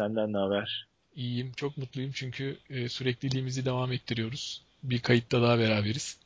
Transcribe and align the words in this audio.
senden 0.00 0.32
ne 0.32 0.38
haber? 0.38 0.86
İyiyim. 1.14 1.52
Çok 1.56 1.76
mutluyum 1.76 2.10
çünkü 2.14 2.58
e, 2.70 2.88
sürekliliğimizi 2.88 3.64
devam 3.64 3.92
ettiriyoruz. 3.92 4.62
Bir 4.82 5.00
kayıtta 5.00 5.42
daha 5.42 5.58
beraberiz. 5.58 6.16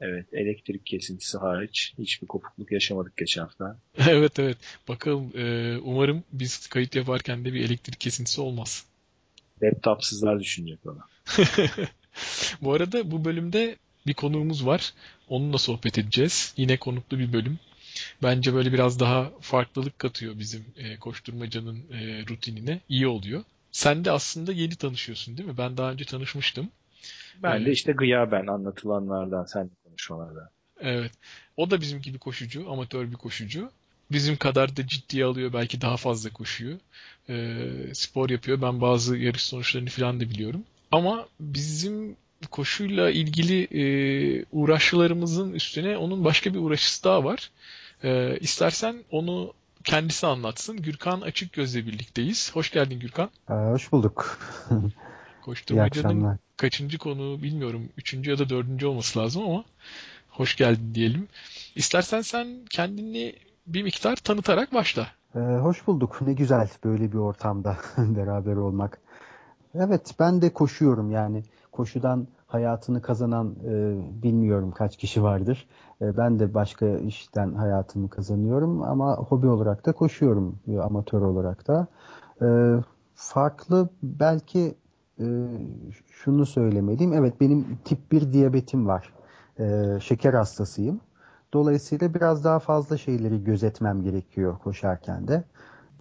Evet 0.00 0.26
elektrik 0.32 0.86
kesintisi 0.86 1.38
hariç 1.38 1.94
hiçbir 1.98 2.26
kopukluk 2.26 2.72
yaşamadık 2.72 3.16
geçen 3.16 3.42
hafta. 3.42 3.76
evet 4.08 4.38
evet. 4.38 4.58
Bakalım 4.88 5.32
e, 5.36 5.76
umarım 5.78 6.24
biz 6.32 6.66
kayıt 6.66 6.94
yaparken 6.94 7.44
de 7.44 7.52
bir 7.52 7.64
elektrik 7.64 8.00
kesintisi 8.00 8.40
olmaz. 8.40 8.84
Laptopsızlar 9.62 10.40
düşünecek 10.40 10.78
ona. 10.86 11.08
bu 12.62 12.72
arada 12.72 13.10
bu 13.10 13.24
bölümde 13.24 13.76
bir 14.06 14.14
konuğumuz 14.14 14.66
var. 14.66 14.92
Onunla 15.28 15.58
sohbet 15.58 15.98
edeceğiz. 15.98 16.54
Yine 16.56 16.76
konuklu 16.76 17.18
bir 17.18 17.32
bölüm. 17.32 17.58
Bence 18.24 18.54
böyle 18.54 18.72
biraz 18.72 19.00
daha 19.00 19.30
farklılık 19.40 19.98
katıyor 19.98 20.38
bizim 20.38 20.64
e, 20.76 20.96
koşturmacanın 20.96 21.78
e, 21.92 22.24
rutinine. 22.28 22.80
İyi 22.88 23.06
oluyor. 23.06 23.44
Sen 23.72 24.04
de 24.04 24.10
aslında 24.10 24.52
yeni 24.52 24.76
tanışıyorsun 24.76 25.36
değil 25.36 25.48
mi? 25.48 25.58
Ben 25.58 25.76
daha 25.76 25.90
önce 25.90 26.04
tanışmıştım. 26.04 26.68
Ben 27.42 27.60
ee, 27.60 27.66
de 27.66 27.72
işte 27.72 27.92
gıyaben 27.92 28.46
anlatılanlardan, 28.46 29.44
sen 29.44 29.70
konuşmalardan. 29.84 30.48
Evet. 30.80 31.12
O 31.56 31.70
da 31.70 31.80
bizim 31.80 32.02
gibi 32.02 32.18
koşucu, 32.18 32.70
amatör 32.70 33.10
bir 33.10 33.16
koşucu. 33.16 33.70
Bizim 34.12 34.36
kadar 34.36 34.76
da 34.76 34.86
ciddiye 34.86 35.24
alıyor. 35.24 35.52
Belki 35.52 35.80
daha 35.80 35.96
fazla 35.96 36.30
koşuyor. 36.30 36.78
E, 37.28 37.94
spor 37.94 38.30
yapıyor. 38.30 38.62
Ben 38.62 38.80
bazı 38.80 39.16
yarış 39.16 39.42
sonuçlarını 39.42 39.88
falan 39.88 40.20
da 40.20 40.30
biliyorum. 40.30 40.64
Ama 40.92 41.28
bizim 41.40 42.16
koşuyla 42.50 43.10
ilgili 43.10 43.64
e, 43.64 43.84
uğraşlarımızın 44.52 45.52
üstüne 45.52 45.96
onun 45.96 46.24
başka 46.24 46.54
bir 46.54 46.58
uğraşısı 46.58 47.04
daha 47.04 47.24
var. 47.24 47.50
E, 48.04 48.38
istersen 48.40 48.96
onu 49.10 49.52
kendisi 49.84 50.26
anlatsın. 50.26 50.76
Gürkan 50.76 51.20
Açık 51.20 51.52
Göz'le 51.52 51.76
birlikteyiz. 51.76 52.50
Hoş 52.54 52.70
geldin 52.70 53.00
Gürkan. 53.00 53.30
Ee, 53.50 53.54
hoş 53.54 53.92
bulduk. 53.92 54.38
Koşturmaca'nın 55.44 56.38
kaçıncı 56.56 56.98
konu 56.98 57.42
bilmiyorum. 57.42 57.88
Üçüncü 57.96 58.30
ya 58.30 58.38
da 58.38 58.48
dördüncü 58.48 58.86
olması 58.86 59.18
lazım 59.18 59.42
ama 59.42 59.64
hoş 60.30 60.56
geldin 60.56 60.94
diyelim. 60.94 61.28
İstersen 61.74 62.20
sen 62.20 62.48
kendini 62.70 63.34
bir 63.66 63.82
miktar 63.82 64.16
tanıtarak 64.16 64.74
başla. 64.74 65.06
Ee, 65.36 65.38
hoş 65.38 65.86
bulduk. 65.86 66.18
Ne 66.20 66.32
güzel 66.32 66.68
böyle 66.84 67.12
bir 67.12 67.18
ortamda 67.18 67.76
beraber 67.98 68.56
olmak. 68.56 69.00
Evet 69.74 70.14
ben 70.18 70.42
de 70.42 70.52
koşuyorum 70.52 71.10
yani. 71.10 71.42
Koşudan 71.72 72.28
hayatını 72.46 73.02
kazanan 73.02 73.56
e, 73.64 73.72
bilmiyorum 74.22 74.70
kaç 74.70 74.96
kişi 74.96 75.22
vardır. 75.22 75.66
E, 76.04 76.16
ben 76.16 76.38
de 76.38 76.54
başka 76.54 76.86
işten 76.86 77.54
hayatımı 77.54 78.10
kazanıyorum 78.10 78.82
ama 78.82 79.16
hobi 79.16 79.46
olarak 79.46 79.86
da 79.86 79.92
koşuyorum 79.92 80.58
amatör 80.82 81.22
olarak 81.22 81.68
da. 81.68 81.86
E, 82.42 82.46
farklı 83.14 83.88
belki 84.02 84.74
e, 85.20 85.24
şunu 86.10 86.46
söylemeliyim. 86.46 87.12
Evet 87.12 87.40
benim 87.40 87.78
tip 87.84 88.12
1 88.12 88.32
diyabetim 88.32 88.86
var. 88.86 89.12
Şeker 90.00 90.34
hastasıyım. 90.34 91.00
Dolayısıyla 91.52 92.14
biraz 92.14 92.44
daha 92.44 92.58
fazla 92.58 92.98
şeyleri 92.98 93.44
gözetmem 93.44 94.02
gerekiyor 94.02 94.58
koşarken 94.58 95.28
de. 95.28 95.44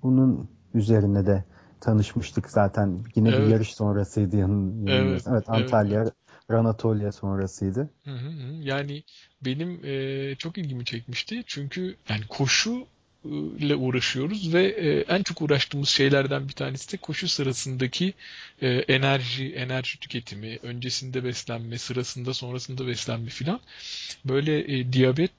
Bunun 0.04 0.50
üzerine 0.74 1.26
de 1.26 1.44
tanışmıştık 1.82 2.50
zaten. 2.50 3.00
Yine 3.16 3.30
evet. 3.30 3.40
bir 3.40 3.46
yarış 3.46 3.76
sonrasıydı. 3.76 4.38
Yanın, 4.38 4.88
evet, 4.88 5.26
evet 5.30 5.50
Antalya 5.50 6.02
evet. 6.02 6.14
Ranatolya 6.52 7.12
sonrasıydı. 7.12 7.90
Hı 8.06 8.12
hı 8.12 8.30
hı. 8.30 8.64
Yani 8.64 9.04
benim 9.42 9.86
e, 9.86 10.36
çok 10.36 10.58
ilgimi 10.58 10.86
çekmişti. 10.86 11.44
Çünkü 11.48 11.96
yani 12.10 12.28
koşu 12.30 12.88
ile 13.60 13.76
uğraşıyoruz 13.76 14.54
ve 14.54 14.64
e, 14.64 15.00
en 15.16 15.24
çok 15.24 15.42
uğraştığımız 15.42 15.90
şeylerden 15.90 16.48
bir 16.48 16.54
tanesi 16.54 16.92
de 16.92 16.98
koşu 16.98 17.28
sırasındaki 17.28 18.14
e, 18.62 18.70
enerji, 18.70 19.54
enerji 19.56 20.00
tüketimi, 20.00 20.60
öncesinde 20.64 21.24
beslenme, 21.24 21.78
sırasında, 21.78 22.34
sonrasında 22.34 22.88
beslenme 22.88 23.30
filan. 23.30 23.60
Böyle 24.26 24.80
e, 24.80 24.94
diyabet 24.94 25.32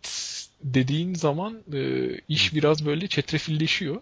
dediğin 0.64 1.14
zaman 1.14 1.62
iş 2.28 2.54
biraz 2.54 2.86
böyle 2.86 3.06
çetrefilleşiyor. 3.06 3.96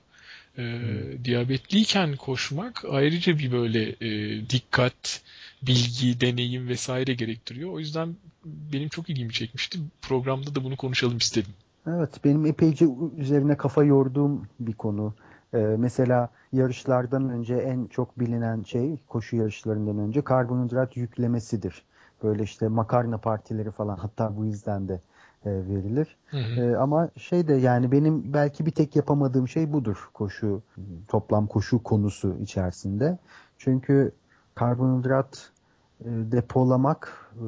E, 0.59 0.63
hmm. 0.63 1.25
Diyabetliyken 1.25 2.17
koşmak 2.17 2.85
ayrıca 2.91 3.39
bir 3.39 3.53
böyle 3.53 3.95
e, 4.01 4.41
dikkat, 4.51 5.23
bilgi, 5.63 6.21
deneyim 6.21 6.69
vesaire 6.69 7.15
gerektiriyor. 7.15 7.73
O 7.73 7.79
yüzden 7.79 8.17
benim 8.45 8.89
çok 8.89 9.11
ilgimi 9.11 9.33
çekmişti. 9.33 9.79
Programda 10.03 10.55
da 10.55 10.65
bunu 10.65 10.77
konuşalım 10.77 11.19
istedim. 11.19 11.53
Evet, 11.87 12.25
benim 12.25 12.47
epeyce 12.47 12.87
üzerine 13.17 13.57
kafa 13.57 13.85
yorduğum 13.85 14.47
bir 14.61 14.73
konu. 14.73 15.15
Ee, 15.55 15.59
mesela 15.59 16.29
yarışlardan 16.53 17.29
önce 17.31 17.55
en 17.55 17.87
çok 17.87 18.21
bilinen 18.21 18.63
şey, 18.63 18.97
koşu 19.09 19.37
yarışlarından 19.37 19.99
önce 19.99 20.23
karbonhidrat 20.23 20.97
yüklemesidir. 20.97 21.83
Böyle 22.23 22.43
işte 22.43 22.69
makarna 22.69 23.19
partileri 23.19 23.71
falan 23.71 23.97
hatta 23.97 24.37
bu 24.37 24.45
yüzden 24.45 24.89
de 24.89 25.01
e, 25.45 25.51
verilir. 25.51 26.17
Hı 26.27 26.37
hı. 26.37 26.61
E, 26.61 26.77
ama 26.77 27.09
şey 27.17 27.49
de 27.49 27.55
yani 27.55 27.93
benim 27.93 28.35
belki 28.35 28.67
bir 28.67 28.71
tek 28.71 28.97
yapamadığım 28.97 29.49
şey 29.49 29.73
budur 29.73 30.09
koşu, 30.15 30.63
toplam 31.09 31.47
koşu 31.47 31.83
konusu 31.83 32.37
içerisinde. 32.43 33.19
Çünkü 33.59 34.13
karbonhidrat 34.55 35.52
depolamak 36.05 37.31
e, 37.35 37.45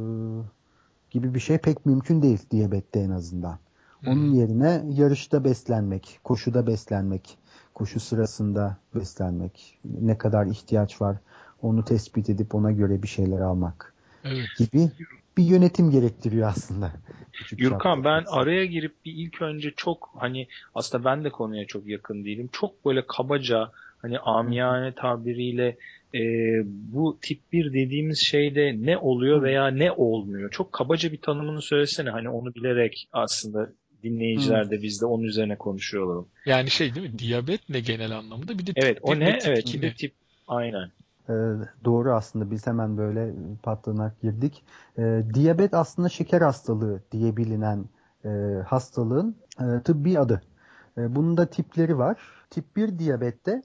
gibi 1.11 1.35
bir 1.35 1.41
şey 1.41 1.59
pek 1.59 1.87
mümkün 1.87 2.23
değil 2.23 2.39
diyabette 2.51 3.01
en 3.01 3.11
azından. 3.11 3.59
Onun 4.07 4.33
yerine 4.33 4.83
yarışta 4.89 5.45
beslenmek, 5.45 6.21
koşuda 6.25 6.67
beslenmek, 6.67 7.39
koşu 7.75 8.01
sırasında 8.01 8.77
beslenmek, 8.95 9.79
ne 9.85 10.19
kadar 10.19 10.47
ihtiyaç 10.47 11.01
var 11.01 11.17
onu 11.65 11.85
tespit 11.85 12.31
edip 12.31 12.55
ona 12.55 12.73
göre 12.73 13.03
bir 13.03 13.09
şeyler 13.09 13.41
almak 13.41 13.95
evet. 14.25 14.47
gibi 14.59 14.91
bir 15.37 15.45
yönetim 15.45 15.91
gerektiriyor 15.91 16.49
aslında. 16.49 16.93
Gürkan 17.53 18.05
ben 18.05 18.25
araya 18.27 18.67
girip 18.67 19.05
bir 19.05 19.13
ilk 19.13 19.43
önce 19.43 19.71
çok 19.77 20.11
hani 20.19 20.49
aslında 20.75 21.05
ben 21.05 21.25
de 21.25 21.31
konuya 21.31 21.67
çok 21.67 21.87
yakın 21.87 22.25
değilim. 22.25 22.49
Çok 22.53 22.85
böyle 22.85 23.07
kabaca 23.07 23.71
hani 24.03 24.19
amiyane 24.19 24.95
tabiriyle 24.95 25.77
e, 26.14 26.20
bu 26.66 27.19
tip 27.22 27.52
1 27.52 27.72
dediğimiz 27.72 28.19
şeyde 28.19 28.76
ne 28.81 28.99
oluyor 28.99 29.43
veya 29.43 29.66
ne 29.66 29.93
olmuyor? 29.93 30.50
Çok 30.50 30.72
kabaca 30.72 31.12
bir 31.12 31.20
tanımını 31.20 31.62
söylesene 31.62 32.11
hani 32.11 32.28
onu 32.28 32.55
bilerek 32.55 33.08
aslında 33.12 33.70
dinleyiciler 34.02 34.70
de 34.70 34.82
biz 34.82 35.00
de 35.00 35.06
onun 35.06 35.25
üzerine 35.25 35.56
konuşuyor 35.56 36.05
olalım. 36.05 36.28
Yani 36.46 36.70
şey 36.70 36.94
değil 36.94 37.12
mi? 37.12 37.19
Diyabet 37.19 37.69
ne 37.69 37.81
genel 37.81 38.11
anlamda? 38.11 38.58
Bir 38.58 38.66
de 38.66 38.72
evet, 38.76 38.99
o 39.02 39.19
ne? 39.19 39.38
Tip 39.38 39.49
evet, 39.49 39.82
bir 39.82 39.94
tip 39.94 40.12
aynen. 40.49 40.90
Ee, 41.28 41.32
doğru 41.84 42.12
aslında 42.12 42.50
biz 42.50 42.66
hemen 42.66 42.96
böyle 42.96 43.32
patlanak 43.62 44.20
girdik. 44.22 44.62
Ee, 44.99 45.22
diyabet 45.34 45.75
aslında 45.75 46.08
şeker 46.08 46.40
hastalığı 46.40 47.02
diye 47.12 47.37
bilinen 47.37 47.84
e, 48.25 48.28
hastalığın 48.66 49.37
e, 49.61 49.82
tıbbi 49.84 50.19
adı. 50.19 50.43
E, 50.99 51.14
bunun 51.16 51.37
da 51.37 51.46
tipleri 51.46 51.99
var. 51.99 52.16
Tip 52.50 52.76
1 52.76 52.99
diyabette 52.99 53.62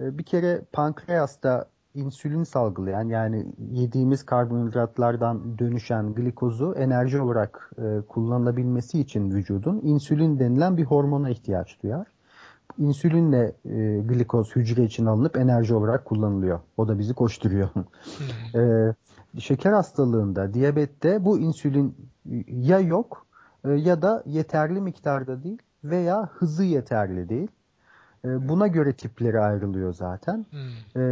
e, 0.00 0.18
bir 0.18 0.24
kere 0.24 0.62
pankreasta 0.72 1.68
insülin 1.96 2.44
salgılayan 2.44 3.08
yani 3.08 3.46
yediğimiz 3.70 4.26
karbonhidratlardan 4.26 5.58
dönüşen 5.58 6.14
glikozu 6.14 6.74
enerji 6.78 7.20
olarak 7.20 7.70
e, 7.78 8.00
kullanılabilmesi 8.08 9.00
için 9.00 9.30
vücudun 9.30 9.80
insülin 9.84 10.38
denilen 10.38 10.76
bir 10.76 10.84
hormona 10.84 11.30
ihtiyaç 11.30 11.82
duyar. 11.82 12.06
İnsülinle 12.78 13.52
e, 13.64 14.00
glikoz 14.00 14.56
hücre 14.56 14.84
için 14.84 15.06
alınıp 15.06 15.36
enerji 15.36 15.74
olarak 15.74 16.04
kullanılıyor. 16.04 16.60
O 16.76 16.88
da 16.88 16.98
bizi 16.98 17.14
koşturuyor. 17.14 17.68
E, 18.54 18.94
şeker 19.40 19.72
hastalığında, 19.72 20.54
diyabette 20.54 21.24
bu 21.24 21.38
insülin 21.38 21.96
ya 22.48 22.80
yok 22.80 23.26
e, 23.64 23.70
ya 23.70 24.02
da 24.02 24.22
yeterli 24.26 24.80
miktarda 24.80 25.42
değil 25.42 25.58
veya 25.84 26.28
hızı 26.32 26.64
yeterli 26.64 27.28
değil. 27.28 27.48
Ee, 28.26 28.48
buna 28.48 28.66
göre 28.66 28.92
tipleri 28.92 29.40
ayrılıyor 29.40 29.94
zaten. 29.94 30.46
Hmm. 30.50 31.02
E, 31.02 31.04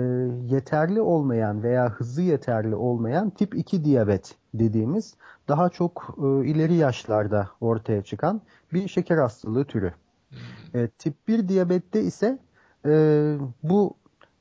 yeterli 0.55 1.01
olmayan 1.01 1.63
veya 1.63 1.91
hızı 1.91 2.23
yeterli 2.23 2.75
olmayan 2.75 3.31
tip 3.31 3.55
2 3.55 3.85
diyabet 3.85 4.35
dediğimiz 4.55 5.15
daha 5.49 5.69
çok 5.69 6.17
e, 6.19 6.47
ileri 6.47 6.75
yaşlarda 6.75 7.49
ortaya 7.61 8.03
çıkan 8.03 8.41
bir 8.73 8.89
şeker 8.89 9.19
hastalığı 9.19 9.65
türü. 9.65 9.93
Hmm. 10.29 10.81
E, 10.81 10.89
tip 10.89 11.15
1 11.29 11.49
diyabette 11.49 12.03
ise 12.03 12.39
e, 12.87 13.37
bu 13.63 13.95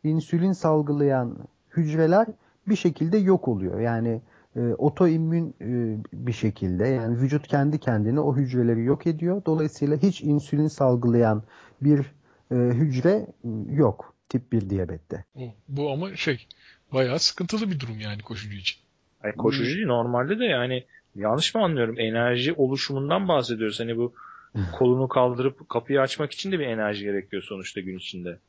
insülin 0.03 0.53
salgılayan 0.53 1.37
hücreler 1.77 2.27
bir 2.67 2.75
şekilde 2.75 3.17
yok 3.17 3.47
oluyor. 3.47 3.79
Yani 3.79 4.21
e, 4.55 4.73
otoimmün 4.73 5.55
e, 5.61 5.97
bir 6.13 6.31
şekilde 6.31 6.87
yani 6.87 7.17
vücut 7.17 7.47
kendi 7.47 7.79
kendine 7.79 8.19
o 8.19 8.35
hücreleri 8.35 8.83
yok 8.83 9.07
ediyor. 9.07 9.41
Dolayısıyla 9.45 9.97
hiç 9.97 10.21
insülin 10.21 10.67
salgılayan 10.67 11.43
bir 11.81 12.13
e, 12.53 12.73
hücre 12.73 13.27
yok 13.71 14.13
tip 14.29 14.51
1 14.51 14.69
diyabette. 14.69 15.25
Bu 15.67 15.91
ama 15.91 16.15
şey 16.15 16.47
bayağı 16.93 17.19
sıkıntılı 17.19 17.71
bir 17.71 17.79
durum 17.79 17.99
yani 17.99 18.21
koşucu 18.21 18.57
için. 18.57 18.79
Yani 19.23 19.35
koşucu 19.35 19.87
normalde 19.87 20.39
de 20.39 20.45
yani 20.45 20.83
yanlış 21.15 21.55
mı 21.55 21.63
anlıyorum 21.63 21.99
enerji 21.99 22.53
oluşumundan 22.53 23.27
bahsediyoruz. 23.27 23.79
Hani 23.79 23.97
bu 23.97 24.13
kolunu 24.71 25.07
kaldırıp 25.07 25.69
kapıyı 25.69 26.01
açmak 26.01 26.31
için 26.31 26.51
de 26.51 26.59
bir 26.59 26.67
enerji 26.67 27.03
gerekiyor 27.03 27.43
sonuçta 27.43 27.81
gün 27.81 27.97
içinde. 27.97 28.39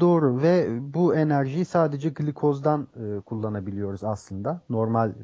Doğru 0.00 0.42
ve 0.42 0.68
bu 0.94 1.14
enerjiyi 1.14 1.64
sadece 1.64 2.08
glikozdan 2.08 2.88
e, 2.96 3.20
kullanabiliyoruz 3.20 4.04
aslında. 4.04 4.60
Normal 4.70 5.10
e, 5.10 5.14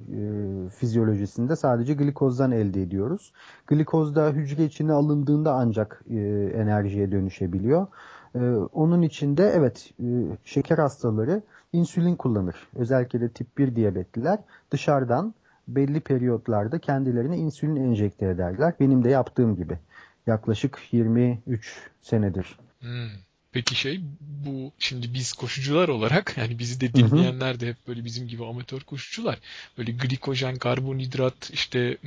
fizyolojisinde 0.69 1.57
sadece 1.57 1.95
glikozdan 1.95 2.53
elde 2.53 2.83
ediyoruz. 2.83 3.33
Glikoz 3.67 4.17
da 4.17 4.31
hücre 4.31 4.65
içine 4.65 4.93
alındığında 4.93 5.55
ancak 5.55 6.05
e, 6.11 6.17
enerjiye 6.55 7.13
dönüşebiliyor. 7.13 7.87
E, 8.35 8.41
onun 8.73 9.03
içinde 9.03 9.53
evet 9.57 9.91
e, 10.01 10.07
şeker 10.45 10.79
hastaları 10.79 11.43
insülin 11.73 12.17
kullanır. 12.17 12.57
Özellikle 12.77 13.21
de 13.21 13.29
tip 13.29 13.59
1 13.59 13.77
diyabetliler 13.77 14.39
dışarıdan 14.71 15.35
belli 15.69 16.01
periyotlarda 16.01 16.79
kendilerine 16.79 17.37
insülin 17.39 17.77
enjekte 17.77 18.27
ederler. 18.27 18.75
Benim 18.81 19.05
de 19.05 19.11
yaptığım 19.11 19.57
gibi. 19.57 19.79
Yaklaşık 20.27 20.79
23 20.93 21.91
senedir. 22.03 22.59
Hmm. 22.81 23.09
Peki 23.53 23.75
şey 23.75 24.05
bu 24.47 24.73
şimdi 24.79 25.15
biz 25.15 25.33
koşucular 25.33 25.89
olarak 25.89 26.35
yani 26.39 26.59
bizi 26.59 26.81
de 26.81 26.95
dinleyenler 26.95 27.61
de 27.61 27.69
hep 27.69 27.77
böyle 27.89 28.05
bizim 28.05 28.29
gibi 28.29 28.45
amatör 28.45 28.81
koşucular. 28.81 29.39
Böyle 29.79 29.93
glikojen, 29.93 30.57
karbonhidrat 30.57 31.51
işte 31.53 31.99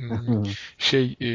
şey 0.78 1.16
e, 1.20 1.28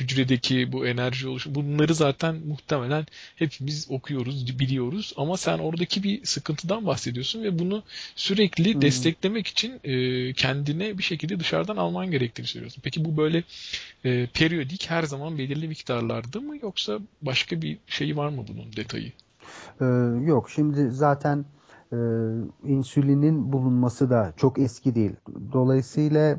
hücredeki 0.00 0.72
bu 0.72 0.86
enerji 0.86 1.28
oluşu 1.28 1.54
bunları 1.54 1.94
zaten 1.94 2.36
muhtemelen 2.46 3.06
hepimiz 3.36 3.86
okuyoruz, 3.90 4.58
biliyoruz. 4.58 5.12
Ama 5.16 5.36
sen 5.36 5.58
oradaki 5.58 6.02
bir 6.02 6.24
sıkıntıdan 6.24 6.86
bahsediyorsun 6.86 7.42
ve 7.42 7.58
bunu 7.58 7.82
sürekli 8.16 8.82
desteklemek 8.82 9.46
için 9.46 9.80
e, 9.84 10.32
kendine 10.32 10.98
bir 10.98 11.02
şekilde 11.02 11.40
dışarıdan 11.40 11.76
alman 11.76 12.10
gerektiğini 12.10 12.46
söylüyorsun. 12.46 12.82
Peki 12.84 13.04
bu 13.04 13.16
böyle 13.16 13.42
e, 14.04 14.26
periyodik 14.26 14.90
her 14.90 15.02
zaman 15.02 15.38
belirli 15.38 15.68
miktarlarda 15.68 16.40
mı 16.40 16.56
yoksa 16.62 16.98
başka 17.22 17.62
bir 17.62 17.78
şey 17.86 18.16
var 18.16 18.28
mı 18.28 18.44
bunun 18.48 18.76
detayı? 18.76 19.12
Ee, 19.80 19.84
yok 20.24 20.50
şimdi 20.50 20.90
zaten 20.90 21.44
e, 21.92 21.96
insülinin 22.64 23.52
bulunması 23.52 24.10
da 24.10 24.32
çok 24.36 24.58
eski 24.58 24.94
değil. 24.94 25.16
Dolayısıyla 25.52 26.38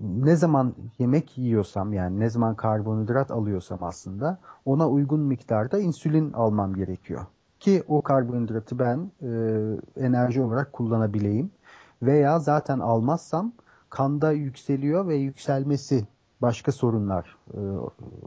ne 0.00 0.36
zaman 0.36 0.74
yemek 0.98 1.38
yiyorsam 1.38 1.92
yani 1.92 2.20
ne 2.20 2.30
zaman 2.30 2.54
karbonhidrat 2.54 3.30
alıyorsam 3.30 3.78
aslında 3.82 4.38
ona 4.64 4.88
uygun 4.88 5.20
miktarda 5.20 5.78
insülin 5.78 6.32
almam 6.32 6.74
gerekiyor. 6.74 7.26
Ki 7.60 7.82
o 7.88 8.02
karbonhidratı 8.02 8.78
ben 8.78 9.10
e, 9.22 9.30
enerji 10.06 10.42
olarak 10.42 10.72
kullanabileyim. 10.72 11.50
Veya 12.02 12.38
zaten 12.38 12.78
almazsam 12.78 13.52
kanda 13.90 14.32
yükseliyor 14.32 15.08
ve 15.08 15.14
yükselmesi 15.16 16.06
başka 16.42 16.72
sorunlar 16.72 17.36
e, 17.54 17.58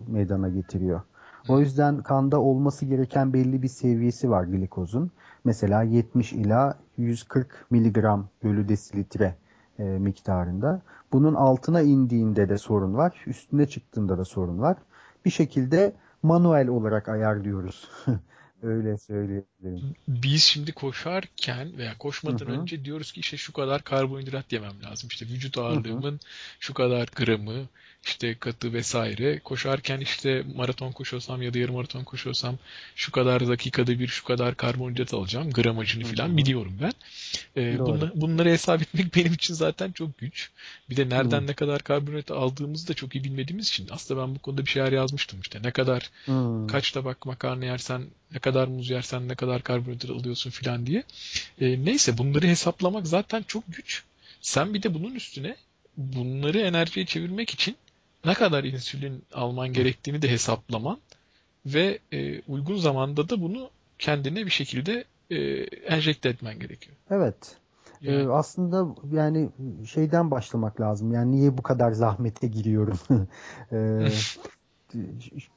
meydana 0.07 0.49
getiriyor. 0.49 1.01
O 1.49 1.59
yüzden 1.59 2.03
kanda 2.03 2.41
olması 2.41 2.85
gereken 2.85 3.33
belli 3.33 3.61
bir 3.61 3.67
seviyesi 3.67 4.29
var 4.29 4.43
glikozun. 4.43 5.11
Mesela 5.43 5.83
70 5.83 6.33
ila 6.33 6.79
140 6.97 7.65
miligram 7.69 8.29
bölü 8.43 8.69
desilitre 8.69 9.35
e, 9.79 9.83
miktarında. 9.83 10.81
Bunun 11.11 11.35
altına 11.35 11.81
indiğinde 11.81 12.49
de 12.49 12.57
sorun 12.57 12.93
var. 12.93 13.23
Üstüne 13.27 13.67
çıktığında 13.67 14.17
da 14.17 14.25
sorun 14.25 14.59
var. 14.59 14.77
Bir 15.25 15.29
şekilde 15.29 15.93
manuel 16.23 16.67
olarak 16.67 17.09
ayarlıyoruz 17.09 17.89
Öyle 18.63 18.97
söyleyebilirim. 18.97 19.95
Biz 20.07 20.43
şimdi 20.43 20.71
koşarken 20.71 21.77
veya 21.77 21.97
koşmadan 21.97 22.45
Hı-hı. 22.45 22.61
önce 22.61 22.85
diyoruz 22.85 23.11
ki 23.11 23.19
işte 23.19 23.37
şu 23.37 23.53
kadar 23.53 23.83
karbonhidrat 23.83 24.51
yemem 24.51 24.83
lazım. 24.83 25.09
İşte 25.11 25.25
vücut 25.25 25.57
ağırlığımın 25.57 26.11
Hı-hı. 26.11 26.19
şu 26.59 26.73
kadar 26.73 27.09
gramı, 27.15 27.65
işte 28.05 28.35
katı 28.35 28.73
vesaire. 28.73 29.39
Koşarken 29.39 29.99
işte 29.99 30.43
maraton 30.55 30.91
koşuyorsam 30.91 31.41
ya 31.41 31.53
da 31.53 31.59
yarım 31.59 31.75
maraton 31.75 32.03
koşuyorsam 32.03 32.57
şu 32.95 33.11
kadar 33.11 33.47
dakikada 33.47 33.99
bir 33.99 34.07
şu 34.07 34.23
kadar 34.23 34.55
karbonhidrat 34.55 35.13
alacağım. 35.13 35.51
Gramajını 35.51 36.03
falan 36.03 36.37
biliyorum 36.37 36.77
ben. 36.81 36.91
Ee, 37.57 37.79
bunla, 37.79 38.11
bunları 38.15 38.49
hesap 38.49 38.81
etmek 38.81 39.15
benim 39.15 39.33
için 39.33 39.53
zaten 39.53 39.91
çok 39.91 40.17
güç. 40.17 40.49
Bir 40.89 40.97
de 40.97 41.09
nereden 41.09 41.37
Hı-hı. 41.37 41.47
ne 41.47 41.53
kadar 41.53 41.83
karbonhidrat 41.83 42.31
aldığımızı 42.31 42.87
da 42.87 42.93
çok 42.93 43.15
iyi 43.15 43.23
bilmediğimiz 43.23 43.67
için 43.67 43.87
aslında 43.91 44.21
ben 44.21 44.35
bu 44.35 44.39
konuda 44.39 44.65
bir 44.65 44.69
şeyler 44.69 44.91
yazmıştım 44.91 45.39
işte. 45.41 45.59
Ne 45.63 45.71
kadar 45.71 46.09
Hı-hı. 46.25 46.67
kaç 46.67 46.91
tabak 46.91 47.25
makarna 47.25 47.65
yersen 47.65 48.05
ne 48.33 48.39
kadar 48.39 48.67
muz 48.67 48.89
yersen 48.89 49.27
ne 49.27 49.35
kadar 49.35 49.63
karbonhidrat 49.63 50.11
alıyorsun 50.11 50.49
filan 50.49 50.85
diye. 50.85 51.03
E, 51.61 51.85
neyse 51.85 52.17
bunları 52.17 52.47
hesaplamak 52.47 53.07
zaten 53.07 53.43
çok 53.47 53.63
güç. 53.67 54.03
Sen 54.41 54.73
bir 54.73 54.83
de 54.83 54.93
bunun 54.93 55.15
üstüne 55.15 55.55
bunları 55.97 56.59
enerjiye 56.59 57.05
çevirmek 57.05 57.49
için 57.49 57.75
ne 58.25 58.33
kadar 58.33 58.63
insülin 58.63 59.23
alman 59.33 59.73
gerektiğini 59.73 60.21
de 60.21 60.29
hesaplaman 60.31 60.97
ve 61.65 61.99
e, 62.11 62.41
uygun 62.41 62.75
zamanda 62.75 63.29
da 63.29 63.41
bunu 63.41 63.69
kendine 63.99 64.45
bir 64.45 64.51
şekilde 64.51 65.03
e, 65.29 65.37
enjekte 65.63 66.29
etmen 66.29 66.59
gerekiyor. 66.59 66.97
Evet. 67.09 67.57
E, 68.01 68.11
yani. 68.11 68.23
Ee, 68.23 68.27
aslında 68.27 68.95
yani 69.11 69.49
şeyden 69.85 70.31
başlamak 70.31 70.81
lazım. 70.81 71.11
Yani 71.11 71.31
niye 71.31 71.57
bu 71.57 71.63
kadar 71.63 71.91
zahmete 71.91 72.47
giriyorum? 72.47 72.97
ee, 73.71 74.07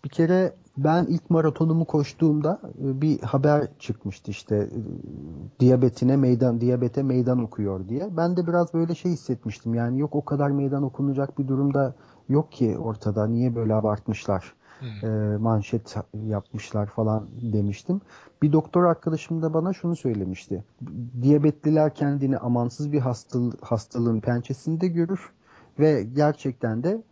bir 0.04 0.08
kere 0.08 0.52
ben 0.76 1.04
ilk 1.04 1.30
maratonumu 1.30 1.84
koştuğumda 1.84 2.60
e, 2.64 3.00
bir 3.00 3.20
haber 3.20 3.68
çıkmıştı 3.78 4.30
işte 4.30 4.56
e, 4.56 4.78
diyabetine 5.60 6.16
meydan 6.16 6.60
diyabete 6.60 7.02
meydan 7.02 7.42
okuyor 7.42 7.88
diye. 7.88 8.16
Ben 8.16 8.36
de 8.36 8.46
biraz 8.46 8.74
böyle 8.74 8.94
şey 8.94 9.12
hissetmiştim. 9.12 9.74
Yani 9.74 10.00
yok 10.00 10.14
o 10.14 10.24
kadar 10.24 10.50
meydan 10.50 10.82
okunacak 10.82 11.38
bir 11.38 11.48
durumda 11.48 11.94
yok 12.28 12.52
ki 12.52 12.78
ortada. 12.78 13.26
Niye 13.26 13.54
böyle 13.54 13.74
abartmışlar? 13.74 14.54
Hmm. 14.80 15.10
E, 15.10 15.36
manşet 15.36 15.96
yapmışlar 16.26 16.86
falan 16.86 17.26
demiştim. 17.40 18.00
Bir 18.42 18.52
doktor 18.52 18.84
arkadaşım 18.84 19.42
da 19.42 19.54
bana 19.54 19.72
şunu 19.72 19.96
söylemişti. 19.96 20.64
Diyabetliler 21.22 21.94
kendini 21.94 22.38
amansız 22.38 22.92
bir 22.92 23.00
hastalığın 23.62 24.20
pençesinde 24.20 24.88
görür 24.88 25.32
ve 25.78 26.02
gerçekten 26.02 26.82
de 26.82 27.02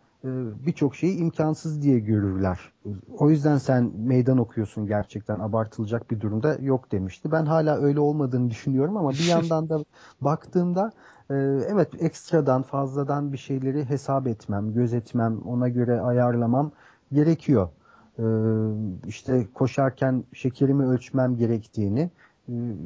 birçok 0.65 0.95
şeyi 0.95 1.17
imkansız 1.17 1.81
diye 1.81 1.99
görürler. 1.99 2.59
O 3.17 3.29
yüzden 3.29 3.57
sen 3.57 3.91
meydan 3.97 4.37
okuyorsun 4.37 4.87
gerçekten 4.87 5.39
abartılacak 5.39 6.11
bir 6.11 6.21
durumda 6.21 6.57
yok 6.61 6.91
demişti. 6.91 7.31
Ben 7.31 7.45
hala 7.45 7.77
öyle 7.77 7.99
olmadığını 7.99 8.49
düşünüyorum 8.49 8.97
ama 8.97 9.09
bir 9.09 9.25
yandan 9.29 9.69
da 9.69 9.85
baktığımda 10.21 10.91
e, 11.29 11.33
evet 11.69 11.89
ekstradan 11.99 12.63
fazladan 12.63 13.33
bir 13.33 13.37
şeyleri 13.37 13.85
hesap 13.85 14.27
etmem, 14.27 14.73
gözetmem, 14.73 15.41
ona 15.41 15.69
göre 15.69 16.01
ayarlamam 16.01 16.71
gerekiyor. 17.11 17.69
E, 18.19 18.25
işte 19.07 19.47
koşarken 19.53 20.23
şekerimi 20.33 20.85
ölçmem 20.85 21.37
gerektiğini 21.37 22.11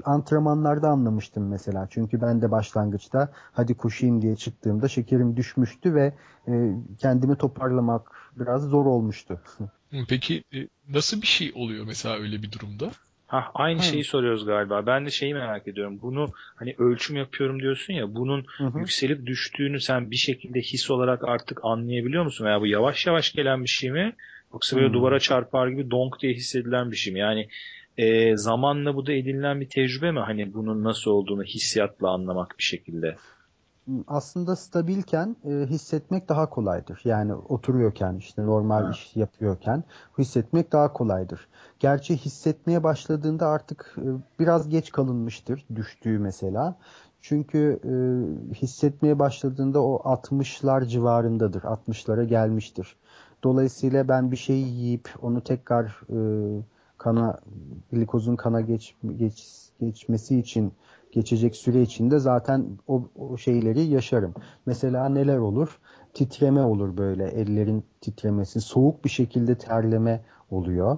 antrenmanlarda 0.05 0.89
anlamıştım 0.89 1.50
mesela. 1.50 1.88
Çünkü 1.89 2.22
ben 2.22 2.41
de 2.41 2.51
başlangıçta 2.51 3.31
hadi 3.51 3.74
koşayım 3.74 4.22
diye 4.22 4.36
çıktığımda 4.36 4.88
şekerim 4.88 5.38
düşmüştü 5.38 5.95
ve 5.95 6.13
e, 6.48 6.72
kendimi 7.00 7.36
toparlamak 7.36 8.12
biraz 8.36 8.63
zor 8.63 8.86
olmuştu. 8.86 9.39
Peki 10.10 10.43
e, 10.53 10.67
nasıl 10.89 11.22
bir 11.22 11.27
şey 11.27 11.51
oluyor 11.55 11.86
mesela 11.86 12.15
öyle 12.15 12.41
bir 12.41 12.51
durumda? 12.51 12.91
Ha 13.27 13.51
aynı 13.53 13.84
şeyi 13.84 14.03
soruyoruz 14.03 14.45
galiba. 14.45 14.86
Ben 14.86 15.05
de 15.05 15.10
şeyi 15.10 15.34
merak 15.34 15.67
ediyorum. 15.67 16.00
Bunu 16.01 16.31
hani 16.55 16.75
ölçüm 16.77 17.15
yapıyorum 17.15 17.60
diyorsun 17.60 17.93
ya 17.93 18.15
bunun 18.15 18.45
hı 18.57 18.63
hı. 18.63 18.79
yükselip 18.79 19.25
düştüğünü 19.25 19.81
sen 19.81 20.12
bir 20.12 20.15
şekilde 20.15 20.62
his 20.62 20.91
olarak 20.91 21.24
artık 21.24 21.60
anlayabiliyor 21.63 22.24
musun? 22.24 22.45
Veya 22.45 22.62
bu 22.62 22.67
yavaş 22.67 23.05
yavaş 23.05 23.34
gelen 23.34 23.63
bir 23.63 23.69
şey 23.69 23.91
mi? 23.91 24.15
Yoksa 24.53 24.77
böyle 24.77 24.89
hı. 24.89 24.93
duvara 24.93 25.19
çarpar 25.19 25.67
gibi 25.67 25.91
donk 25.91 26.19
diye 26.19 26.34
hissedilen 26.34 26.91
bir 26.91 26.95
şey 26.95 27.13
mi? 27.13 27.19
Yani 27.19 27.48
e, 27.97 28.37
zamanla 28.37 28.95
bu 28.95 29.05
da 29.05 29.13
edinilen 29.13 29.61
bir 29.61 29.69
tecrübe 29.69 30.11
mi? 30.11 30.19
Hani 30.19 30.53
bunun 30.53 30.83
nasıl 30.83 31.11
olduğunu 31.11 31.43
hissiyatla 31.43 32.09
anlamak 32.09 32.55
bir 32.57 32.63
şekilde. 32.63 33.15
Aslında 34.07 34.55
stabilken 34.55 35.35
e, 35.45 35.49
hissetmek 35.49 36.29
daha 36.29 36.49
kolaydır. 36.49 37.01
Yani 37.03 37.33
oturuyorken 37.33 38.15
işte 38.15 38.45
normal 38.45 38.83
ha. 38.83 38.91
iş 38.91 39.15
yapıyorken 39.15 39.83
hissetmek 40.17 40.71
daha 40.71 40.93
kolaydır. 40.93 41.47
Gerçi 41.79 42.17
hissetmeye 42.17 42.83
başladığında 42.83 43.47
artık 43.47 43.95
e, 43.97 44.07
biraz 44.39 44.69
geç 44.69 44.91
kalınmıştır 44.91 45.65
düştüğü 45.75 46.19
mesela. 46.19 46.75
Çünkü 47.21 47.79
e, 47.83 47.93
hissetmeye 48.55 49.19
başladığında 49.19 49.83
o 49.83 49.95
60'lar 49.95 50.87
civarındadır. 50.87 51.61
60'lara 51.61 52.23
gelmiştir. 52.23 52.95
Dolayısıyla 53.43 54.07
ben 54.07 54.31
bir 54.31 54.37
şey 54.37 54.59
yiyip 54.59 55.09
onu 55.21 55.41
tekrar 55.41 55.85
e, 56.09 56.17
kana 57.05 57.38
glikozun 57.91 58.35
kana 58.35 58.62
geç, 58.62 58.95
geç 59.17 59.69
geçmesi 59.79 60.39
için 60.39 60.74
geçecek 61.12 61.55
süre 61.55 61.81
içinde 61.81 62.19
zaten 62.19 62.65
o, 62.88 63.03
o 63.15 63.38
şeyleri 63.38 63.81
yaşarım. 63.81 64.33
Mesela 64.65 65.09
neler 65.09 65.38
olur? 65.38 65.79
Titreme 66.13 66.62
olur 66.62 66.97
böyle 66.97 67.27
ellerin 67.27 67.83
titremesi, 68.01 68.62
soğuk 68.62 69.05
bir 69.05 69.09
şekilde 69.09 69.57
terleme 69.57 70.21
oluyor. 70.51 70.97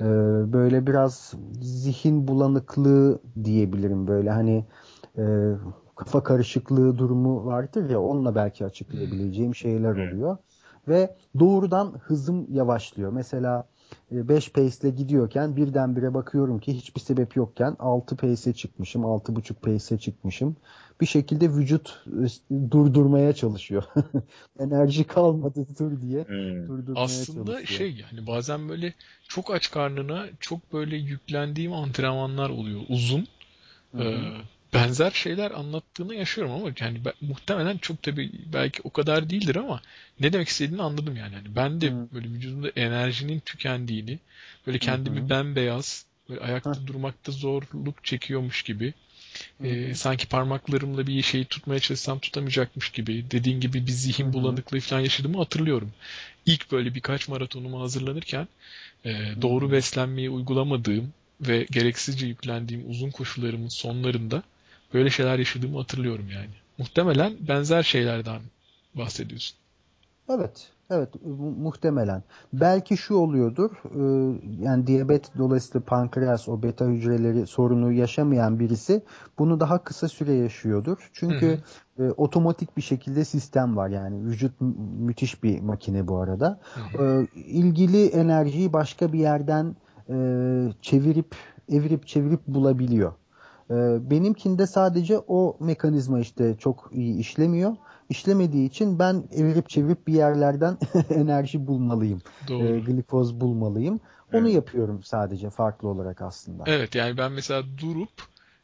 Hmm. 0.00 0.06
Ee, 0.06 0.52
böyle 0.52 0.86
biraz 0.86 1.34
zihin 1.62 2.28
bulanıklığı 2.28 3.20
diyebilirim 3.44 4.06
böyle 4.06 4.30
hani 4.30 4.64
e, 5.18 5.24
kafa 5.96 6.22
karışıklığı 6.22 6.98
durumu 6.98 7.46
vardır 7.46 7.90
ya 7.90 8.00
onunla 8.00 8.34
belki 8.34 8.64
açıklayabileceğim 8.64 9.54
şeyler 9.54 9.92
oluyor. 9.92 10.36
ve 10.88 11.16
doğrudan 11.38 11.92
hızım 12.02 12.46
yavaşlıyor. 12.50 13.12
Mesela 13.12 13.64
5 14.10 14.52
pace 14.52 14.76
ile 14.82 14.90
gidiyorken 14.90 15.56
birdenbire 15.56 16.14
bakıyorum 16.14 16.58
ki 16.58 16.74
hiçbir 16.74 17.00
sebep 17.00 17.36
yokken 17.36 17.76
6 17.78 18.16
pace'e 18.16 18.52
çıkmışım, 18.52 19.02
6.5 19.02 19.54
pace'e 19.54 19.98
çıkmışım. 19.98 20.56
Bir 21.00 21.06
şekilde 21.06 21.50
vücut 21.50 22.04
e, 22.06 22.70
durdurmaya 22.70 23.32
çalışıyor. 23.32 23.84
Enerji 24.60 25.04
kalmadı 25.04 25.66
dur 25.78 26.00
diye 26.00 26.24
hmm. 26.24 26.68
durdurmaya 26.68 27.04
Aslında 27.04 27.52
çalışıyor. 27.52 27.78
şey 27.78 28.04
yani 28.10 28.26
bazen 28.26 28.68
böyle 28.68 28.94
çok 29.28 29.50
aç 29.50 29.70
karnına 29.70 30.26
çok 30.40 30.72
böyle 30.72 30.96
yüklendiğim 30.96 31.72
antrenmanlar 31.72 32.50
oluyor 32.50 32.80
uzun. 32.88 33.26
Hı 33.92 33.98
hı. 33.98 34.02
Ee, 34.02 34.57
benzer 34.74 35.10
şeyler 35.10 35.50
anlattığını 35.50 36.14
yaşıyorum 36.14 36.52
ama 36.52 36.72
yani 36.80 37.04
ben, 37.04 37.12
muhtemelen 37.20 37.78
çok 37.78 38.02
tabii 38.02 38.30
belki 38.52 38.80
o 38.84 38.90
kadar 38.90 39.30
değildir 39.30 39.56
ama 39.56 39.82
ne 40.20 40.32
demek 40.32 40.48
istediğini 40.48 40.82
anladım 40.82 41.16
yani. 41.16 41.34
yani 41.34 41.56
ben 41.56 41.80
de 41.80 41.86
Hı. 41.90 42.08
böyle 42.12 42.28
vücudumda 42.28 42.68
enerjinin 42.76 43.40
tükendiğini, 43.40 44.18
böyle 44.66 44.78
kendimi 44.78 45.20
Hı. 45.20 45.28
bembeyaz, 45.28 46.06
böyle 46.28 46.40
ayakta 46.40 46.86
durmakta 46.86 47.32
zorluk 47.32 48.04
çekiyormuş 48.04 48.62
gibi, 48.62 48.94
e, 49.64 49.94
sanki 49.94 50.28
parmaklarımla 50.28 51.06
bir 51.06 51.22
şeyi 51.22 51.44
tutmaya 51.44 51.80
çalışsam 51.80 52.18
tutamayacakmış 52.18 52.90
gibi, 52.90 53.30
dediğin 53.30 53.60
gibi 53.60 53.86
bir 53.86 53.92
zihin 53.92 54.28
Hı. 54.28 54.32
bulanıklığı 54.32 54.80
falan 54.80 55.00
yaşadığımı 55.00 55.38
hatırlıyorum. 55.38 55.92
İlk 56.46 56.72
böyle 56.72 56.94
birkaç 56.94 57.28
maratonuma 57.28 57.80
hazırlanırken 57.80 58.48
e, 59.04 59.10
doğru 59.42 59.72
beslenmeyi 59.72 60.30
uygulamadığım 60.30 61.12
ve 61.40 61.66
gereksizce 61.70 62.26
yüklendiğim 62.26 62.90
uzun 62.90 63.10
koşularımın 63.10 63.68
sonlarında 63.68 64.42
böyle 64.94 65.10
şeyler 65.10 65.38
yaşadığımı 65.38 65.78
hatırlıyorum 65.78 66.26
yani. 66.34 66.50
Muhtemelen 66.78 67.32
benzer 67.48 67.82
şeylerden 67.82 68.40
bahsediyorsun. 68.94 69.58
Evet, 70.30 70.68
evet 70.90 71.08
muhtemelen. 71.58 72.22
Belki 72.52 72.96
şu 72.96 73.14
oluyordur, 73.14 73.70
e, 73.70 74.02
yani 74.64 74.86
diyabet 74.86 75.38
dolayısıyla 75.38 75.84
pankreas, 75.86 76.48
o 76.48 76.62
beta 76.62 76.84
hücreleri 76.86 77.46
sorunu 77.46 77.92
yaşamayan 77.92 78.58
birisi 78.58 79.02
bunu 79.38 79.60
daha 79.60 79.84
kısa 79.84 80.08
süre 80.08 80.32
yaşıyordur. 80.32 81.10
Çünkü 81.12 81.46
hı 81.96 82.02
hı. 82.02 82.08
E, 82.08 82.10
otomatik 82.12 82.76
bir 82.76 82.82
şekilde 82.82 83.24
sistem 83.24 83.76
var 83.76 83.88
yani 83.88 84.24
vücut 84.24 84.60
müthiş 84.98 85.42
bir 85.42 85.60
makine 85.60 86.08
bu 86.08 86.18
arada. 86.18 86.60
Hı 86.74 86.98
hı. 86.98 87.26
E, 87.34 87.40
ilgili 87.40 88.06
enerjiyi 88.06 88.72
başka 88.72 89.12
bir 89.12 89.18
yerden 89.18 89.76
çevirip, 90.82 91.34
evirip 91.68 92.06
çevirip 92.06 92.46
bulabiliyor. 92.46 93.12
Ee, 93.70 94.10
benimkinde 94.10 94.66
sadece 94.66 95.18
o 95.18 95.56
mekanizma 95.60 96.20
işte 96.20 96.56
çok 96.58 96.90
iyi 96.92 97.18
işlemiyor. 97.18 97.76
İşlemediği 98.08 98.68
için 98.68 98.98
ben 98.98 99.24
evirip 99.32 99.68
çevirip 99.68 100.06
bir 100.06 100.12
yerlerden 100.12 100.78
enerji 101.10 101.66
bulmalıyım. 101.66 102.22
Doğru. 102.48 102.66
E, 102.66 102.80
glikoz 102.80 103.40
bulmalıyım. 103.40 104.00
Onu 104.32 104.46
evet. 104.46 104.54
yapıyorum 104.54 105.02
sadece 105.02 105.50
farklı 105.50 105.88
olarak 105.88 106.22
aslında. 106.22 106.64
Evet 106.66 106.94
yani 106.94 107.16
ben 107.16 107.32
mesela 107.32 107.62
durup 107.78 108.10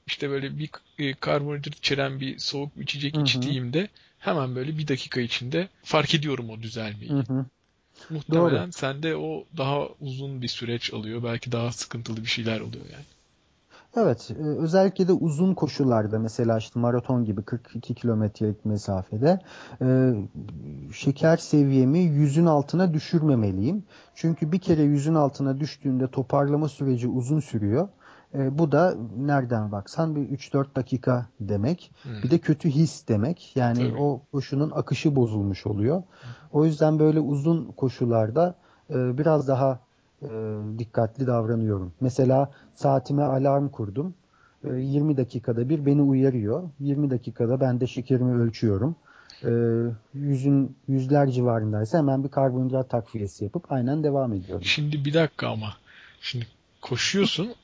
işte 0.06 0.30
böyle 0.30 0.58
bir 0.58 0.70
e, 0.98 1.14
karbonhidrat 1.14 1.74
içeren 1.74 2.20
bir 2.20 2.38
soğuk 2.38 2.76
içecek 2.76 3.14
Hı-hı. 3.14 3.22
içtiğimde 3.22 3.88
hemen 4.18 4.56
böyle 4.56 4.78
bir 4.78 4.88
dakika 4.88 5.20
içinde 5.20 5.68
fark 5.82 6.14
ediyorum 6.14 6.50
o 6.50 6.62
düzelmeyi. 6.62 7.10
Hı-hı. 7.10 7.46
Muhtemelen 8.10 8.62
Doğru. 8.64 8.72
sende 8.72 9.16
o 9.16 9.44
daha 9.56 9.88
uzun 10.00 10.42
bir 10.42 10.48
süreç 10.48 10.94
alıyor. 10.94 11.22
Belki 11.22 11.52
daha 11.52 11.72
sıkıntılı 11.72 12.16
bir 12.16 12.26
şeyler 12.26 12.60
oluyor 12.60 12.84
yani. 12.92 13.04
Evet, 13.96 14.30
e, 14.30 14.42
özellikle 14.42 15.08
de 15.08 15.12
uzun 15.12 15.54
koşularda 15.54 16.18
mesela 16.18 16.58
işte 16.58 16.80
maraton 16.80 17.24
gibi 17.24 17.42
42 17.42 17.94
kilometrelik 17.94 18.64
mesafede 18.64 19.40
e, 19.82 20.14
şeker 20.92 21.36
seviyemi 21.36 21.98
yüzün 21.98 22.46
altına 22.46 22.94
düşürmemeliyim. 22.94 23.84
Çünkü 24.14 24.52
bir 24.52 24.58
kere 24.58 24.82
yüzün 24.82 25.14
altına 25.14 25.60
düştüğünde 25.60 26.08
toparlama 26.08 26.68
süreci 26.68 27.08
uzun 27.08 27.40
sürüyor. 27.40 27.88
E, 28.34 28.58
bu 28.58 28.72
da 28.72 28.94
nereden 29.16 29.72
baksan 29.72 30.16
bir 30.16 30.38
3-4 30.38 30.76
dakika 30.76 31.26
demek. 31.40 31.90
Hmm. 32.02 32.12
Bir 32.22 32.30
de 32.30 32.38
kötü 32.38 32.70
his 32.70 33.08
demek. 33.08 33.56
Yani 33.56 33.78
Tabii. 33.78 34.00
o 34.00 34.22
koşunun 34.32 34.70
akışı 34.70 35.16
bozulmuş 35.16 35.66
oluyor. 35.66 36.02
O 36.52 36.64
yüzden 36.64 36.98
böyle 36.98 37.20
uzun 37.20 37.72
koşularda 37.72 38.54
e, 38.90 39.18
biraz 39.18 39.48
daha 39.48 39.83
e, 40.24 40.28
dikkatli 40.78 41.26
davranıyorum. 41.26 41.92
Mesela 42.00 42.50
saatime 42.74 43.22
alarm 43.22 43.68
kurdum. 43.68 44.14
E, 44.64 44.68
20 44.68 45.16
dakikada 45.16 45.68
bir 45.68 45.86
beni 45.86 46.02
uyarıyor. 46.02 46.62
20 46.80 47.10
dakikada 47.10 47.60
ben 47.60 47.80
de 47.80 47.86
şekerimi 47.86 48.42
ölçüyorum. 48.42 48.96
E, 49.44 49.50
yüzün 50.14 50.76
yüzler 50.88 51.30
civarındaysa 51.30 51.98
hemen 51.98 52.24
bir 52.24 52.28
karbonhidrat 52.28 52.90
takviyesi 52.90 53.44
yapıp 53.44 53.72
aynen 53.72 54.04
devam 54.04 54.32
ediyorum. 54.32 54.64
Şimdi 54.64 55.04
bir 55.04 55.14
dakika 55.14 55.48
ama. 55.48 55.74
Şimdi 56.20 56.46
koşuyorsun 56.82 57.54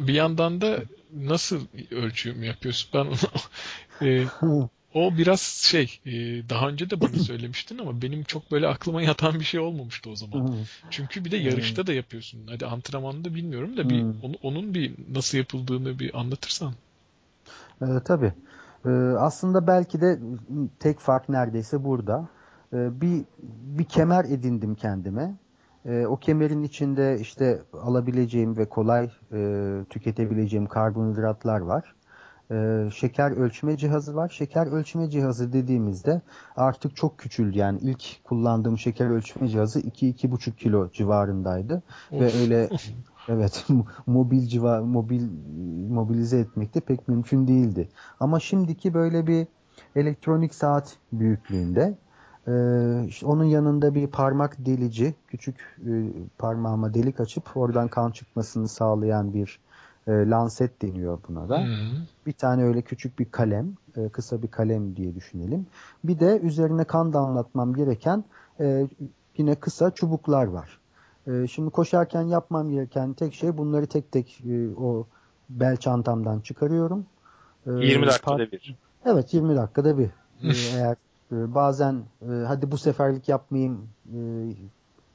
bir 0.00 0.14
yandan 0.14 0.60
da 0.60 0.78
nasıl 1.16 1.60
ölçüm 1.90 2.42
yapıyorsun? 2.42 2.90
Ben 2.94 3.06
e, 4.06 4.24
O 4.94 5.16
biraz 5.18 5.40
şey, 5.40 6.00
e, 6.06 6.12
daha 6.48 6.68
önce 6.68 6.90
de 6.90 7.00
bana 7.00 7.10
söylemiştin 7.10 7.78
ama 7.78 8.02
benim 8.02 8.24
çok 8.24 8.50
böyle 8.52 8.68
aklıma 8.68 9.02
yatan 9.02 9.34
bir 9.40 9.44
şey 9.44 9.60
olmamıştı 9.60 10.10
o 10.10 10.16
zaman. 10.16 10.56
Çünkü 10.90 11.24
bir 11.24 11.30
de 11.30 11.36
yarışta 11.36 11.86
da 11.86 11.92
yapıyorsun. 11.92 12.46
Hadi 12.48 12.66
antrenmanda 12.66 13.34
bilmiyorum 13.34 13.76
da 13.76 13.90
bir 13.90 14.04
onun 14.42 14.74
bir 14.74 14.94
nasıl 15.12 15.38
yapıldığını 15.38 15.98
bir 15.98 16.20
anlatırsan. 16.20 16.72
E, 17.82 17.86
tabii. 18.04 18.32
E, 18.86 18.88
aslında 19.18 19.66
belki 19.66 20.00
de 20.00 20.18
tek 20.80 20.98
fark 20.98 21.28
neredeyse 21.28 21.84
burada. 21.84 22.28
E, 22.72 23.00
bir 23.00 23.24
bir 23.62 23.84
kemer 23.84 24.24
edindim 24.24 24.74
kendime. 24.74 25.34
E, 25.86 26.06
o 26.06 26.16
kemerin 26.16 26.62
içinde 26.62 27.18
işte 27.20 27.62
alabileceğim 27.72 28.56
ve 28.56 28.68
kolay 28.68 29.10
e, 29.32 29.80
tüketebileceğim 29.90 30.66
karbonhidratlar 30.66 31.60
var 31.60 31.94
e, 32.50 32.88
şeker 32.94 33.30
ölçme 33.30 33.76
cihazı 33.76 34.16
var. 34.16 34.28
Şeker 34.28 34.66
ölçme 34.66 35.10
cihazı 35.10 35.52
dediğimizde 35.52 36.20
artık 36.56 36.96
çok 36.96 37.18
küçüldü. 37.18 37.58
Yani 37.58 37.78
ilk 37.82 38.24
kullandığım 38.24 38.78
şeker 38.78 39.06
ölçme 39.06 39.48
cihazı 39.48 39.80
2-2,5 39.80 40.56
kilo 40.56 40.90
civarındaydı. 40.90 41.82
Of. 42.12 42.20
Ve 42.20 42.40
öyle 42.42 42.68
evet 43.28 43.66
mobil 44.06 44.46
civa 44.46 44.80
mobil 44.80 45.22
mobilize 45.90 46.38
etmek 46.38 46.74
de 46.74 46.80
pek 46.80 47.08
mümkün 47.08 47.48
değildi. 47.48 47.88
Ama 48.20 48.40
şimdiki 48.40 48.94
böyle 48.94 49.26
bir 49.26 49.46
elektronik 49.96 50.54
saat 50.54 50.96
büyüklüğünde 51.12 51.94
ee, 52.48 53.04
işte 53.06 53.26
onun 53.26 53.44
yanında 53.44 53.94
bir 53.94 54.06
parmak 54.06 54.66
delici, 54.66 55.14
küçük 55.28 55.78
e, 55.86 55.92
parmağıma 56.38 56.94
delik 56.94 57.20
açıp 57.20 57.56
oradan 57.56 57.88
kan 57.88 58.10
çıkmasını 58.10 58.68
sağlayan 58.68 59.34
bir 59.34 59.60
e, 60.08 60.12
Lancet 60.12 60.82
deniyor 60.82 61.18
buna 61.28 61.48
da. 61.48 61.58
Hmm. 61.58 61.68
Bir 62.26 62.32
tane 62.32 62.64
öyle 62.64 62.82
küçük 62.82 63.18
bir 63.18 63.24
kalem, 63.30 63.74
e, 63.96 64.08
kısa 64.08 64.42
bir 64.42 64.48
kalem 64.48 64.96
diye 64.96 65.14
düşünelim. 65.14 65.66
Bir 66.04 66.20
de 66.20 66.40
üzerine 66.42 66.84
kan 66.84 67.12
damlatmam 67.12 67.74
gereken 67.74 68.24
e, 68.60 68.86
yine 69.36 69.54
kısa 69.54 69.90
çubuklar 69.90 70.44
var. 70.44 70.78
E, 71.26 71.46
şimdi 71.46 71.70
koşarken 71.70 72.22
yapmam 72.22 72.70
gereken 72.70 73.12
tek 73.12 73.34
şey 73.34 73.56
bunları 73.56 73.86
tek 73.86 74.12
tek 74.12 74.40
e, 74.46 74.74
o 74.76 75.06
bel 75.48 75.76
çantamdan 75.76 76.40
çıkarıyorum. 76.40 77.06
E, 77.66 77.70
20 77.70 78.06
dakikada 78.06 78.52
bir. 78.52 78.76
Evet 79.04 79.34
20 79.34 79.56
dakikada 79.56 79.98
bir. 79.98 80.10
e, 80.42 80.52
eğer 80.76 80.96
e, 81.32 81.54
bazen 81.54 82.02
e, 82.22 82.30
hadi 82.46 82.70
bu 82.70 82.78
seferlik 82.78 83.28
yapmayayım 83.28 83.88
e, 84.14 84.18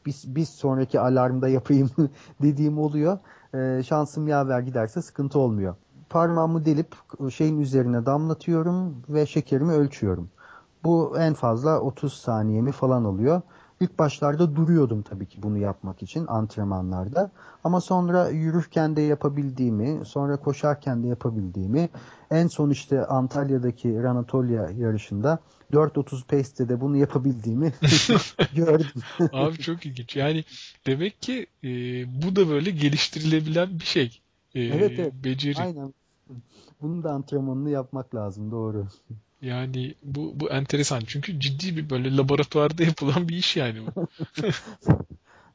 bir, 0.05 0.15
bir 0.25 0.45
sonraki 0.45 0.99
alarmda 0.99 1.47
yapayım 1.49 1.89
dediğim 2.41 2.79
oluyor 2.79 3.19
e, 3.53 3.83
şansım 3.83 4.27
yaver 4.27 4.59
giderse 4.59 5.01
sıkıntı 5.01 5.39
olmuyor. 5.39 5.75
Parmağımı 6.09 6.65
delip 6.65 6.95
şeyin 7.31 7.59
üzerine 7.61 8.05
damlatıyorum 8.05 9.03
ve 9.09 9.25
şekerimi 9.25 9.73
ölçüyorum. 9.73 10.29
Bu 10.83 11.15
en 11.19 11.33
fazla 11.33 11.79
30 11.79 12.13
saniyemi 12.13 12.71
falan 12.71 13.03
alıyor. 13.03 13.41
İlk 13.79 13.99
başlarda 13.99 14.55
duruyordum 14.55 15.01
tabii 15.01 15.25
ki 15.25 15.43
bunu 15.43 15.57
yapmak 15.57 16.03
için 16.03 16.27
antrenmanlarda. 16.27 17.31
Ama 17.63 17.81
sonra 17.81 18.29
yürürken 18.29 18.95
de 18.95 19.01
yapabildiğimi, 19.01 20.05
sonra 20.05 20.37
koşarken 20.37 21.03
de 21.03 21.07
yapabildiğimi, 21.07 21.89
en 22.31 22.47
son 22.47 22.69
işte 22.69 23.05
Antalya'daki 23.05 24.03
Ranatolya 24.03 24.69
yarışında 24.69 25.39
4.30 25.73 26.25
pace'te 26.25 26.69
de 26.69 26.81
bunu 26.81 26.97
yapabildiğimi 26.97 27.73
gördüm. 28.55 29.01
Abi 29.31 29.57
çok 29.57 29.85
ilginç. 29.85 30.15
Yani 30.15 30.43
demek 30.87 31.21
ki 31.21 31.47
e, 31.63 31.67
bu 32.23 32.35
da 32.35 32.49
böyle 32.49 32.71
geliştirilebilen 32.71 33.79
bir 33.79 33.85
şey. 33.85 34.21
E, 34.55 34.61
evet 34.61 34.99
evet. 34.99 35.13
Beceri. 35.13 35.57
Aynen. 35.59 35.93
Bunun 36.81 37.03
da 37.03 37.11
antrenmanını 37.11 37.69
yapmak 37.69 38.15
lazım. 38.15 38.51
Doğru. 38.51 38.87
Yani 39.41 39.95
bu 40.03 40.33
bu 40.35 40.49
enteresan 40.49 40.99
çünkü 41.07 41.39
ciddi 41.39 41.77
bir 41.77 41.89
böyle 41.89 42.17
laboratuvarda 42.17 42.83
yapılan 42.89 43.27
bir 43.27 43.35
iş 43.35 43.57
yani 43.57 43.79
bu. 43.85 44.07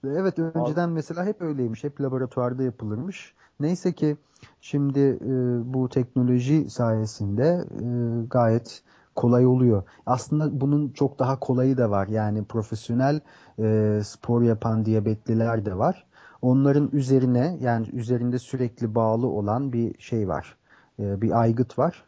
evet 0.09 0.39
önceden 0.39 0.91
mesela 0.91 1.25
hep 1.25 1.43
öyleymiş. 1.43 1.85
Hep 1.85 2.01
laboratuvarda 2.01 2.63
yapılırmış. 2.63 3.35
Neyse 3.61 3.93
ki 3.93 4.17
şimdi 4.61 5.01
e, 5.01 5.29
bu 5.75 5.89
teknoloji 5.89 6.71
sayesinde 6.71 7.65
e, 7.81 7.87
gayet 8.31 8.83
kolay 9.15 9.47
oluyor. 9.47 9.83
Aslında 10.07 10.61
bunun 10.61 10.89
çok 10.89 11.19
daha 11.19 11.41
kolayı 11.41 11.77
da 11.77 11.91
var. 11.91 12.07
Yani 12.09 12.45
profesyonel 12.45 13.21
e, 13.59 14.01
spor 14.05 14.43
yapan 14.43 14.85
diyabetliler 14.85 15.65
de 15.67 15.79
var. 15.79 16.07
Onların 16.43 16.91
üzerine 16.93 17.59
yani 17.61 17.89
üzerinde 17.93 18.39
sürekli 18.39 18.95
bağlı 18.95 19.27
olan 19.27 19.73
bir 19.73 19.99
şey 19.99 20.29
var. 20.29 20.57
E, 20.99 21.23
bir 21.23 21.41
aygıt 21.41 21.79
var. 21.79 22.05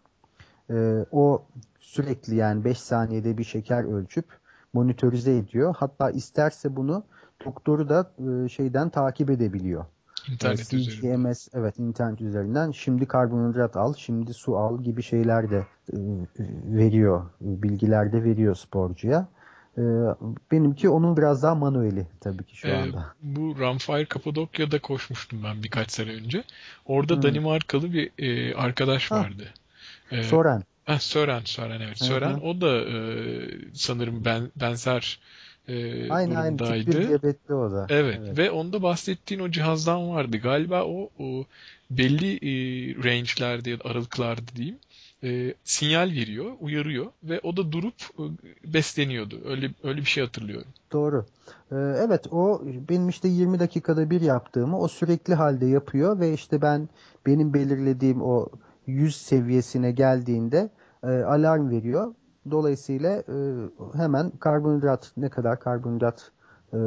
E, 0.71 1.07
o 1.13 1.45
sürekli 1.81 2.37
yani 2.37 2.65
5 2.65 2.81
saniyede 2.81 3.39
bir 3.39 3.45
şeker 3.45 3.85
ölçüp 3.85 4.25
monitörize 4.73 5.37
ediyor. 5.37 5.75
Hatta 5.79 6.11
isterse 6.11 6.77
bunu 6.77 7.05
doktoru 7.45 7.89
da 7.89 8.13
e, 8.19 8.49
şeyden 8.49 8.91
takip 8.91 9.31
edebiliyor. 9.31 9.85
İnternet 10.29 10.69
CGMS 10.69 10.89
üzerinden. 10.89 11.35
evet 11.53 11.79
internet 11.79 12.21
üzerinden 12.21 12.71
şimdi 12.71 13.07
karbonhidrat 13.07 13.77
al, 13.77 13.95
şimdi 13.95 14.35
su 14.35 14.59
al 14.59 14.83
gibi 14.83 15.03
şeyler 15.03 15.51
de 15.51 15.67
e, 15.93 15.97
veriyor, 16.65 17.27
bilgiler 17.41 18.13
de 18.13 18.25
veriyor 18.25 18.55
sporcuya. 18.55 19.29
E, 19.79 19.83
benimki 20.53 20.89
onun 20.89 21.17
biraz 21.17 21.43
daha 21.43 21.55
manueli 21.55 22.07
tabii 22.21 22.45
ki 22.45 22.57
şu 22.57 22.69
ee, 22.69 22.77
anda. 22.77 23.15
Bu 23.23 23.61
Ramfire 23.61 24.05
Kapadokya'da 24.05 24.79
koşmuştum 24.79 25.43
ben 25.45 25.63
birkaç 25.63 25.91
sene 25.91 26.11
önce. 26.11 26.45
Orada 26.87 27.15
hmm. 27.15 27.23
Danimarkalı 27.23 27.93
bir 27.93 28.11
e, 28.19 28.55
arkadaş 28.55 29.13
vardı. 29.13 29.45
Ee, 30.11 30.23
Soren. 30.23 30.63
Ha, 30.85 30.99
Sören, 30.99 31.41
Sören 31.45 31.81
evet. 31.81 31.99
Sören 31.99 32.35
o 32.35 32.61
da 32.61 32.81
e, 32.81 32.95
sanırım 33.75 34.25
ben, 34.25 34.51
benzer 34.57 35.19
e, 35.69 36.11
aynı, 36.11 36.35
durumdaydı. 36.35 36.65
Aynı 36.73 36.85
tip 36.85 37.09
diyabetli 37.09 37.55
o 37.55 37.73
da. 37.73 37.87
Evet. 37.89 38.21
evet 38.25 38.39
ve 38.39 38.51
onda 38.51 38.83
bahsettiğin 38.83 39.41
o 39.41 39.51
cihazdan 39.51 40.11
vardı. 40.11 40.37
Galiba 40.37 40.85
o, 40.85 41.11
o 41.19 41.45
belli 41.91 42.37
e, 42.37 42.51
range'lerde 43.05 43.71
ya 43.71 43.79
da 43.79 43.85
aralıklarda 43.85 44.57
diyeyim 44.57 44.79
e, 45.25 45.55
sinyal 45.65 46.11
veriyor, 46.11 46.53
uyarıyor 46.61 47.07
ve 47.25 47.41
o 47.43 47.57
da 47.57 47.73
durup 47.73 47.95
e, 48.19 48.23
besleniyordu. 48.73 49.41
Öyle 49.45 49.71
öyle 49.83 50.01
bir 50.01 50.05
şey 50.05 50.25
hatırlıyorum. 50.25 50.69
Doğru. 50.93 51.27
Ee, 51.73 51.77
evet 51.77 52.27
o 52.33 52.63
benim 52.89 53.09
işte 53.09 53.29
20 53.29 53.59
dakikada 53.59 54.11
bir 54.11 54.21
yaptığımı 54.21 54.79
o 54.81 54.89
sürekli 54.89 55.35
halde 55.35 55.67
yapıyor 55.67 56.21
ve 56.21 56.33
işte 56.33 56.63
ben 56.63 56.89
benim 57.27 57.55
belirlediğim 57.55 58.23
o 58.23 58.49
100 58.87 59.17
seviyesine 59.17 59.93
geldiğinde 59.93 60.71
e, 61.03 61.07
alarm 61.07 61.71
veriyor. 61.71 62.15
Dolayısıyla 62.51 63.19
e, 63.19 63.37
hemen 63.99 64.31
karbonhidrat 64.31 65.13
ne 65.17 65.29
kadar 65.29 65.61
karbonhidrat 65.61 66.31
e, 66.73 66.79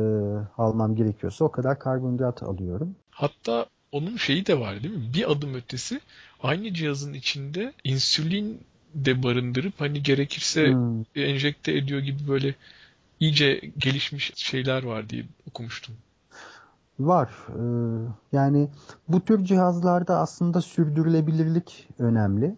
almam 0.57 0.95
gerekiyorsa 0.95 1.45
o 1.45 1.51
kadar 1.51 1.79
karbonhidrat 1.79 2.43
alıyorum. 2.43 2.95
Hatta 3.11 3.65
onun 3.91 4.17
şeyi 4.17 4.45
de 4.45 4.59
var 4.59 4.83
değil 4.83 4.95
mi? 4.95 5.11
Bir 5.13 5.31
adım 5.31 5.53
ötesi 5.53 6.01
aynı 6.43 6.73
cihazın 6.73 7.13
içinde 7.13 7.73
insülin 7.83 8.61
de 8.93 9.23
barındırıp 9.23 9.73
hani 9.81 10.03
gerekirse 10.03 10.67
hmm. 10.67 11.03
enjekte 11.15 11.77
ediyor 11.77 11.99
gibi 11.99 12.27
böyle 12.27 12.55
iyice 13.19 13.61
gelişmiş 13.77 14.31
şeyler 14.35 14.83
var 14.83 15.09
diye 15.09 15.23
okumuştum. 15.49 15.95
Var. 16.99 17.29
Ee, 17.49 17.61
yani 18.31 18.69
bu 19.07 19.21
tür 19.21 19.43
cihazlarda 19.43 20.19
aslında 20.19 20.61
sürdürülebilirlik 20.61 21.89
önemli. 21.99 22.55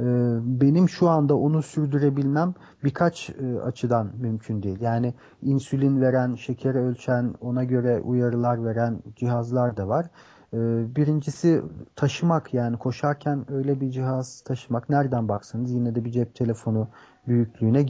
Ee, 0.00 0.04
benim 0.42 0.88
şu 0.88 1.08
anda 1.08 1.36
onu 1.36 1.62
sürdürebilmem 1.62 2.54
birkaç 2.84 3.30
e, 3.30 3.60
açıdan 3.60 4.10
mümkün 4.18 4.62
değil. 4.62 4.80
Yani 4.80 5.14
insülin 5.42 6.00
veren, 6.00 6.34
şekeri 6.34 6.78
ölçen, 6.78 7.34
ona 7.40 7.64
göre 7.64 8.00
uyarılar 8.00 8.64
veren 8.64 9.02
cihazlar 9.16 9.76
da 9.76 9.88
var. 9.88 10.06
Ee, 10.54 10.58
birincisi 10.96 11.62
taşımak 11.96 12.54
yani 12.54 12.76
koşarken 12.76 13.52
öyle 13.52 13.80
bir 13.80 13.90
cihaz 13.90 14.40
taşımak 14.40 14.88
nereden 14.88 15.28
baksanız 15.28 15.72
yine 15.72 15.94
de 15.94 16.04
bir 16.04 16.10
cep 16.10 16.34
telefonu 16.34 16.88
büyüklüğüne 17.28 17.82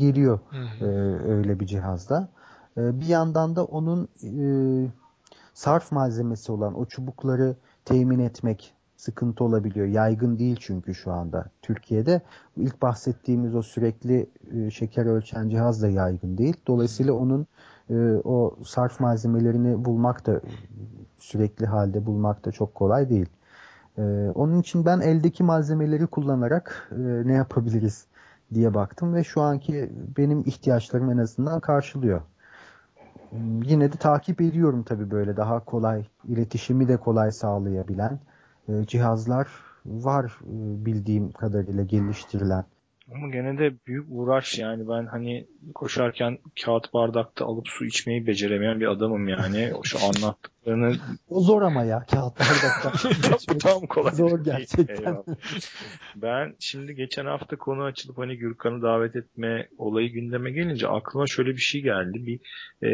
hı. 0.57 0.85
E, 0.85 0.89
öyle 1.29 1.61
bir 1.61 1.67
cihazda. 1.67 2.29
Bir 2.77 3.07
yandan 3.07 3.57
da 3.57 3.65
onun 3.65 4.09
e, 4.23 4.91
sarf 5.57 5.93
malzemesi 5.93 6.53
olan 6.53 6.79
o 6.79 6.85
çubukları 6.85 7.57
temin 7.85 8.19
etmek 8.19 8.75
sıkıntı 8.97 9.45
olabiliyor. 9.45 9.87
Yaygın 9.87 10.39
değil 10.39 10.57
çünkü 10.61 10.95
şu 10.95 11.13
anda 11.13 11.47
Türkiye'de. 11.63 12.21
ilk 12.57 12.83
bahsettiğimiz 12.83 13.55
o 13.55 13.63
sürekli 13.63 14.31
e, 14.53 14.71
şeker 14.71 15.07
ölçen 15.07 15.49
cihaz 15.49 15.83
da 15.83 15.89
yaygın 15.89 16.39
değil. 16.39 16.57
Dolayısıyla 16.67 17.13
onun 17.13 17.47
e, 17.91 17.95
o 18.25 18.57
sarf 18.65 19.01
malzemelerini 19.01 19.85
bulmak 19.85 20.27
da 20.27 20.41
sürekli 21.19 21.67
halde 21.67 22.07
bulmak 22.07 22.45
da 22.45 22.53
çok 22.53 22.75
kolay 22.75 23.11
değil. 23.11 23.29
E, 23.99 24.03
onun 24.35 24.61
için 24.61 24.85
ben 24.85 25.01
eldeki 25.01 25.43
malzemeleri 25.43 26.07
kullanarak 26.07 26.93
ne 27.25 27.33
yapabiliriz 27.33 28.07
diye 28.55 28.75
baktım 28.75 29.15
ve 29.15 29.25
şu 29.25 29.41
anki 29.41 29.93
benim 30.17 30.41
ihtiyaçlarım 30.41 31.11
en 31.11 31.19
azından 31.19 31.61
karşılıyor. 31.61 32.21
Yine 33.65 33.93
de 33.93 33.97
takip 33.97 34.41
ediyorum 34.41 34.83
tabii 34.83 35.11
böyle 35.11 35.37
daha 35.37 35.65
kolay, 35.65 36.05
iletişimi 36.29 36.89
de 36.89 36.97
kolay 36.97 37.33
sağlayabilen 37.33 38.21
e, 38.69 38.87
cihazlar 38.87 39.49
var 39.87 40.39
e, 40.45 40.85
bildiğim 40.87 41.33
kadarıyla 41.33 41.83
geliştirilen. 41.83 42.65
Ama 43.15 43.29
gene 43.29 43.59
de 43.59 43.75
büyük 43.87 44.07
uğraş 44.09 44.59
yani 44.59 44.89
ben 44.89 45.07
hani 45.07 45.47
koşarken 45.75 46.39
kağıt 46.65 46.95
bardakta 46.95 47.45
alıp 47.45 47.69
su 47.69 47.85
içmeyi 47.85 48.27
beceremeyen 48.27 48.81
bir 48.81 48.87
adamım 48.87 49.29
yani. 49.29 49.73
Şu 49.83 49.99
anlattıklarını... 49.99 50.97
o 51.29 51.41
zor 51.41 51.63
ama 51.63 51.85
ya 51.85 52.07
kağıt 52.11 52.41
bardakta. 52.41 52.93
Bu 53.55 53.59
tam 53.59 53.87
kolay. 53.87 54.15
Zor 54.15 54.45
gerçekten. 54.45 55.25
ben 56.17 56.55
şimdi 56.59 56.95
geçen 56.95 57.27
hafta 57.27 57.57
konu 57.57 57.83
açılıp 57.83 58.19
hani 58.19 58.37
Gürkan'ı 58.37 58.83
davet 58.83 59.17
etme 59.17 59.69
olayı 59.79 60.13
gündeme 60.13 60.51
gelince 60.51 60.89
aklıma 60.89 61.27
şöyle 61.27 61.51
bir 61.51 61.61
şey 61.61 61.83
geldi. 61.83 62.27
Bir 62.27 62.41
e, 62.83 62.89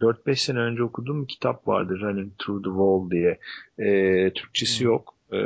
4-5 0.00 0.36
sene 0.36 0.58
önce 0.58 0.82
okuduğum 0.82 1.22
bir 1.22 1.28
kitap 1.28 1.68
vardı 1.68 1.98
Running 2.00 2.32
Through 2.38 2.64
the 2.64 2.70
Wall 2.70 3.10
diye. 3.10 3.38
E, 3.78 4.32
Türkçesi 4.32 4.80
hmm. 4.80 4.90
yok. 4.90 5.14
E, 5.32 5.38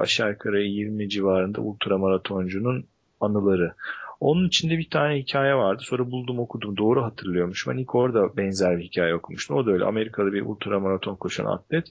aşağı 0.00 0.30
yukarı 0.30 0.62
20 0.62 1.08
civarında 1.08 1.60
ultramaratoncunun 1.60 2.86
anıları. 3.20 3.74
Onun 4.20 4.48
içinde 4.48 4.78
bir 4.78 4.90
tane 4.90 5.18
hikaye 5.18 5.54
vardı. 5.54 5.82
Sonra 5.86 6.10
buldum 6.10 6.38
okudum. 6.38 6.76
Doğru 6.76 7.02
hatırlıyormuşum. 7.04 7.72
Ben 7.72 7.78
ilk 7.78 7.94
orada 7.94 8.36
benzer 8.36 8.78
bir 8.78 8.84
hikaye 8.84 9.14
okumuştum. 9.14 9.56
O 9.56 9.66
da 9.66 9.70
öyle. 9.70 9.84
Amerikalı 9.84 10.32
bir 10.32 10.42
ultramaraton 10.42 11.16
koşan 11.16 11.44
atlet. 11.44 11.86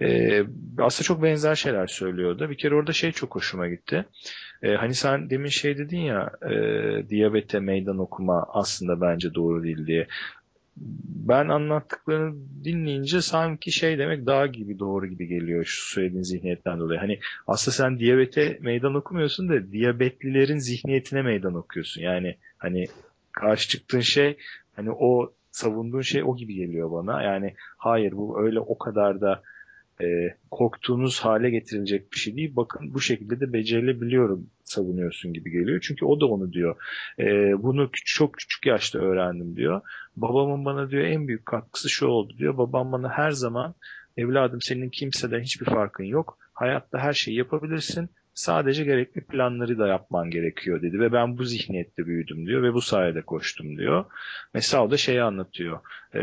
Ee, 0.00 0.42
aslında 0.78 1.06
çok 1.06 1.22
benzer 1.22 1.54
şeyler 1.54 1.86
söylüyordu. 1.86 2.50
Bir 2.50 2.58
kere 2.58 2.74
orada 2.74 2.92
şey 2.92 3.12
çok 3.12 3.34
hoşuma 3.34 3.68
gitti. 3.68 4.04
Ee, 4.62 4.74
hani 4.74 4.94
sen 4.94 5.30
demin 5.30 5.48
şey 5.48 5.78
dedin 5.78 6.00
ya 6.00 6.30
e, 6.50 7.08
diyabete 7.08 7.60
meydan 7.60 7.98
okuma 7.98 8.46
aslında 8.48 9.00
bence 9.00 9.34
doğru 9.34 9.62
değil 9.62 9.86
diye 9.86 10.06
ben 11.28 11.48
anlattıklarını 11.48 12.36
dinleyince 12.64 13.22
sanki 13.22 13.72
şey 13.72 13.98
demek 13.98 14.26
daha 14.26 14.46
gibi 14.46 14.78
doğru 14.78 15.06
gibi 15.06 15.26
geliyor 15.26 15.64
şu 15.64 15.92
söylediğin 15.92 16.22
zihniyetten 16.22 16.80
dolayı. 16.80 17.00
Hani 17.00 17.18
aslında 17.46 17.74
sen 17.74 17.98
diyabete 17.98 18.58
meydan 18.60 18.94
okumuyorsun 18.94 19.48
da 19.48 19.72
diyabetlilerin 19.72 20.58
zihniyetine 20.58 21.22
meydan 21.22 21.54
okuyorsun. 21.54 22.00
Yani 22.00 22.36
hani 22.58 22.86
karşı 23.32 23.68
çıktığın 23.68 24.00
şey 24.00 24.36
hani 24.76 24.90
o 24.90 25.32
savunduğun 25.50 26.00
şey 26.00 26.22
o 26.24 26.36
gibi 26.36 26.54
geliyor 26.54 26.92
bana. 26.92 27.22
Yani 27.22 27.54
hayır 27.76 28.12
bu 28.12 28.40
öyle 28.42 28.60
o 28.60 28.78
kadar 28.78 29.20
da 29.20 29.42
e, 30.02 30.34
korktuğunuz 30.50 31.20
hale 31.20 31.50
getirilecek 31.50 32.12
bir 32.12 32.18
şey 32.18 32.36
değil. 32.36 32.52
Bakın 32.56 32.94
bu 32.94 33.00
şekilde 33.00 33.40
de 33.40 33.52
becerilebiliyorum 33.52 34.46
savunuyorsun 34.64 35.32
gibi 35.32 35.50
geliyor. 35.50 35.80
Çünkü 35.82 36.04
o 36.04 36.20
da 36.20 36.26
onu 36.26 36.52
diyor. 36.52 36.76
E, 37.18 37.24
bunu 37.62 37.90
çok 38.04 38.34
küçük 38.34 38.66
yaşta 38.66 38.98
öğrendim 38.98 39.56
diyor. 39.56 39.80
Babamın 40.16 40.64
bana 40.64 40.90
diyor 40.90 41.04
en 41.04 41.28
büyük 41.28 41.46
katkısı 41.46 41.90
şu 41.90 42.06
oldu 42.06 42.34
diyor. 42.38 42.58
Babam 42.58 42.92
bana 42.92 43.08
her 43.08 43.30
zaman 43.30 43.74
evladım 44.16 44.60
senin 44.62 44.90
kimseden 44.90 45.40
hiçbir 45.40 45.66
farkın 45.66 46.04
yok. 46.04 46.38
Hayatta 46.52 46.98
her 46.98 47.12
şeyi 47.12 47.36
yapabilirsin. 47.36 48.08
Sadece 48.36 48.84
gerekli 48.84 49.20
planları 49.20 49.78
da 49.78 49.86
yapman 49.86 50.30
gerekiyor 50.30 50.82
dedi 50.82 51.00
ve 51.00 51.12
ben 51.12 51.38
bu 51.38 51.44
zihniyette 51.44 52.06
büyüdüm 52.06 52.46
diyor 52.46 52.62
ve 52.62 52.74
bu 52.74 52.80
sayede 52.80 53.22
koştum 53.22 53.78
diyor. 53.78 54.04
Mesela 54.54 54.84
o 54.84 54.90
da 54.90 54.96
şeyi 54.96 55.22
anlatıyor. 55.22 55.80
Ee, 56.14 56.20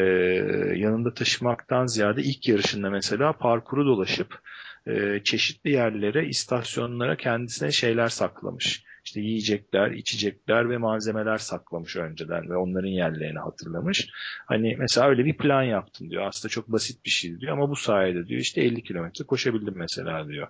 yanında 0.78 1.13
taşımaktan 1.13 1.86
ziyade 1.86 2.23
ilk 2.23 2.47
yarışında 2.47 2.89
mesela 2.89 3.34
parkuru 3.34 3.86
dolaşıp 3.86 4.39
e, 4.88 5.21
çeşitli 5.23 5.69
yerlere, 5.69 6.28
istasyonlara 6.28 7.17
kendisine 7.17 7.71
şeyler 7.71 8.08
saklamış. 8.08 8.84
İşte 9.06 9.21
yiyecekler, 9.21 9.91
içecekler 9.91 10.69
ve 10.69 10.78
malzemeler 10.78 11.38
saklamış 11.38 11.95
önceden 11.95 12.49
ve 12.49 12.56
onların 12.56 12.88
yerlerini 12.88 13.39
hatırlamış. 13.39 14.10
Hani 14.45 14.76
mesela 14.80 15.08
öyle 15.08 15.26
bir 15.26 15.38
plan 15.38 15.63
yaptım 15.63 16.10
diyor. 16.10 16.28
Aslında 16.28 16.52
çok 16.52 16.67
basit 16.67 17.06
bir 17.06 17.10
şey 17.10 17.39
diyor 17.39 17.54
ama 17.54 17.69
bu 17.69 17.76
sayede 17.76 18.28
diyor 18.28 18.41
işte 18.41 18.62
50 18.62 18.84
kilometre 18.84 19.26
koşabildim 19.26 19.73
mesela 19.78 20.28
diyor. 20.28 20.47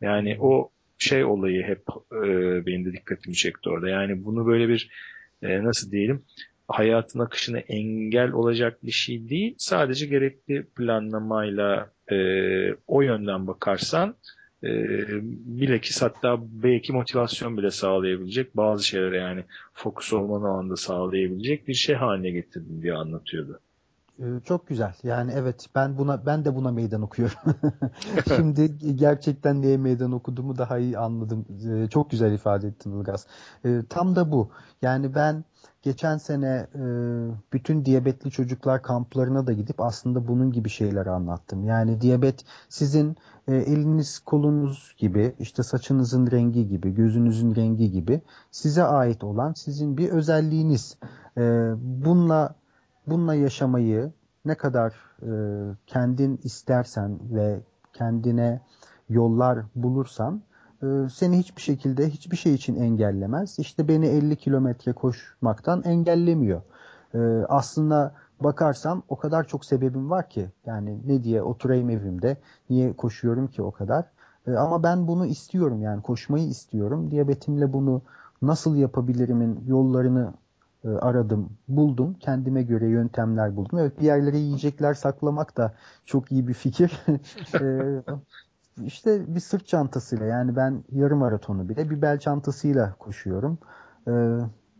Yani 0.00 0.36
o 0.40 0.70
şey 0.98 1.24
olayı 1.24 1.62
hep 1.62 1.82
e, 2.12 2.66
benim 2.66 2.84
de 2.84 2.92
dikkatimi 2.92 3.36
çekti 3.36 3.68
orada. 3.68 3.88
Yani 3.88 4.24
bunu 4.24 4.46
böyle 4.46 4.68
bir 4.68 4.90
e, 5.42 5.64
nasıl 5.64 5.90
diyelim 5.90 6.22
hayatın 6.68 7.18
akışına 7.18 7.58
engel 7.58 8.32
olacak 8.32 8.84
bir 8.84 8.90
şey 8.90 9.28
değil. 9.28 9.54
Sadece 9.58 10.06
gerekli 10.06 10.66
planlamayla 10.76 11.92
e, 12.10 12.16
o 12.86 13.02
yönden 13.02 13.46
bakarsan 13.46 14.14
e, 14.64 14.68
bilekis 15.60 16.02
hatta 16.02 16.38
belki 16.40 16.92
motivasyon 16.92 17.56
bile 17.56 17.70
sağlayabilecek 17.70 18.56
bazı 18.56 18.86
şeylere 18.86 19.16
yani 19.16 19.44
fokus 19.74 20.12
olmanı 20.12 20.48
anda 20.48 20.76
sağlayabilecek 20.76 21.68
bir 21.68 21.74
şey 21.74 21.94
haline 21.94 22.30
getirdim 22.30 22.82
diye 22.82 22.94
anlatıyordu. 22.94 23.60
Ee, 24.18 24.40
çok 24.44 24.66
güzel. 24.66 24.94
Yani 25.02 25.32
evet 25.34 25.66
ben 25.74 25.98
buna 25.98 26.26
ben 26.26 26.44
de 26.44 26.54
buna 26.54 26.70
meydan 26.70 27.02
okuyorum. 27.02 27.36
Şimdi 28.36 28.96
gerçekten 28.96 29.62
neye 29.62 29.76
meydan 29.76 30.12
okuduğumu 30.12 30.58
daha 30.58 30.78
iyi 30.78 30.98
anladım. 30.98 31.46
Ee, 31.70 31.88
çok 31.88 32.10
güzel 32.10 32.32
ifade 32.32 32.68
ettin 32.68 33.00
Ilgaz. 33.00 33.26
Ee, 33.64 33.82
tam 33.88 34.16
da 34.16 34.32
bu. 34.32 34.50
Yani 34.82 35.14
ben 35.14 35.44
geçen 35.82 36.18
sene 36.18 36.66
e, 36.74 36.82
bütün 37.52 37.84
diyabetli 37.84 38.30
çocuklar 38.30 38.82
kamplarına 38.82 39.46
da 39.46 39.52
gidip 39.52 39.80
aslında 39.80 40.28
bunun 40.28 40.52
gibi 40.52 40.68
şeyleri 40.68 41.10
anlattım. 41.10 41.64
Yani 41.64 42.00
diyabet 42.00 42.44
sizin 42.68 43.16
e, 43.48 43.56
eliniz 43.56 44.18
kolunuz 44.18 44.94
gibi, 44.98 45.34
işte 45.38 45.62
saçınızın 45.62 46.30
rengi 46.30 46.68
gibi, 46.68 46.94
gözünüzün 46.94 47.54
rengi 47.54 47.90
gibi 47.90 48.20
size 48.50 48.82
ait 48.82 49.24
olan 49.24 49.52
sizin 49.52 49.96
bir 49.96 50.08
özelliğiniz. 50.08 50.96
Bununla 51.76 52.54
bununla 53.10 53.34
yaşamayı 53.34 54.12
ne 54.44 54.54
kadar 54.54 54.94
e, 55.22 55.30
kendin 55.86 56.40
istersen 56.44 57.18
ve 57.30 57.60
kendine 57.92 58.60
yollar 59.08 59.58
bulursan 59.74 60.42
e, 60.82 60.86
seni 61.12 61.38
hiçbir 61.38 61.62
şekilde 61.62 62.10
hiçbir 62.10 62.36
şey 62.36 62.54
için 62.54 62.76
engellemez. 62.76 63.58
İşte 63.58 63.88
beni 63.88 64.06
50 64.06 64.36
kilometre 64.36 64.92
koşmaktan 64.92 65.82
engellemiyor. 65.82 66.62
E, 67.14 67.18
aslında 67.48 68.14
bakarsam 68.40 69.02
o 69.08 69.16
kadar 69.16 69.48
çok 69.48 69.64
sebebim 69.64 70.10
var 70.10 70.28
ki 70.28 70.50
yani 70.66 70.98
ne 71.06 71.24
diye 71.24 71.42
oturayım 71.42 71.90
evimde 71.90 72.36
niye 72.70 72.92
koşuyorum 72.92 73.48
ki 73.48 73.62
o 73.62 73.70
kadar. 73.70 74.04
E, 74.46 74.52
ama 74.52 74.82
ben 74.82 75.06
bunu 75.06 75.26
istiyorum 75.26 75.82
yani 75.82 76.02
koşmayı 76.02 76.48
istiyorum. 76.48 77.10
Diyabetimle 77.10 77.72
bunu 77.72 78.02
nasıl 78.42 78.76
yapabilirimin 78.76 79.64
yollarını 79.66 80.32
e, 80.84 80.88
aradım, 80.88 81.58
buldum. 81.68 82.14
Kendime 82.14 82.62
göre 82.62 82.88
yöntemler 82.88 83.56
buldum. 83.56 83.78
Evet 83.78 84.00
bir 84.00 84.04
yerlere 84.04 84.38
yiyecekler 84.38 84.94
saklamak 84.94 85.56
da 85.56 85.74
çok 86.04 86.32
iyi 86.32 86.48
bir 86.48 86.54
fikir. 86.54 87.00
e, 87.60 88.02
işte 88.84 89.34
bir 89.34 89.40
sırt 89.40 89.66
çantasıyla 89.66 90.26
yani 90.26 90.56
ben 90.56 90.84
yarım 90.92 91.18
maratonu 91.18 91.68
bile 91.68 91.90
bir 91.90 92.02
bel 92.02 92.18
çantasıyla 92.18 92.94
koşuyorum. 92.98 93.58
E, 94.08 94.12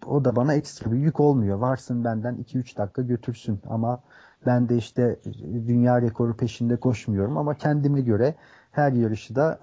o 0.07 0.25
da 0.25 0.37
bana 0.37 0.55
ekstra 0.55 0.93
bir 0.93 0.99
yük 0.99 1.21
olmuyor. 1.21 1.59
Varsın 1.59 2.05
benden 2.05 2.37
2-3 2.37 2.77
dakika 2.77 3.03
götürsün 3.03 3.61
ama 3.69 4.03
ben 4.47 4.69
de 4.69 4.77
işte 4.77 5.21
dünya 5.67 6.03
rekoru 6.03 6.37
peşinde 6.37 6.77
koşmuyorum 6.81 7.37
ama 7.39 7.55
kendime 7.55 8.01
göre 8.01 8.35
her 8.71 8.93
yarışı 8.93 9.35
da 9.35 9.61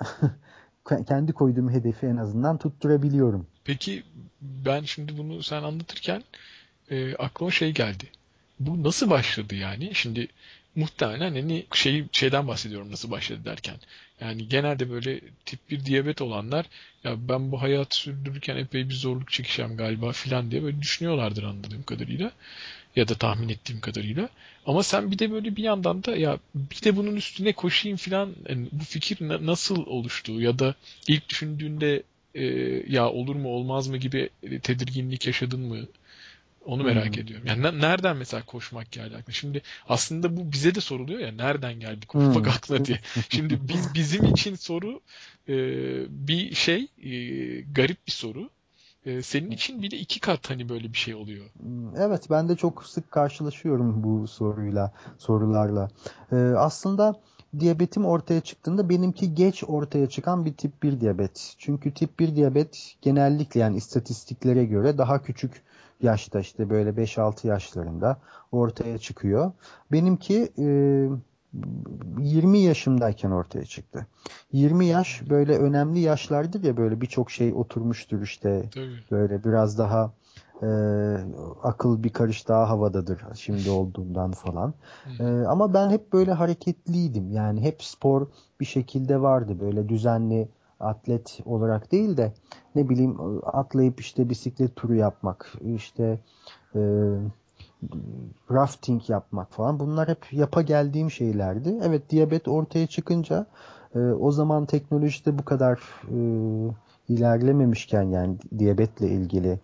kendi 1.08 1.34
koyduğum 1.34 1.70
hedefi 1.70 2.06
en 2.08 2.18
azından 2.18 2.58
tutturabiliyorum. 2.58 3.48
Peki 3.66 4.04
ben 4.42 4.84
şimdi 4.84 5.18
bunu 5.18 5.44
sen 5.44 5.64
anlatırken 5.64 6.24
e, 6.92 7.16
aklıma 7.16 7.52
şey 7.52 7.72
geldi. 7.72 8.06
Bu 8.60 8.84
nasıl 8.84 9.10
başladı 9.10 9.56
yani? 9.56 9.92
Şimdi 9.96 10.28
muhtemelen 10.76 11.36
hani 11.36 11.66
şey, 11.74 12.06
şeyden 12.12 12.48
bahsediyorum 12.48 12.92
nasıl 12.92 13.12
başladı 13.12 13.40
derken. 13.46 13.76
Yani 14.22 14.50
genelde 14.50 14.90
böyle 14.90 15.20
tip 15.46 15.60
1 15.70 15.86
diyabet 15.86 16.22
olanlar 16.22 16.66
ya 17.04 17.16
ben 17.30 17.52
bu 17.52 17.62
hayatı 17.62 17.98
sürdürürken 17.98 18.58
epey 18.58 18.90
bir 18.90 18.94
zorluk 18.94 19.32
çekeceğim 19.32 19.78
galiba 19.78 20.12
filan 20.12 20.52
diye 20.52 20.64
böyle 20.64 20.82
düşünüyorlardır 20.82 21.44
anladığım 21.44 21.84
kadarıyla. 21.84 22.32
Ya 22.96 23.08
da 23.08 23.16
tahmin 23.16 23.50
ettiğim 23.50 23.82
kadarıyla. 23.82 24.30
Ama 24.66 24.84
sen 24.84 25.12
bir 25.12 25.20
de 25.20 25.32
böyle 25.32 25.56
bir 25.56 25.64
yandan 25.64 26.04
da 26.04 26.16
ya 26.16 26.40
bir 26.56 26.84
de 26.84 26.96
bunun 26.96 27.16
üstüne 27.16 27.54
koşayım 27.54 27.98
filan 27.98 28.36
yani 28.50 28.68
bu 28.72 28.84
fikir 28.84 29.18
nasıl 29.46 29.86
oluştu 29.86 30.42
ya 30.42 30.60
da 30.60 30.76
ilk 31.08 31.30
düşündüğünde 31.30 32.04
e, 32.36 32.44
ya 32.94 33.10
olur 33.10 33.36
mu 33.36 33.50
olmaz 33.50 33.88
mı 33.88 33.98
gibi 33.98 34.30
tedirginlik 34.64 35.28
yaşadın 35.28 35.60
mı? 35.60 35.78
Onu 36.66 36.84
merak 36.84 37.16
hmm. 37.16 37.22
ediyorum. 37.22 37.48
Yani 37.48 37.82
nereden 37.82 38.18
mesela 38.18 38.46
koşmak 38.46 38.92
geldi 38.92 39.16
aklına? 39.16 39.34
Şimdi 39.34 39.62
aslında 39.90 40.38
bu 40.38 40.52
bize 40.52 40.76
de 40.76 40.82
soruluyor 40.82 41.20
ya 41.20 41.32
nereden 41.32 41.74
geldi 41.80 42.06
koşmak 42.06 42.46
hmm. 42.46 42.54
aklına 42.54 42.86
diye. 42.86 43.00
Şimdi 43.30 43.60
biz 43.68 43.94
bizim 43.94 44.26
için 44.26 44.56
soru 44.56 45.02
e, 45.50 45.56
bir 46.28 46.56
şey 46.56 46.88
e, 47.04 47.12
garip 47.62 48.08
bir 48.08 48.12
soru. 48.12 48.50
E, 49.06 49.22
senin 49.22 49.52
için 49.52 49.82
bile 49.82 49.98
iki 49.98 50.20
kat 50.20 50.50
hani 50.50 50.70
böyle 50.70 50.94
bir 50.94 50.98
şey 50.98 51.16
oluyor. 51.16 51.46
Hmm, 51.60 51.98
evet 51.98 52.28
ben 52.30 52.50
de 52.50 52.56
çok 52.56 52.86
sık 52.86 53.12
karşılaşıyorum 53.12 54.04
bu 54.04 54.28
soruyla 54.28 54.92
sorularla. 55.18 55.90
E, 56.32 56.36
aslında 56.36 57.22
diyabetim 57.60 58.06
ortaya 58.06 58.42
çıktığında 58.42 58.90
benimki 58.90 59.36
geç 59.36 59.64
ortaya 59.68 60.10
çıkan 60.10 60.46
bir 60.46 60.54
tip 60.54 60.84
1 60.84 61.02
diyabet. 61.02 61.56
Çünkü 61.58 61.94
tip 61.94 62.20
1 62.20 62.36
diyabet 62.36 62.96
genellikle 63.02 63.60
yani 63.60 63.78
istatistiklere 63.78 64.66
göre 64.66 64.98
daha 64.98 65.24
küçük 65.24 65.62
yaşta 66.02 66.40
işte 66.40 66.70
böyle 66.70 66.90
5-6 66.90 67.48
yaşlarında 67.48 68.18
ortaya 68.52 68.98
çıkıyor. 68.98 69.52
Benimki 69.92 70.50
e, 70.60 71.10
20 72.20 72.60
yaşımdayken 72.60 73.32
ortaya 73.32 73.66
çıktı. 73.66 74.08
20 74.52 74.86
yaş 74.86 75.22
böyle 75.30 75.58
önemli 75.58 76.00
yaşlardır 76.00 76.64
ya 76.64 76.78
böyle 76.78 77.02
birçok 77.02 77.32
şey 77.32 77.54
oturmuştur 77.54 78.22
işte 78.22 78.70
Tabii. 78.74 79.00
böyle 79.12 79.44
biraz 79.44 79.78
daha 79.78 80.14
e, 80.62 80.68
akıl 81.64 82.04
bir 82.04 82.10
karış 82.10 82.48
daha 82.48 82.70
havadadır 82.70 83.22
şimdi 83.36 83.70
olduğundan 83.70 84.32
falan. 84.32 84.74
E, 85.20 85.24
ama 85.24 85.74
ben 85.74 85.90
hep 85.90 86.14
böyle 86.14 86.32
hareketliydim. 86.32 87.32
Yani 87.32 87.62
hep 87.62 87.84
spor 87.84 88.28
bir 88.60 88.66
şekilde 88.66 89.22
vardı. 89.22 89.60
Böyle 89.60 89.90
düzenli 89.90 90.50
atlet 90.80 91.40
olarak 91.46 91.92
değil 91.92 92.18
de 92.18 92.34
ne 92.76 92.90
bileyim 92.90 93.18
atlayıp 93.44 94.00
işte 94.00 94.30
bisiklet 94.30 94.76
turu 94.76 94.96
yapmak, 94.96 95.54
işte 95.76 96.20
e, 96.76 96.82
rafting 98.52 99.10
yapmak 99.10 99.52
falan 99.52 99.80
bunlar 99.80 100.08
hep 100.08 100.34
yapa 100.34 100.62
geldiğim 100.62 101.12
şeylerdi. 101.12 101.80
Evet 101.84 102.10
diyabet 102.10 102.48
ortaya 102.48 102.88
çıkınca 102.88 103.46
e, 103.96 104.00
o 104.00 104.32
zaman 104.32 104.66
teknolojide 104.66 105.40
bu 105.40 105.46
kadar 105.46 105.80
e, 106.10 106.18
ilerlememişken 107.10 108.04
yani 108.04 108.38
diyabetle 108.58 109.08
ilgili 109.08 109.60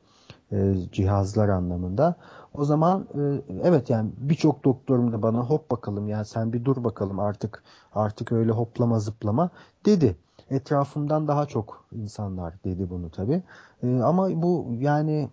e, 0.52 0.74
cihazlar 0.92 1.50
anlamında. 1.50 2.16
O 2.54 2.66
zaman 2.66 3.08
e, 3.16 3.42
evet 3.64 3.90
yani 3.90 4.12
birçok 4.18 4.64
doktorum 4.64 5.12
da 5.12 5.22
bana 5.22 5.40
hop 5.40 5.72
bakalım 5.72 6.08
yani 6.08 6.26
sen 6.26 6.54
bir 6.54 6.66
dur 6.66 6.84
bakalım 6.84 7.20
artık 7.20 7.64
artık 7.94 8.32
öyle 8.32 8.52
hoplama 8.52 9.00
zıplama 9.00 9.50
dedi. 9.86 10.16
Etrafımdan 10.50 11.28
daha 11.28 11.46
çok 11.46 11.86
insanlar 11.92 12.54
dedi 12.64 12.90
bunu 12.90 13.10
tabi. 13.10 13.44
E, 13.84 14.02
ama 14.02 14.42
bu 14.42 14.68
yani 14.80 15.30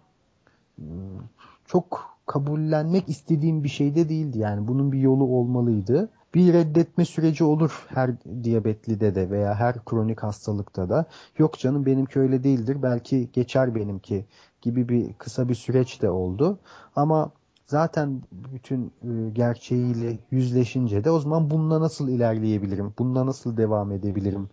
çok 1.67 2.19
kabullenmek 2.27 3.09
istediğim 3.09 3.65
bir 3.65 3.69
şey 3.69 3.95
de 3.95 4.09
değildi. 4.09 4.39
Yani 4.39 4.69
bunun 4.69 4.93
bir 4.93 4.99
yolu 4.99 5.25
olmalıydı. 5.25 6.09
Bir 6.35 6.53
reddetme 6.53 7.05
süreci 7.05 7.45
olur 7.45 7.87
her 7.89 8.11
diyabetlide 8.43 9.15
de 9.15 9.31
veya 9.31 9.55
her 9.55 9.85
kronik 9.85 10.23
hastalıkta 10.23 10.89
da. 10.89 11.05
Yok 11.39 11.59
canım 11.59 11.87
benimki 11.87 12.21
öyle 12.21 12.45
değildir. 12.45 12.83
Belki 12.83 13.29
geçer 13.33 13.75
benimki 13.75 14.25
gibi 14.63 14.89
bir 14.89 15.13
kısa 15.13 15.49
bir 15.49 15.55
süreç 15.55 16.03
de 16.03 16.11
oldu. 16.11 16.59
Ama 16.97 17.31
zaten 17.67 18.23
bütün 18.33 18.93
e, 19.03 19.31
gerçeğiyle 19.31 20.19
yüzleşince 20.31 21.05
de 21.05 21.11
o 21.11 21.21
zaman 21.21 21.51
bununla 21.51 21.81
nasıl 21.81 22.09
ilerleyebilirim? 22.09 22.95
Bununla 22.99 23.27
nasıl 23.27 23.57
devam 23.57 23.93
edebilirim? 23.93 24.49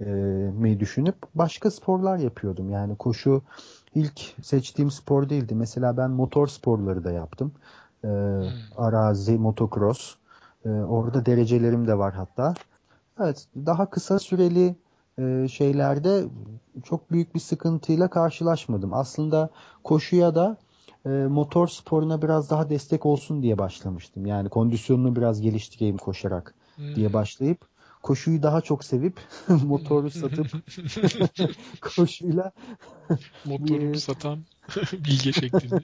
E, 0.00 0.04
mi 0.54 0.80
düşünüp 0.80 1.16
başka 1.34 1.70
sporlar 1.70 2.18
yapıyordum. 2.18 2.70
Yani 2.70 2.96
koşu 2.96 3.42
ilk 3.94 4.20
seçtiğim 4.42 4.90
spor 4.90 5.28
değildi. 5.28 5.54
Mesela 5.54 5.96
ben 5.96 6.10
motor 6.10 6.46
sporları 6.46 7.04
da 7.04 7.10
yaptım. 7.12 7.52
E, 8.04 8.08
arazi, 8.76 9.38
motocross. 9.38 10.16
E, 10.64 10.68
orada 10.68 11.26
derecelerim 11.26 11.86
de 11.86 11.98
var 11.98 12.14
hatta. 12.14 12.54
Evet, 13.20 13.46
daha 13.56 13.90
kısa 13.90 14.18
süreli 14.18 14.76
e, 15.18 15.48
şeylerde 15.48 16.24
çok 16.84 17.12
büyük 17.12 17.34
bir 17.34 17.40
sıkıntıyla 17.40 18.10
karşılaşmadım. 18.10 18.94
Aslında 18.94 19.50
koşuya 19.84 20.34
da 20.34 20.56
e, 21.06 21.08
motor 21.08 21.68
sporuna 21.68 22.22
biraz 22.22 22.50
daha 22.50 22.70
destek 22.70 23.06
olsun 23.06 23.42
diye 23.42 23.58
başlamıştım. 23.58 24.26
Yani 24.26 24.48
kondisyonunu 24.48 25.16
biraz 25.16 25.40
geliştireyim 25.40 25.96
koşarak 25.96 26.54
hmm. 26.76 26.94
diye 26.94 27.12
başlayıp 27.12 27.60
koşuyu 28.02 28.42
daha 28.42 28.60
çok 28.60 28.84
sevip 28.84 29.20
motoru 29.48 30.10
satıp 30.10 30.46
koşuyla 31.80 32.52
motoru 33.44 34.00
satan 34.00 34.38
bilge 34.92 35.32
şeklinde. 35.32 35.80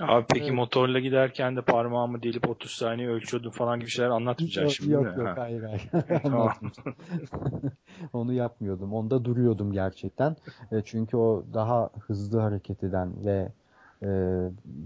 Abi 0.00 0.26
peki 0.28 0.44
evet. 0.44 0.54
motorla 0.54 0.98
giderken 0.98 1.56
de 1.56 1.62
parmağımı 1.62 2.22
delip 2.22 2.48
30 2.48 2.70
saniye 2.70 3.08
ölçüyordum 3.08 3.50
falan 3.50 3.80
gibi 3.80 3.90
şeyler 3.90 4.10
anlatmayacaksın 4.10 4.74
şimdi 4.74 4.90
yok, 4.92 5.04
değil 5.04 5.16
mi? 5.16 5.20
Yok 5.20 5.28
yok 5.28 5.38
hayır 5.38 5.62
hayır. 5.62 5.82
Onu 8.12 8.32
yapmıyordum. 8.32 8.92
Onda 8.92 9.24
duruyordum 9.24 9.72
gerçekten. 9.72 10.36
E, 10.72 10.82
çünkü 10.84 11.16
o 11.16 11.44
daha 11.54 11.90
hızlı 12.06 12.40
hareket 12.40 12.84
eden 12.84 13.24
ve 13.24 13.48
e, 14.02 14.08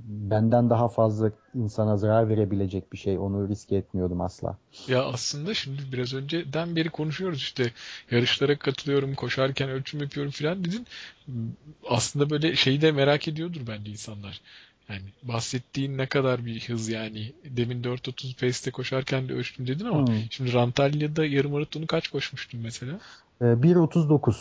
benden 0.06 0.70
daha 0.70 0.88
fazla 0.88 1.30
insana 1.54 1.96
zarar 1.96 2.28
verebilecek 2.28 2.92
bir 2.92 2.98
şey. 2.98 3.18
Onu 3.18 3.48
riske 3.48 3.76
etmiyordum 3.76 4.20
asla. 4.20 4.56
Ya 4.88 5.04
aslında 5.04 5.54
şimdi 5.54 5.82
biraz 5.92 6.14
önceden 6.14 6.76
beri 6.76 6.90
konuşuyoruz 6.90 7.38
işte 7.38 7.72
yarışlara 8.10 8.58
katılıyorum, 8.58 9.14
koşarken 9.14 9.70
ölçüm 9.70 10.00
yapıyorum 10.00 10.32
filan 10.32 10.64
dedin. 10.64 10.86
Aslında 11.88 12.30
böyle 12.30 12.56
şeyi 12.56 12.80
de 12.80 12.92
merak 12.92 13.28
ediyordur 13.28 13.60
bence 13.68 13.90
insanlar. 13.90 14.40
Yani 14.88 15.02
bahsettiğin 15.22 15.98
ne 15.98 16.06
kadar 16.06 16.46
bir 16.46 16.68
hız 16.68 16.88
yani. 16.88 17.32
Demin 17.44 17.82
4.30 17.82 18.40
pace'te 18.40 18.70
koşarken 18.70 19.28
de 19.28 19.34
ölçtüm 19.34 19.66
dedin 19.66 19.84
ama 19.84 20.06
hmm. 20.06 20.14
şimdi 20.30 20.52
Rantalya'da 20.52 21.24
yarım 21.24 21.52
maratonu 21.52 21.86
kaç 21.86 22.08
koşmuştun 22.08 22.60
mesela? 22.60 23.00
Ee, 23.40 23.44
1.39. 23.44 24.34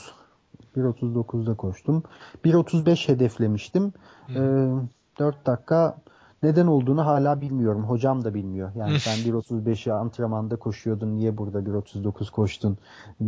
1.39'da 0.77 1.55
koştum. 1.55 2.03
1.35 2.45 3.07
hedeflemiştim. 3.07 3.93
Hmm. 4.27 4.81
Ee, 4.81 4.87
4 5.19 5.45
dakika 5.45 5.97
neden 6.43 6.67
olduğunu 6.67 7.05
hala 7.05 7.41
bilmiyorum. 7.41 7.83
Hocam 7.83 8.23
da 8.23 8.33
bilmiyor. 8.33 8.71
Yani 8.75 8.99
sen 8.99 9.17
1.35'i 9.17 9.91
antrenmanda 9.91 10.55
koşuyordun. 10.55 11.17
Niye 11.17 11.37
burada 11.37 11.59
1.39 11.59 12.31
koştun 12.31 12.77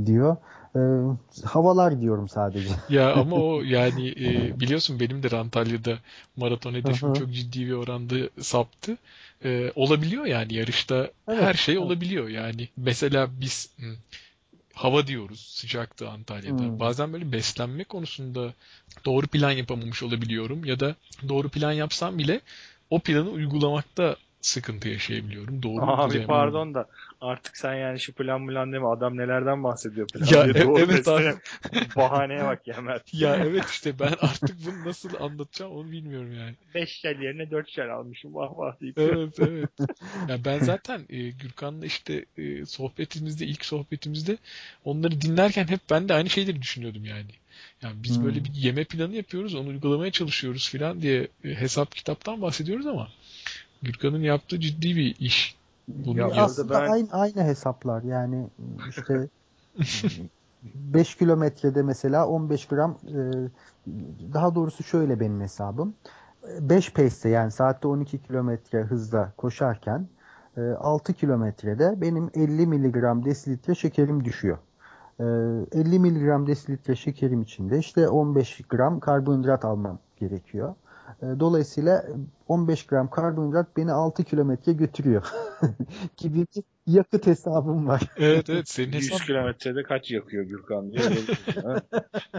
diyor. 0.06 0.38
Ee, 0.76 0.80
havalar 1.44 2.02
diyorum 2.02 2.30
sadece. 2.30 2.70
ya 2.90 3.14
ama 3.14 3.36
o 3.36 3.62
yani 3.62 4.10
e, 4.10 4.60
biliyorsun 4.60 5.00
benim 5.00 5.24
de 5.24 5.38
Antalya'da 5.38 5.98
maraton 6.36 6.74
hedefim 6.74 7.14
çok 7.14 7.34
ciddi 7.34 7.68
bir 7.68 7.74
oranda 7.74 8.16
saptı. 8.42 8.98
Ee, 9.46 9.72
olabiliyor 9.76 10.26
yani 10.26 10.54
yarışta 10.54 11.12
evet, 11.28 11.42
her 11.42 11.54
şey 11.54 11.76
evet. 11.76 11.86
olabiliyor 11.86 12.30
yani. 12.30 12.68
Mesela 12.78 13.28
biz 13.42 13.70
hava 14.74 15.08
diyoruz 15.08 15.40
sıcaktı 15.40 16.10
Antalya'da. 16.10 16.64
Hmm. 16.64 16.80
Bazen 16.80 17.14
böyle 17.14 17.32
beslenme 17.32 17.84
konusunda 17.84 18.54
doğru 19.06 19.28
plan 19.28 19.52
yapamamış 19.52 20.04
olabiliyorum 20.04 20.66
ya 20.66 20.80
da 20.80 20.96
doğru 21.30 21.50
plan 21.50 21.72
yapsam 21.72 22.18
bile 22.18 22.42
o 22.94 23.00
planı 23.00 23.30
uygulamakta 23.30 24.16
sıkıntı 24.42 24.90
yaşayabiliyorum. 24.90 25.64
Doğru 25.64 25.82
Abi 25.82 26.26
pardon 26.26 26.74
da 26.74 26.88
artık 27.22 27.58
sen 27.58 27.74
yani 27.74 28.00
şu 28.00 28.14
plan 28.14 28.48
plan 28.48 28.74
deme 28.74 28.86
adam 28.86 29.18
nelerden 29.18 29.64
bahsediyor 29.64 30.08
plan 30.08 30.26
ya, 30.26 30.54
diye. 30.54 30.66
Doğru 30.66 30.80
evet 30.80 31.08
abi. 31.08 31.34
Bahaneye 31.96 32.44
bak 32.44 32.68
ya 32.68 32.82
Mert. 32.82 33.14
ya 33.14 33.36
evet 33.36 33.66
işte 33.70 34.00
ben 34.00 34.14
artık 34.22 34.58
bunu 34.66 34.90
nasıl 34.90 35.10
anlatacağım 35.20 35.72
onu 35.72 35.92
bilmiyorum 35.92 36.34
yani. 36.40 36.56
5 36.76 36.90
şel 36.90 37.22
yerine 37.22 37.52
4 37.52 37.70
şel 37.70 37.94
almışım 37.94 38.36
vah 38.36 38.58
vah 38.58 38.82
deyip. 38.82 38.98
Evet 38.98 39.40
evet. 39.40 39.70
ya 40.30 40.46
ben 40.46 40.60
zaten 40.60 41.02
e, 41.10 41.30
Gürkan'la 41.30 41.86
işte 41.86 42.26
e, 42.38 42.66
sohbetimizde 42.66 43.46
ilk 43.46 43.66
sohbetimizde 43.66 44.38
onları 44.86 45.22
dinlerken 45.22 45.68
hep 45.68 45.80
ben 45.90 46.10
de 46.10 46.14
aynı 46.14 46.30
şeyleri 46.30 46.62
düşünüyordum 46.62 47.06
yani. 47.06 47.32
Yani 47.84 47.96
biz 48.04 48.18
hmm. 48.18 48.26
böyle 48.26 48.44
bir 48.44 48.54
yeme 48.54 48.84
planı 48.84 49.16
yapıyoruz, 49.16 49.56
onu 49.56 49.68
uygulamaya 49.68 50.12
çalışıyoruz 50.12 50.70
filan 50.70 51.02
diye 51.02 51.28
e, 51.44 51.50
hesap 51.50 51.92
kitaptan 51.92 52.42
bahsediyoruz 52.42 52.88
ama 52.88 53.08
Gürkan'ın 53.82 54.22
yaptığı 54.22 54.60
ciddi 54.60 54.96
bir 54.96 55.16
iş. 55.20 55.56
Bunu 55.88 56.20
ya 56.20 56.28
aslında 56.28 56.74
ben... 56.74 56.92
aynı, 56.92 57.08
aynı 57.12 57.44
hesaplar 57.44 58.04
yani 58.04 58.48
işte 58.90 59.28
5 60.64 61.16
kilometrede 61.16 61.82
mesela 61.82 62.28
15 62.28 62.66
gram 62.66 62.98
e, 63.08 63.22
daha 64.34 64.56
doğrusu 64.56 64.84
şöyle 64.84 65.20
benim 65.20 65.42
hesabım 65.42 65.94
5 66.60 66.94
pace'te 66.94 67.30
yani 67.30 67.52
saatte 67.52 67.88
12 67.88 68.24
kilometre 68.24 68.82
hızla 68.82 69.34
koşarken 69.38 70.08
6 70.58 71.12
e, 71.12 71.16
kilometrede 71.16 72.02
benim 72.02 72.30
50 72.36 72.68
miligram 72.68 73.26
desilitre 73.26 73.76
şekerim 73.76 74.26
düşüyor. 74.26 74.58
50 75.20 76.00
miligram 76.00 76.48
desilitre 76.48 76.96
şekerim 76.96 77.42
içinde 77.42 77.80
işte 77.80 78.08
15 78.08 78.62
gram 78.70 79.00
karbonhidrat 79.00 79.66
almam 79.66 80.00
gerekiyor. 80.20 80.76
E, 81.22 81.26
dolayısıyla 81.40 82.06
15 82.48 82.86
gram 82.86 83.10
karbonhidrat 83.10 83.78
beni 83.78 83.92
6 83.92 84.24
kilometre 84.24 84.74
götürüyor 84.74 85.24
gibi 86.18 86.46
bir 86.56 86.64
yakıt 86.88 87.28
hesabım 87.28 87.88
var. 87.88 88.02
Evet 88.18 88.50
evet 88.50 88.70
senin 88.70 88.92
100 88.92 89.12
hesap... 89.12 89.28
kilometrede 89.28 89.84
kaç 89.84 90.12
yakıyor 90.12 90.44
Gürkan 90.44 90.92
diye. 90.92 91.02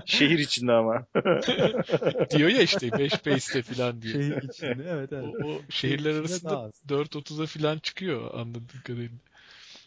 Şehir 0.05 0.39
içinde 0.39 0.73
ama. 0.73 1.07
diyor 2.31 2.49
ya 2.49 2.63
işte 2.63 2.93
5 2.93 3.19
pace'te 3.19 3.63
falan 3.63 4.03
diyor. 4.03 4.15
Şehir 4.15 4.43
içinde 4.43 4.85
evet 4.89 5.13
evet. 5.13 5.35
O, 5.45 5.49
o 5.49 5.61
şehirler 5.69 6.15
arasında 6.15 6.71
4.30'a 6.89 7.47
falan 7.47 7.79
çıkıyor 7.79 8.35
anladığım 8.35 8.81
kadarıyla. 8.85 9.17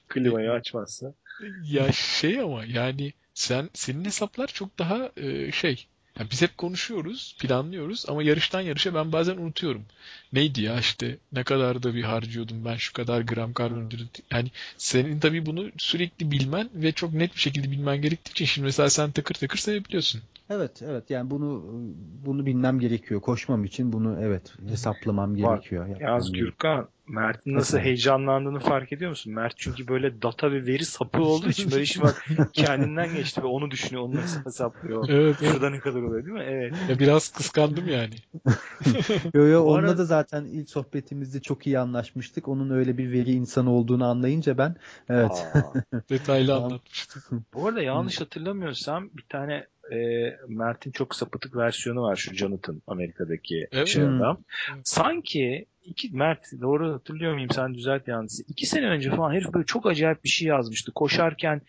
Klimayı 0.08 0.52
açmazsa. 0.52 1.14
Ya 1.64 1.92
şey 1.92 2.40
ama 2.40 2.66
yani 2.66 3.14
sen 3.34 3.70
senin 3.74 4.06
hesaplar 4.06 4.48
çok 4.48 4.80
daha 4.80 5.12
e, 5.18 5.52
şey 5.52 5.88
yani 6.20 6.32
biz 6.32 6.42
hep 6.42 6.58
konuşuyoruz, 6.58 7.38
planlıyoruz 7.40 8.06
ama 8.08 8.24
yarıştan 8.24 8.62
yarışa 8.62 8.96
ben 8.96 9.12
bazen 9.12 9.38
unutuyorum. 9.38 9.86
Neydi 10.34 10.62
ya 10.62 10.80
işte 10.80 11.18
ne 11.32 11.44
kadar 11.44 11.84
da 11.84 11.94
bir 11.94 12.04
harcıyordum 12.04 12.66
ben 12.66 12.76
şu 12.76 12.94
kadar 12.94 13.22
gram 13.22 13.54
karbonhidrat. 13.54 14.20
Yani 14.32 14.52
senin 14.78 15.20
tabii 15.20 15.46
bunu 15.46 15.70
sürekli 15.78 16.32
bilmen 16.32 16.70
ve 16.74 16.92
çok 16.92 17.14
net 17.14 17.36
bir 17.36 17.40
şekilde 17.40 17.72
bilmen 17.72 18.02
gerektiği 18.02 18.32
için 18.32 18.46
şimdi 18.46 18.66
mesela 18.66 18.90
sen 18.90 19.12
takır 19.12 19.36
takır 19.36 19.58
sayabiliyorsun. 19.58 20.22
Evet 20.50 20.82
evet 20.82 21.10
yani 21.10 21.30
bunu 21.30 21.64
bunu 22.26 22.46
bilmem 22.46 22.80
gerekiyor. 22.80 23.22
Koşmam 23.22 23.66
için 23.66 23.94
bunu 23.94 24.18
evet 24.22 24.54
hesaplamam 24.70 25.36
gerekiyor. 25.36 25.88
Yaz 26.00 26.32
Gürkan 26.32 26.90
Mert'in 27.08 27.56
nasıl 27.56 27.78
heyecanlandığını 27.78 28.60
fark 28.60 28.94
ediyor 28.94 29.10
musun? 29.10 29.34
Mert 29.34 29.54
çünkü 29.58 29.88
böyle 29.88 30.22
data 30.22 30.52
ve 30.52 30.66
veri 30.66 30.86
sapı 30.86 31.22
olduğu 31.22 31.50
için 31.50 31.72
böyle 31.72 31.84
işi 31.84 32.02
bak 32.02 32.26
kendinden 32.54 33.16
geçti 33.16 33.44
ve 33.44 33.48
onu 33.48 33.72
düşünüyor. 33.72 34.04
Onu 34.04 34.16
nasıl 34.16 34.46
hesaplıyor. 34.46 35.10
Evet, 35.10 35.36
Şurada 35.40 35.70
ne 35.70 35.80
kadar 35.80 36.02
oluyor 36.02 36.26
değil 36.26 36.38
mi? 36.38 36.46
Evet. 36.48 36.74
Ya 36.90 37.00
biraz 37.00 37.32
kıskandım 37.32 37.90
yani. 37.90 38.16
yo 39.34 39.46
yo 39.46 39.64
onunla 39.64 39.80
arada... 39.80 39.98
da 39.98 40.06
zaten 40.06 40.46
ilk 40.46 40.70
sohbetimizde 40.70 41.42
çok 41.42 41.68
iyi 41.68 41.80
anlaşmıştık. 41.80 42.48
Onun 42.48 42.70
öyle 42.70 42.98
bir 42.98 43.12
veri 43.12 43.32
insanı 43.32 43.72
olduğunu 43.72 44.06
anlayınca 44.06 44.58
ben 44.58 44.76
evet. 45.10 45.48
Detaylı 46.10 46.56
anlatmıştım. 46.56 47.46
Bu 47.54 47.68
arada 47.68 47.82
yanlış 47.82 48.22
hatırlamıyorsam 48.22 49.10
bir 49.14 49.26
tane 49.30 49.68
e, 49.92 49.98
Mert'in 50.48 50.92
çok 50.92 51.16
sapıtık 51.16 51.56
versiyonu 51.56 52.02
var 52.02 52.16
şu 52.16 52.34
Jonathan 52.34 52.82
Amerika'daki 52.88 53.68
evet. 53.72 53.88
şey 53.88 54.04
adam. 54.04 54.38
Hmm. 54.38 54.82
Sanki 54.84 55.66
iki 55.88 56.16
Mert 56.16 56.52
doğru 56.62 56.94
hatırlıyor 56.94 57.34
muyum 57.34 57.50
sen 57.52 57.74
düzelt 57.74 58.08
yalnız. 58.08 58.44
İki 58.48 58.66
sene 58.66 58.88
önce 58.88 59.10
falan 59.10 59.34
herif 59.34 59.54
böyle 59.54 59.66
çok 59.66 59.86
acayip 59.86 60.24
bir 60.24 60.30
şey 60.30 60.48
yazmıştı. 60.48 60.92
Koşarken 60.92 61.62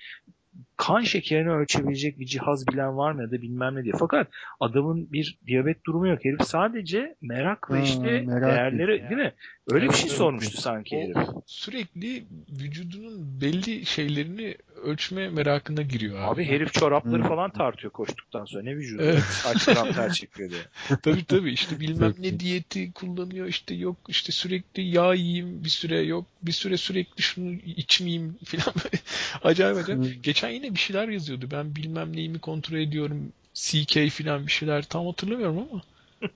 kan 0.76 1.00
şekerini 1.00 1.50
ölçebilecek 1.50 2.18
bir 2.18 2.26
cihaz 2.26 2.68
bilen 2.68 2.96
var 2.96 3.12
mı 3.12 3.22
ya 3.22 3.30
da 3.30 3.42
bilmem 3.42 3.74
ne 3.74 3.84
diye. 3.84 3.94
Fakat 3.98 4.28
adamın 4.60 5.12
bir 5.12 5.38
diyabet 5.46 5.84
durumu 5.86 6.08
yok. 6.08 6.24
Herif 6.24 6.42
sadece 6.42 7.16
merak 7.22 7.70
ve 7.70 7.82
işte 7.82 8.20
merak 8.20 8.50
değerleri 8.50 9.02
değil 9.10 9.20
mi? 9.20 9.32
Öyle 9.70 9.84
evet, 9.84 9.94
bir 9.94 9.98
şey 9.98 10.10
sormuştu 10.10 10.60
sanki 10.60 10.96
herif. 10.96 11.28
Sürekli 11.46 12.24
vücudunun 12.60 13.40
belli 13.40 13.86
şeylerini 13.86 14.56
ölçme 14.84 15.28
merakına 15.28 15.82
giriyor 15.82 16.18
abi. 16.18 16.26
Abi 16.26 16.44
herif 16.44 16.72
çorapları 16.72 17.22
hmm. 17.22 17.28
falan 17.28 17.50
tartıyor 17.50 17.92
koştuktan 17.92 18.44
sonra. 18.44 18.62
Ne 18.62 18.76
vücudu? 18.76 19.02
Evet. 19.02 19.22
Kaç 19.42 19.64
gram 19.64 19.92
ter 19.92 20.12
çekiyor 20.12 20.50
diye. 20.50 20.60
tabii 21.02 21.24
tabii 21.24 21.52
işte 21.52 21.80
bilmem 21.80 22.14
ne 22.18 22.40
diyeti 22.40 22.92
kullanıyor 22.92 23.46
işte 23.46 23.74
yok 23.74 23.96
işte 24.08 24.32
sürekli 24.32 24.82
yağ 24.82 25.14
yiyeyim 25.14 25.64
bir 25.64 25.68
süre 25.68 26.00
yok 26.00 26.26
bir 26.42 26.52
süre 26.52 26.76
sürekli 26.76 27.22
şunu 27.22 27.52
içmeyeyim 27.52 28.38
falan 28.44 28.74
acayip 29.42 29.78
acayip. 29.78 30.04
Hmm. 30.04 30.22
Geçen 30.22 30.48
yine 30.48 30.74
bir 30.74 30.78
şeyler 30.78 31.08
yazıyordu. 31.08 31.48
Ben 31.50 31.76
bilmem 31.76 32.16
neyimi 32.16 32.38
kontrol 32.38 32.78
ediyorum. 32.78 33.32
CK 33.54 34.10
falan 34.10 34.46
bir 34.46 34.52
şeyler 34.52 34.82
tam 34.82 35.06
hatırlamıyorum 35.06 35.58
ama. 35.58 35.82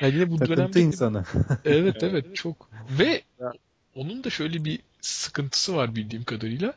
Yani 0.00 0.14
yine 0.14 0.30
bu 0.30 0.46
dönemde 0.46 0.80
insanı. 0.80 1.24
evet 1.64 2.02
evet 2.02 2.36
çok. 2.36 2.70
Ve 2.98 3.22
onun 3.94 4.24
da 4.24 4.30
şöyle 4.30 4.64
bir 4.64 4.78
sıkıntısı 5.00 5.76
var 5.76 5.96
bildiğim 5.96 6.24
kadarıyla. 6.24 6.74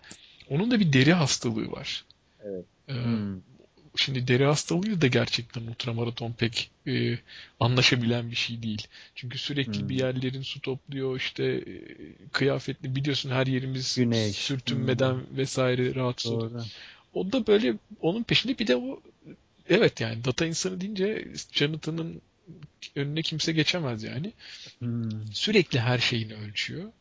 Onun 0.52 0.72
da 0.72 0.80
bir 0.80 0.94
deri 0.94 1.14
hastalığı 1.14 1.72
var. 1.72 2.06
Evet. 2.44 2.66
Ee, 2.88 2.94
hmm. 2.94 3.42
Şimdi 3.96 4.28
deri 4.28 4.46
hastalığı 4.46 5.02
da 5.02 5.08
gerçekten 5.08 5.62
ultramaraton 5.62 6.32
pek 6.32 6.72
e, 6.88 7.18
anlaşabilen 7.60 8.32
bir 8.32 8.36
şey 8.36 8.64
değil. 8.64 8.88
Çünkü 9.16 9.38
sürekli 9.38 9.82
hmm. 9.82 9.90
bir 9.90 9.96
yerlerin 9.96 10.42
su 10.42 10.62
topluyor 10.62 11.18
işte 11.18 11.44
e, 11.46 11.64
kıyafetli 12.32 12.96
biliyorsun 12.96 13.30
her 13.30 13.48
yerimiz 13.48 13.96
Güneş. 13.96 14.36
sürtünmeden 14.36 15.14
hmm. 15.14 15.38
vesaire 15.38 15.96
rahatsız 15.96 16.32
oluyor. 16.32 16.66
O 17.14 17.32
da 17.32 17.48
böyle 17.48 17.74
onun 18.02 18.24
peşinde 18.24 18.60
bir 18.60 18.68
de 18.68 18.76
o 18.76 19.02
evet 19.70 20.02
yani 20.02 20.26
data 20.26 20.46
insanı 20.46 20.82
deyince 20.82 21.28
Jonathan'ın 21.52 22.22
önüne 22.96 23.22
kimse 23.22 23.52
geçemez 23.52 24.04
yani. 24.04 24.34
Hmm. 24.80 25.34
Sürekli 25.34 25.80
her 25.80 25.98
şeyini 25.98 26.34
ölçüyor 26.34 26.92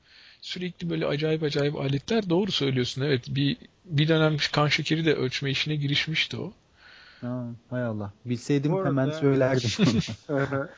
sürekli 0.42 0.90
böyle 0.90 1.06
acayip 1.06 1.42
acayip 1.42 1.76
aletler. 1.76 2.30
Doğru 2.30 2.52
söylüyorsun 2.52 3.02
evet. 3.02 3.24
Bir 3.28 3.56
bir 3.84 4.08
dönem 4.08 4.36
kan 4.52 4.68
şekeri 4.68 5.04
de 5.04 5.14
ölçme 5.14 5.50
işine 5.50 5.76
girişmişti 5.76 6.36
o. 6.36 6.52
Ha, 7.20 7.46
hay 7.70 7.82
Allah. 7.82 8.12
Bilseydim 8.24 8.74
arada, 8.74 8.88
hemen 8.88 9.10
söylerdim. 9.10 10.00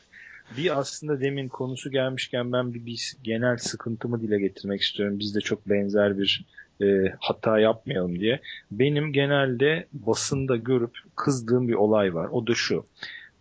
bir 0.57 0.79
aslında 0.79 1.21
demin 1.21 1.47
konusu 1.47 1.91
gelmişken 1.91 2.51
ben 2.51 2.73
bir, 2.73 2.85
bir 2.85 3.13
genel 3.23 3.57
sıkıntımı 3.57 4.21
dile 4.21 4.39
getirmek 4.39 4.81
istiyorum. 4.81 5.19
Biz 5.19 5.35
de 5.35 5.41
çok 5.41 5.69
benzer 5.69 6.17
bir 6.17 6.45
e, 6.81 7.15
hata 7.19 7.59
yapmayalım 7.59 8.19
diye. 8.19 8.41
Benim 8.71 9.13
genelde 9.13 9.87
basında 9.93 10.55
görüp 10.55 10.97
kızdığım 11.15 11.67
bir 11.67 11.73
olay 11.73 12.13
var. 12.13 12.29
O 12.31 12.47
da 12.47 12.55
şu. 12.55 12.85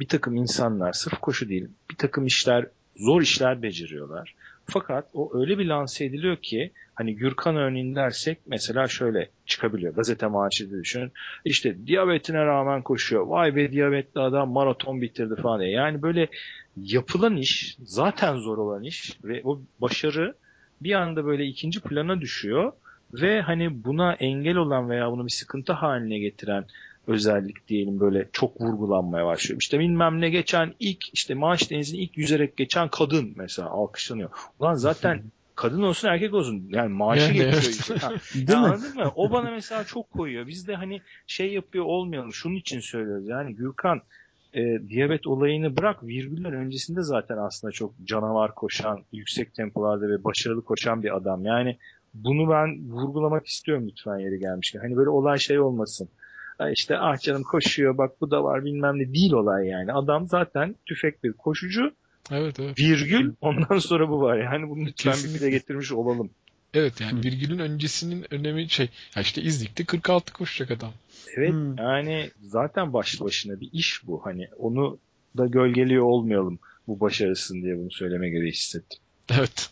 bir 0.00 0.08
takım 0.08 0.36
insanlar 0.36 0.92
sırf 0.92 1.18
koşu 1.20 1.48
değil 1.48 1.68
bir 1.90 1.96
takım 1.96 2.26
işler 2.26 2.66
zor 2.96 3.22
işler 3.22 3.62
beceriyorlar. 3.62 4.34
Fakat 4.66 5.06
o 5.14 5.30
öyle 5.34 5.58
bir 5.58 5.66
lanse 5.66 6.04
ediliyor 6.04 6.36
ki 6.36 6.72
hani 6.94 7.14
Gürkan 7.16 7.56
örneğini 7.56 7.94
dersek 7.94 8.38
mesela 8.46 8.88
şöyle 8.88 9.28
çıkabiliyor. 9.46 9.94
Gazete 9.94 10.26
maaşı 10.26 10.70
düşün. 10.70 11.12
İşte 11.44 11.86
diyabetine 11.86 12.44
rağmen 12.44 12.82
koşuyor. 12.82 13.26
Vay 13.26 13.56
be 13.56 13.72
diyabetli 13.72 14.20
adam 14.20 14.50
maraton 14.52 15.00
bitirdi 15.02 15.42
falan 15.42 15.60
diye. 15.60 15.70
Yani 15.70 16.02
böyle 16.02 16.28
yapılan 16.76 17.36
iş 17.36 17.76
zaten 17.84 18.36
zor 18.36 18.58
olan 18.58 18.82
iş 18.82 19.18
ve 19.24 19.40
o 19.44 19.60
başarı 19.80 20.34
bir 20.80 20.92
anda 20.92 21.24
böyle 21.24 21.44
ikinci 21.44 21.80
plana 21.80 22.20
düşüyor 22.20 22.72
ve 23.12 23.40
hani 23.40 23.84
buna 23.84 24.12
engel 24.12 24.56
olan 24.56 24.90
veya 24.90 25.10
bunu 25.10 25.26
bir 25.26 25.32
sıkıntı 25.32 25.72
haline 25.72 26.18
getiren 26.18 26.64
özellik 27.06 27.68
diyelim 27.68 28.00
böyle 28.00 28.28
çok 28.32 28.60
vurgulanmaya 28.60 29.26
başlıyor. 29.26 29.60
İşte 29.60 29.78
bilmem 29.78 30.20
ne 30.20 30.30
geçen 30.30 30.74
ilk 30.80 31.14
işte 31.14 31.34
Maaş 31.34 31.70
Denizi'ni 31.70 32.00
ilk 32.00 32.18
yüzerek 32.18 32.56
geçen 32.56 32.88
kadın 32.88 33.32
mesela 33.36 33.70
alkışlanıyor. 33.70 34.30
Ulan 34.58 34.74
zaten 34.74 35.22
kadın 35.54 35.82
olsun 35.82 36.08
erkek 36.08 36.34
olsun 36.34 36.68
yani 36.70 36.88
maaşı 36.88 37.22
yani 37.22 37.32
geçiyor. 37.32 37.52
Evet. 37.52 37.68
Işte. 37.68 37.94
Ha. 37.94 38.12
Değil 38.34 38.48
ya 38.48 38.60
mi? 38.60 38.66
Anladın 38.66 38.94
mı? 38.94 39.12
O 39.16 39.30
bana 39.30 39.50
mesela 39.50 39.84
çok 39.84 40.10
koyuyor. 40.10 40.46
Biz 40.46 40.68
de 40.68 40.74
hani 40.74 41.00
şey 41.26 41.52
yapıyor 41.52 41.84
olmayalım. 41.84 42.32
Şunun 42.32 42.54
için 42.54 42.80
söylüyoruz. 42.80 43.28
Yani 43.28 43.54
Gürkan 43.54 44.02
e, 44.54 44.88
diyabet 44.88 45.26
olayını 45.26 45.76
bırak 45.76 46.02
virgüller 46.02 46.52
öncesinde 46.52 47.02
zaten 47.02 47.36
aslında 47.36 47.72
çok 47.72 47.94
canavar 48.04 48.54
koşan, 48.54 49.00
yüksek 49.12 49.54
tempolarda 49.54 50.08
ve 50.08 50.24
başarılı 50.24 50.64
koşan 50.64 51.02
bir 51.02 51.16
adam. 51.16 51.44
Yani 51.44 51.76
bunu 52.14 52.50
ben 52.50 52.90
vurgulamak 52.90 53.46
istiyorum 53.46 53.88
lütfen 53.88 54.18
yeri 54.18 54.38
gelmişken. 54.38 54.80
Hani 54.80 54.96
böyle 54.96 55.10
olay 55.10 55.38
şey 55.38 55.60
olmasın. 55.60 56.08
İşte 56.70 56.98
ah 56.98 57.20
canım 57.20 57.42
koşuyor 57.42 57.98
bak 57.98 58.20
bu 58.20 58.30
da 58.30 58.44
var 58.44 58.64
bilmem 58.64 58.98
ne 58.98 59.14
değil 59.14 59.32
olay 59.32 59.66
yani. 59.66 59.92
Adam 59.92 60.28
zaten 60.28 60.74
tüfek 60.86 61.24
bir 61.24 61.32
koşucu. 61.32 61.92
Evet 62.30 62.60
evet. 62.60 62.78
Virgül 62.78 63.32
ondan 63.40 63.78
sonra 63.78 64.08
bu 64.08 64.20
var. 64.20 64.38
Yani 64.38 64.70
bunu 64.70 64.86
lütfen 64.86 65.12
Kesinlikle. 65.12 65.34
bir 65.34 65.40
dile 65.40 65.50
getirmiş 65.50 65.92
olalım. 65.92 66.30
Evet 66.74 67.00
yani 67.00 67.24
virgülün 67.24 67.58
öncesinin 67.58 68.34
önemi 68.34 68.68
şey 68.68 68.88
ya 69.16 69.22
işte 69.22 69.42
İzlik'te 69.42 69.84
46 69.84 70.32
koşacak 70.32 70.70
adam. 70.70 70.92
Evet 71.36 71.50
hmm. 71.50 71.76
yani 71.76 72.30
zaten 72.42 72.92
başlı 72.92 73.24
başına 73.24 73.60
bir 73.60 73.68
iş 73.72 74.06
bu. 74.06 74.26
Hani 74.26 74.48
onu 74.58 74.98
da 75.36 75.46
gölgeliyor 75.46 76.04
olmayalım 76.04 76.58
bu 76.86 77.00
başarısın 77.00 77.62
diye 77.62 77.78
bunu 77.78 77.90
söyleme 77.90 78.30
gereği 78.30 78.50
hissettim. 78.50 78.98
Evet. 79.30 79.70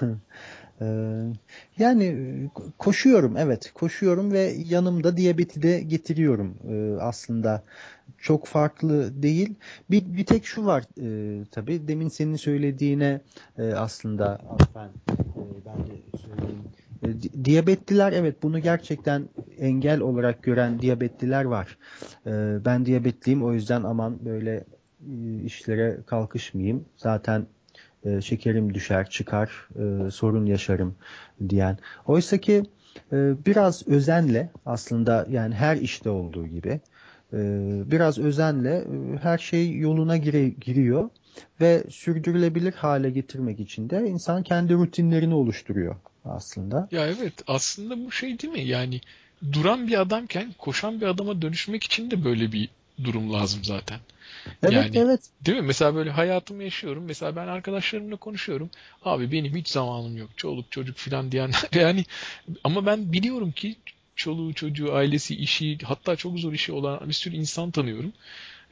Ee, 0.80 0.86
yani 1.78 2.16
koşuyorum 2.78 3.36
evet 3.36 3.72
koşuyorum 3.74 4.32
ve 4.32 4.54
yanımda 4.66 5.16
diyabeti 5.16 5.62
de 5.62 5.80
getiriyorum. 5.80 6.54
Ee, 6.68 7.00
aslında 7.00 7.62
çok 8.18 8.46
farklı 8.46 9.22
değil. 9.22 9.54
Bir, 9.90 10.16
bir 10.16 10.26
tek 10.26 10.46
şu 10.46 10.66
var 10.66 10.84
e, 11.00 11.44
tabi 11.44 11.88
demin 11.88 12.08
senin 12.08 12.36
söylediğine 12.36 13.20
e, 13.58 13.72
aslında 13.72 14.40
ben, 14.74 14.86
e, 14.86 15.42
ben 15.66 15.86
de 15.86 16.18
söyleyeyim. 16.18 16.64
E, 17.02 17.44
diyabetliler 17.44 18.12
evet 18.12 18.42
bunu 18.42 18.58
gerçekten 18.58 19.28
engel 19.58 20.00
olarak 20.00 20.42
gören 20.42 20.80
diyabetliler 20.80 21.44
var. 21.44 21.78
E, 22.26 22.30
ben 22.64 22.86
diyabetliyim 22.86 23.44
o 23.44 23.52
yüzden 23.52 23.82
aman 23.82 24.24
böyle 24.24 24.64
e, 25.00 25.42
işlere 25.44 25.98
kalkışmayayım. 26.06 26.84
Zaten 26.96 27.46
e, 28.04 28.20
şekerim 28.20 28.74
düşer, 28.74 29.10
çıkar, 29.10 29.68
e, 29.76 30.10
sorun 30.10 30.46
yaşarım 30.46 30.94
diyen. 31.48 31.78
Oysa 32.06 32.38
ki 32.38 32.62
e, 33.12 33.16
biraz 33.46 33.88
özenle 33.88 34.50
aslında 34.66 35.26
yani 35.30 35.54
her 35.54 35.76
işte 35.76 36.10
olduğu 36.10 36.46
gibi 36.46 36.80
e, 37.32 37.38
biraz 37.90 38.18
özenle 38.18 38.74
e, 38.76 39.18
her 39.22 39.38
şey 39.38 39.78
yoluna 39.78 40.16
gire, 40.16 40.48
giriyor 40.48 41.10
ve 41.60 41.84
sürdürülebilir 41.90 42.72
hale 42.72 43.10
getirmek 43.10 43.60
için 43.60 43.90
de 43.90 44.08
insan 44.08 44.42
kendi 44.42 44.74
rutinlerini 44.74 45.34
oluşturuyor 45.34 45.96
aslında. 46.24 46.88
Ya 46.90 47.06
evet 47.06 47.32
aslında 47.46 48.06
bu 48.06 48.12
şey 48.12 48.38
değil 48.40 48.52
mi 48.52 48.60
yani 48.60 49.00
duran 49.52 49.86
bir 49.86 50.00
adamken 50.00 50.54
koşan 50.58 51.00
bir 51.00 51.06
adama 51.06 51.42
dönüşmek 51.42 51.84
için 51.84 52.10
de 52.10 52.24
böyle 52.24 52.52
bir 52.52 52.68
durum 53.04 53.32
lazım 53.32 53.64
zaten. 53.64 53.98
Evet 54.62 54.72
yani, 54.72 54.98
evet. 54.98 55.20
Değil 55.46 55.58
mi? 55.58 55.66
Mesela 55.66 55.94
böyle 55.94 56.10
hayatımı 56.10 56.62
yaşıyorum. 56.64 57.04
Mesela 57.04 57.36
ben 57.36 57.46
arkadaşlarımla 57.48 58.16
konuşuyorum. 58.16 58.70
Abi 59.04 59.32
benim 59.32 59.56
hiç 59.56 59.68
zamanım 59.68 60.16
yok. 60.16 60.30
Çoluk 60.36 60.72
çocuk 60.72 60.96
filan 60.96 61.32
diyenler. 61.32 61.62
Yani 61.74 62.04
ama 62.64 62.86
ben 62.86 63.12
biliyorum 63.12 63.52
ki 63.52 63.76
çoluğu 64.16 64.54
çocuğu 64.54 64.94
ailesi 64.94 65.36
işi 65.36 65.78
hatta 65.84 66.16
çok 66.16 66.38
zor 66.38 66.52
işi 66.52 66.72
olan 66.72 67.08
bir 67.08 67.14
sürü 67.14 67.36
insan 67.36 67.70
tanıyorum. 67.70 68.12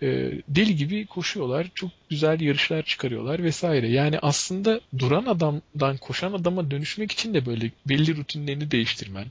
Ee, 0.03 0.33
deli 0.49 0.77
gibi 0.77 1.07
koşuyorlar. 1.07 1.67
Çok 1.75 1.91
güzel 2.11 2.41
yarışlar 2.41 2.83
çıkarıyorlar 2.83 3.43
vesaire. 3.43 3.89
Yani 3.89 4.19
aslında 4.19 4.81
duran 4.99 5.27
adamdan 5.27 5.97
koşan 5.97 6.33
adama 6.33 6.71
dönüşmek 6.71 7.13
için 7.13 7.35
de 7.35 7.47
böyle 7.47 7.71
belli 7.89 8.17
rutinlerini 8.17 8.71
değiştirmen, 8.71 9.27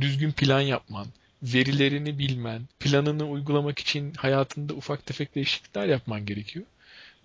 düzgün 0.00 0.32
plan 0.32 0.60
yapman, 0.60 1.06
verilerini 1.42 2.18
bilmen, 2.18 2.62
planını 2.80 3.24
uygulamak 3.24 3.78
için 3.78 4.12
hayatında 4.16 4.74
ufak 4.74 5.06
tefek 5.06 5.34
değişiklikler 5.34 5.86
yapman 5.86 6.26
gerekiyor. 6.26 6.64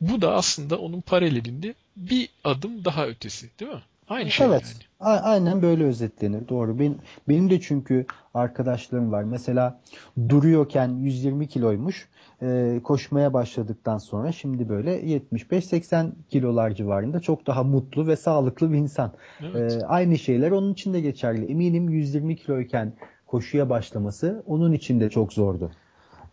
Bu 0.01 0.21
da 0.21 0.33
aslında 0.33 0.79
onun 0.79 1.01
paralelinde 1.01 1.73
bir 1.97 2.29
adım 2.43 2.85
daha 2.85 3.07
ötesi 3.07 3.49
değil 3.59 3.71
mi? 3.71 3.81
Aynı 4.09 4.31
şey 4.31 4.47
evet, 4.47 4.63
yani. 4.63 5.11
A- 5.11 5.21
aynen 5.21 5.61
böyle 5.61 5.83
özetlenir. 5.83 6.47
Doğru. 6.47 6.79
Benim, 6.79 6.97
benim 7.29 7.49
de 7.49 7.61
çünkü 7.61 8.05
arkadaşlarım 8.33 9.11
var. 9.11 9.23
Mesela 9.23 9.81
duruyorken 10.29 10.89
120 10.89 11.47
kiloymuş. 11.47 12.07
E, 12.41 12.79
koşmaya 12.83 13.33
başladıktan 13.33 13.97
sonra 13.97 14.31
şimdi 14.31 14.69
böyle 14.69 15.01
75-80 15.01 16.11
kilolar 16.29 16.71
civarında 16.71 17.19
çok 17.19 17.47
daha 17.47 17.63
mutlu 17.63 18.07
ve 18.07 18.15
sağlıklı 18.15 18.73
bir 18.73 18.77
insan. 18.77 19.13
Evet. 19.41 19.83
E, 19.83 19.85
aynı 19.85 20.17
şeyler 20.17 20.51
onun 20.51 20.73
için 20.73 20.93
de 20.93 21.01
geçerli. 21.01 21.45
Eminim 21.45 21.89
120 21.89 22.35
kiloyken 22.35 22.93
koşuya 23.27 23.69
başlaması 23.69 24.43
onun 24.47 24.73
için 24.73 24.99
de 24.99 25.09
çok 25.09 25.33
zordu. 25.33 25.71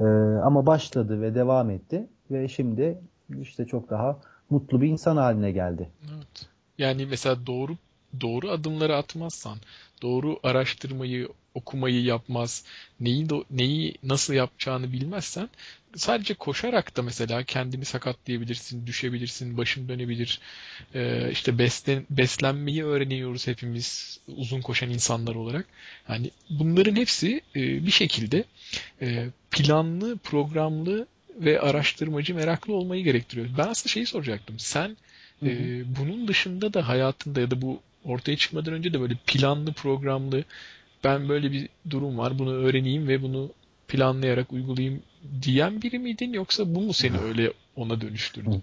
Ee, 0.01 0.05
ama 0.45 0.67
başladı 0.67 1.23
ve 1.23 1.35
devam 1.35 1.71
etti 1.71 2.07
ve 2.31 2.49
şimdi 2.49 2.99
işte 3.41 3.67
çok 3.67 3.91
daha 3.91 4.19
mutlu 4.51 4.81
bir 4.81 4.89
insan 4.89 5.17
haline 5.17 5.53
geldi. 5.53 5.89
Evet. 6.15 6.49
Yani 6.79 7.07
mesela 7.07 7.47
doğru 7.47 7.77
doğru 8.21 8.51
adımları 8.51 8.97
atmazsan, 8.97 9.59
doğru 10.03 10.39
araştırmayı, 10.43 11.29
okumayı 11.55 12.03
yapmaz, 12.03 12.65
neyi 13.01 13.29
neyi 13.51 13.95
nasıl 14.03 14.35
yapacağını 14.35 14.93
bilmezsen 14.93 15.49
sadece 15.97 16.35
koşarak 16.35 16.97
da 16.97 17.03
mesela 17.03 17.43
kendini 17.43 17.85
sakatlayabilirsin, 17.85 18.87
düşebilirsin, 18.87 19.57
başın 19.57 19.89
dönebilir. 19.89 20.41
Ee, 20.95 21.31
işte 21.33 21.59
beslen, 21.59 22.07
beslenmeyi 22.11 22.85
öğreniyoruz 22.85 23.47
hepimiz 23.47 24.21
uzun 24.37 24.61
koşan 24.61 24.91
insanlar 24.91 25.35
olarak. 25.35 25.67
Yani 26.09 26.31
bunların 26.51 26.97
hepsi 26.97 27.41
e, 27.57 27.87
bir 27.87 27.91
şekilde 27.91 28.45
e, 29.03 29.27
planlı, 29.51 30.19
programlı 30.19 31.07
ve 31.37 31.61
araştırmacı, 31.61 32.35
meraklı 32.35 32.75
olmayı 32.75 33.05
gerektiriyor. 33.05 33.49
Ben 33.59 33.69
aslında 33.69 33.89
şeyi 33.89 34.07
soracaktım. 34.07 34.59
Sen. 34.59 34.97
E, 35.43 35.83
bunun 35.99 36.29
dışında 36.29 36.75
da 36.75 36.89
hayatında 36.89 37.41
ya 37.41 37.51
da 37.51 37.63
bu 37.63 37.81
ortaya 38.05 38.37
çıkmadan 38.37 38.75
önce 38.75 38.93
de 38.93 39.01
böyle 39.01 39.15
planlı, 39.27 39.73
programlı 39.73 40.45
ben 41.05 41.29
böyle 41.29 41.53
bir 41.53 41.69
durum 41.91 42.19
var 42.19 42.39
bunu 42.39 42.53
öğreneyim 42.53 43.09
ve 43.09 43.23
bunu 43.23 43.53
planlayarak 43.89 44.53
uygulayayım 44.53 45.03
diyen 45.43 45.83
biri 45.83 45.99
miydin 45.99 46.33
yoksa 46.33 46.75
bu 46.75 46.81
mu 46.81 46.93
seni 46.93 47.19
öyle 47.29 47.53
ona 47.77 48.01
dönüştürdü? 48.01 48.63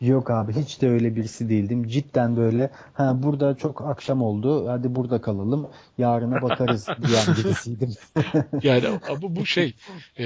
Yok 0.00 0.30
abi 0.30 0.52
hiç 0.52 0.82
de 0.82 0.88
öyle 0.88 1.16
birisi 1.16 1.48
değildim. 1.48 1.88
Cidden 1.88 2.36
böyle 2.36 2.70
ha 2.92 3.22
burada 3.22 3.56
çok 3.56 3.82
akşam 3.82 4.22
oldu 4.22 4.68
hadi 4.68 4.94
burada 4.94 5.20
kalalım 5.20 5.68
yarına 5.98 6.42
bakarız 6.42 6.86
diyen 7.06 7.36
birisiydim. 7.36 7.94
yani 8.62 8.88
ama 9.08 9.36
bu 9.36 9.46
şey 9.46 9.74
e, 10.16 10.24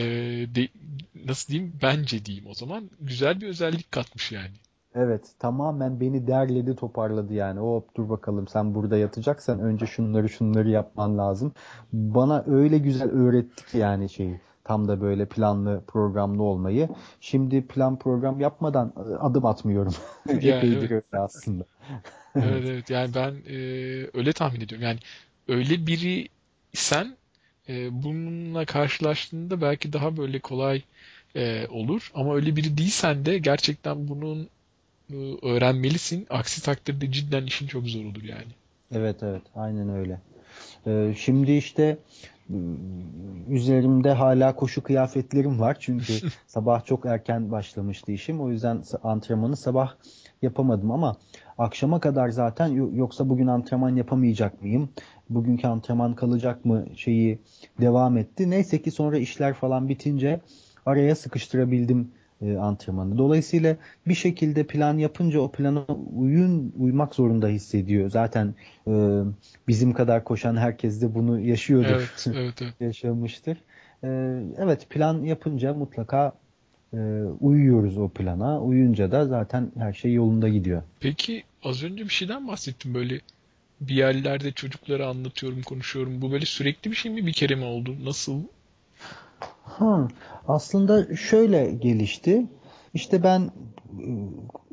de, 0.55 0.68
nasıl 1.24 1.53
diyeyim 1.53 1.72
bence 1.82 2.24
diyeyim 2.24 2.47
o 2.47 2.55
zaman 2.55 2.91
güzel 3.01 3.41
bir 3.41 3.49
özellik 3.49 3.93
katmış 3.93 4.32
yani. 4.32 4.55
Evet 4.95 5.24
tamamen 5.39 6.01
beni 6.01 6.26
derledi 6.26 6.76
toparladı 6.76 7.34
yani. 7.34 7.61
Hop 7.61 7.97
dur 7.97 8.09
bakalım 8.09 8.49
sen 8.49 8.74
burada 8.74 8.97
yatacaksan 8.97 9.61
önce 9.61 9.87
şunları 9.87 10.28
şunları 10.28 10.70
yapman 10.70 11.18
lazım. 11.18 11.53
Bana 11.93 12.45
öyle 12.47 12.78
güzel 12.78 13.11
öğretti 13.11 13.66
ki 13.66 13.78
yani 13.78 14.09
şeyi 14.09 14.41
tam 14.66 14.88
da 14.88 15.00
böyle 15.00 15.26
planlı 15.26 15.82
programlı 15.86 16.42
olmayı. 16.42 16.88
Şimdi 17.20 17.66
plan 17.66 17.98
program 17.98 18.40
yapmadan 18.40 18.92
e, 18.96 19.14
adım 19.14 19.46
atmıyorum. 19.46 19.94
Yani, 20.28 20.48
Epeydir 20.48 20.90
evet. 20.90 21.04
öyle 21.12 21.22
aslında. 21.22 21.64
evet 22.36 22.64
evet 22.66 22.90
yani 22.90 23.14
ben 23.14 23.34
e, 23.48 23.56
öyle 24.14 24.32
tahmin 24.32 24.60
ediyorum. 24.60 24.86
Yani 24.86 24.98
öyle 25.48 25.86
biri 25.86 26.28
sen 26.74 27.16
e, 27.68 28.02
bununla 28.02 28.64
karşılaştığında 28.64 29.60
belki 29.60 29.92
daha 29.92 30.16
böyle 30.16 30.38
kolay 30.40 30.82
e, 31.36 31.66
olur. 31.66 32.10
Ama 32.14 32.34
öyle 32.34 32.56
biri 32.56 32.78
değilsen 32.78 33.26
de 33.26 33.38
gerçekten 33.38 34.08
bunun 34.08 34.48
e, 35.10 35.16
öğrenmelisin. 35.42 36.26
Aksi 36.30 36.62
takdirde 36.62 37.12
cidden 37.12 37.46
işin 37.46 37.66
çok 37.66 37.86
zor 37.86 38.04
olur 38.04 38.22
yani. 38.22 38.52
Evet 38.92 39.22
evet 39.22 39.42
aynen 39.54 39.88
öyle. 39.88 40.20
E, 40.86 41.14
şimdi 41.18 41.52
işte 41.52 41.98
üzerimde 43.49 44.12
hala 44.12 44.57
koşu 44.57 44.82
kıyafetlerim 44.82 45.61
var 45.61 45.76
çünkü 45.80 46.12
sabah 46.47 46.84
çok 46.84 47.07
erken 47.07 47.51
başlamıştı 47.51 48.12
işim. 48.12 48.40
O 48.40 48.51
yüzden 48.51 48.82
antrenmanı 49.03 49.57
sabah 49.57 49.94
yapamadım 50.42 50.90
ama 50.90 51.16
akşama 51.59 52.01
kadar 52.01 52.28
zaten 52.28 52.66
yoksa 52.94 53.28
bugün 53.28 53.47
antrenman 53.47 53.97
yapamayacak 53.97 54.62
mıyım? 54.62 54.88
Bugünkü 55.30 55.66
antrenman 55.66 56.14
kalacak 56.14 56.64
mı 56.64 56.86
şeyi 56.97 57.38
devam 57.80 58.18
etti. 58.18 58.51
Neyse 58.51 58.82
ki 58.82 58.90
sonra 58.90 59.18
işler 59.18 59.55
falan 59.55 59.88
bitince 59.88 60.40
araya 60.86 61.16
sıkıştırabildim 61.16 62.11
e, 62.43 62.57
antrenmanı. 62.57 63.18
Dolayısıyla 63.18 63.76
bir 64.09 64.14
şekilde 64.14 64.66
plan 64.66 64.99
yapınca 64.99 65.41
o 65.41 65.53
plana 65.53 65.84
uyun 66.16 66.72
uymak 66.78 67.14
zorunda 67.14 67.49
hissediyor. 67.49 68.11
Zaten 68.11 68.55
e, 68.89 69.22
bizim 69.68 69.93
kadar 69.93 70.24
koşan 70.24 70.57
herkes 70.57 71.03
de 71.03 71.14
bunu 71.14 71.41
yaşıyordur. 71.41 71.91
Evet, 71.91 72.26
evet, 72.37 72.62
evet. 72.62 72.74
yaşamıştır. 72.80 73.57
E, 74.05 74.09
evet 74.59 74.91
plan 74.91 75.22
yapınca 75.22 75.74
mutlaka 75.74 76.32
e, 76.93 76.99
uyuyoruz 77.41 77.99
o 77.99 78.09
plana. 78.09 78.62
Uyunca 78.62 79.12
da 79.12 79.26
zaten 79.26 79.72
her 79.78 79.93
şey 79.93 80.12
yolunda 80.12 80.49
gidiyor. 80.49 80.82
Peki 81.01 81.45
az 81.62 81.82
önce 81.82 82.05
bir 82.05 82.09
şeyden 82.09 82.49
bahsettim 82.49 82.95
böyle 82.95 83.20
bir 83.80 83.95
yerlerde 83.95 84.53
çocuklara 84.53 85.07
anlatıyorum, 85.07 85.62
konuşuyorum. 85.62 86.22
Bu 86.22 86.32
böyle 86.32 86.47
sürekli 86.47 86.91
bir 86.91 86.97
şey 86.97 87.12
mi 87.12 87.26
bir 87.26 87.32
kere 87.32 87.55
mi 87.55 87.64
oldu? 87.64 87.97
Nasıl? 88.05 88.43
Ha, 89.79 90.09
aslında 90.49 91.16
şöyle 91.16 91.70
gelişti. 91.72 92.47
İşte 92.95 93.22
ben 93.22 93.41
ıı, 93.41 93.51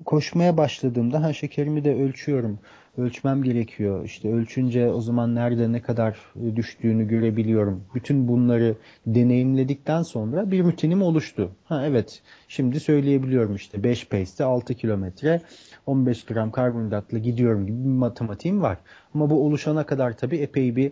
koşmaya 0.06 0.58
başladığımda 0.58 1.24
ha 1.24 1.34
şekerimi 1.34 1.84
de 1.84 1.96
ölçüyorum. 1.96 2.60
Ölçmem 2.98 3.44
gerekiyor. 3.44 4.06
İşte 4.06 4.34
ölçünce 4.34 4.92
o 4.92 5.02
zaman 5.02 5.36
nerede 5.36 5.72
ne 5.72 5.82
kadar 5.82 6.18
düştüğünü 6.56 7.08
görebiliyorum. 7.08 7.84
Bütün 7.96 8.28
bunları 8.28 8.76
deneyimledikten 9.08 10.04
sonra 10.04 10.52
bir 10.52 10.64
rutinim 10.64 11.02
oluştu. 11.02 11.52
Ha 11.66 11.86
evet 11.86 12.22
şimdi 12.48 12.80
söyleyebiliyorum 12.80 13.56
işte 13.56 13.84
5 13.84 14.08
pace'te 14.08 14.44
6 14.44 14.74
kilometre 14.74 15.42
15 15.86 16.26
gram 16.26 16.52
karbonhidratla 16.52 17.18
gidiyorum 17.18 17.66
gibi 17.68 17.84
bir 17.84 17.90
matematiğim 17.90 18.62
var. 18.62 18.78
Ama 19.14 19.30
bu 19.30 19.46
oluşana 19.46 19.86
kadar 19.86 20.18
tabii 20.18 20.38
epey 20.38 20.76
bir 20.76 20.92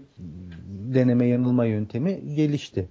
deneme 0.93 1.25
yanılma 1.25 1.65
yöntemi 1.65 2.35
gelişti. 2.35 2.87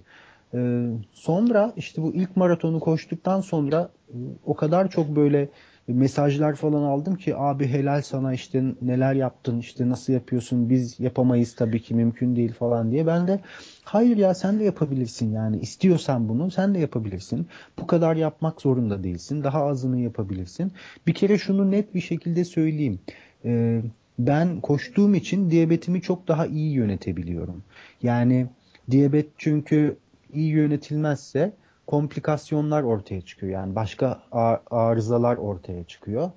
Ee, 0.53 0.87
sonra 1.13 1.73
işte 1.75 2.01
bu 2.01 2.13
ilk 2.13 2.37
maratonu 2.37 2.79
koştuktan 2.79 3.41
sonra 3.41 3.89
e, 4.09 4.15
o 4.45 4.55
kadar 4.55 4.89
çok 4.89 5.15
böyle 5.15 5.49
mesajlar 5.87 6.55
falan 6.55 6.83
aldım 6.83 7.15
ki 7.15 7.35
abi 7.35 7.67
helal 7.67 8.01
sana 8.01 8.33
işte 8.33 8.63
neler 8.81 9.13
yaptın 9.13 9.59
işte 9.59 9.89
nasıl 9.89 10.13
yapıyorsun 10.13 10.69
biz 10.69 10.99
yapamayız 10.99 11.55
tabii 11.55 11.81
ki 11.81 11.95
mümkün 11.95 12.35
değil 12.35 12.53
falan 12.53 12.91
diye. 12.91 13.07
Ben 13.07 13.27
de 13.27 13.39
hayır 13.83 14.17
ya 14.17 14.33
sen 14.33 14.59
de 14.59 14.63
yapabilirsin 14.63 15.31
yani 15.31 15.59
istiyorsan 15.59 16.29
bunu 16.29 16.51
sen 16.51 16.75
de 16.75 16.79
yapabilirsin. 16.79 17.47
Bu 17.79 17.87
kadar 17.87 18.15
yapmak 18.15 18.61
zorunda 18.61 19.03
değilsin 19.03 19.43
daha 19.43 19.65
azını 19.65 19.99
yapabilirsin. 19.99 20.71
Bir 21.07 21.13
kere 21.13 21.37
şunu 21.37 21.71
net 21.71 21.95
bir 21.95 22.01
şekilde 22.01 22.45
söyleyeyim. 22.45 22.99
Ee, 23.45 23.81
ben 24.19 24.61
koştuğum 24.61 25.15
için 25.15 25.51
diyabetimi 25.51 26.01
çok 26.01 26.27
daha 26.27 26.45
iyi 26.45 26.71
yönetebiliyorum. 26.71 27.63
Yani 28.03 28.47
diyabet 28.91 29.27
çünkü 29.37 29.97
iyi 30.33 30.49
yönetilmezse 30.49 31.53
komplikasyonlar 31.87 32.83
ortaya 32.83 33.21
çıkıyor. 33.21 33.51
Yani 33.53 33.75
başka 33.75 34.21
arızalar 34.71 35.37
ortaya 35.37 35.83
çıkıyor. 35.83 36.31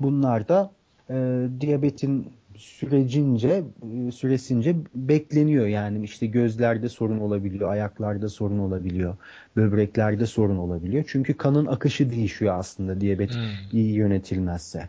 Bunlar 0.00 0.48
da 0.48 0.70
e, 1.10 1.46
diyabetin 1.60 2.32
sürecince 2.60 3.62
e, 4.08 4.12
süresince 4.12 4.76
bekleniyor. 4.94 5.66
Yani 5.66 6.04
işte 6.04 6.26
gözlerde 6.26 6.88
sorun 6.88 7.18
olabiliyor, 7.18 7.70
ayaklarda 7.70 8.28
sorun 8.28 8.58
olabiliyor, 8.58 9.16
böbreklerde 9.56 10.26
sorun 10.26 10.56
olabiliyor. 10.56 11.04
Çünkü 11.08 11.34
kanın 11.34 11.66
akışı 11.66 12.10
değişiyor 12.10 12.58
aslında 12.58 13.00
diyabet 13.00 13.34
hmm. 13.34 13.40
iyi 13.72 13.94
yönetilmezse. 13.94 14.88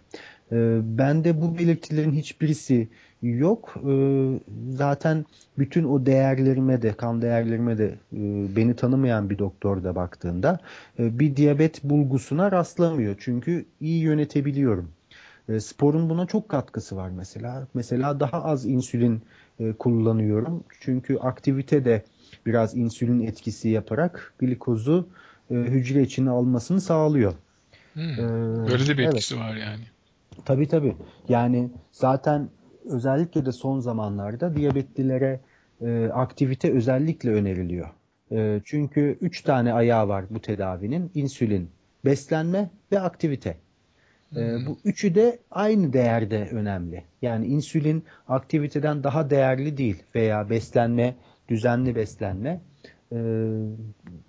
E, 0.52 0.80
bende 0.84 1.42
bu 1.42 1.58
belirtilerin 1.58 2.12
hiçbirisi 2.12 2.88
yok. 3.22 3.76
E, 3.90 3.94
zaten 4.74 5.26
bütün 5.58 5.84
o 5.84 6.06
değerlerime 6.06 6.82
de, 6.82 6.94
kan 6.94 7.22
değerlerime 7.22 7.78
de 7.78 7.86
e, 8.14 8.20
beni 8.56 8.76
tanımayan 8.76 9.30
bir 9.30 9.38
doktor 9.38 9.84
da 9.84 9.96
baktığında 9.96 10.60
e, 11.00 11.20
bir 11.20 11.36
diyabet 11.36 11.84
bulgusuna 11.84 12.52
rastlamıyor. 12.52 13.16
Çünkü 13.20 13.66
iyi 13.82 14.02
yönetebiliyorum. 14.02 14.92
E, 15.50 15.60
sporun 15.60 16.10
buna 16.10 16.26
çok 16.26 16.50
katkısı 16.50 16.96
var 16.96 17.10
mesela. 17.10 17.68
Mesela 17.74 18.20
daha 18.20 18.44
az 18.44 18.66
insülin 18.66 19.22
e, 19.60 19.74
kullanıyorum. 19.74 20.64
Çünkü 20.80 21.18
aktivite 21.18 21.86
de 21.86 22.04
biraz 22.46 22.76
insülin 22.76 23.20
etkisi 23.20 23.70
yaparak 23.70 24.34
glikozu 24.40 25.08
e, 25.52 25.56
hücre 25.56 26.02
içine 26.02 26.30
almasını 26.30 26.82
sağlıyor. 26.82 27.34
Hmm, 27.94 28.04
ee, 28.04 28.18
böyle 28.68 28.88
de 28.88 28.98
bir 28.98 29.04
etkisi 29.04 29.36
evet. 29.36 29.44
var 29.44 29.56
yani. 29.56 29.84
Tabii 30.46 30.68
tabii. 30.68 30.96
Yani 31.30 31.70
zaten 31.92 32.50
özellikle 32.86 33.46
de 33.46 33.52
son 33.52 33.80
zamanlarda 33.80 34.56
diyabetlilere 34.56 35.40
e, 35.82 36.10
aktivite 36.14 36.72
özellikle 36.72 37.32
öneriliyor. 37.32 37.90
E, 38.32 38.62
çünkü 38.66 39.18
üç 39.22 39.42
tane 39.42 39.74
ayağı 39.74 40.08
var 40.08 40.26
bu 40.30 40.42
tedavinin. 40.42 41.12
İnsülin, 41.16 41.70
beslenme 42.06 42.70
ve 42.92 43.00
aktivite. 43.00 43.58
E, 44.36 44.66
bu 44.68 44.78
üçü 44.86 45.16
de 45.16 45.40
aynı 45.52 45.94
değerde 45.94 46.50
önemli. 46.52 47.04
Yani 47.22 47.46
insülin 47.46 48.04
aktiviteden 48.28 49.04
daha 49.04 49.30
değerli 49.30 49.78
değil 49.78 50.04
veya 50.16 50.50
beslenme, 50.50 51.16
düzenli 51.50 51.96
beslenme 51.96 52.62
e, 53.12 53.18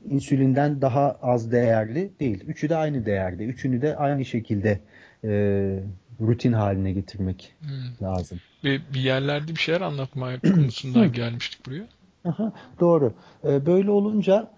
insülinden 0.09 0.83
daha 0.83 1.19
az 1.23 1.53
değerli 1.53 2.11
değil. 2.21 2.45
Üçü 2.47 2.69
de 2.69 2.77
aynı 2.77 3.07
değerde. 3.07 3.45
Üçünü 3.45 3.83
de 3.83 3.97
aynı 3.97 4.25
şekilde 4.25 4.81
e, 5.25 5.79
rutin 6.27 6.53
haline 6.53 6.93
getirmek 6.93 7.55
hmm. 7.61 8.07
lazım. 8.07 8.41
Ve 8.65 8.79
bir 8.95 9.01
yerlerde 9.01 9.49
bir 9.53 9.61
şeyler 9.61 9.81
anlatma 9.81 10.41
konusundan 10.55 11.13
gelmiştik 11.13 11.67
buraya. 11.67 11.87
Aha, 12.25 12.53
doğru. 12.81 13.15
Ee, 13.45 13.67
böyle 13.67 13.91
olunca 13.91 14.51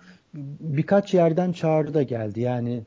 birkaç 0.60 1.14
yerden 1.14 1.52
çağrı 1.52 1.94
da 1.94 2.02
geldi. 2.02 2.40
Yani 2.40 2.82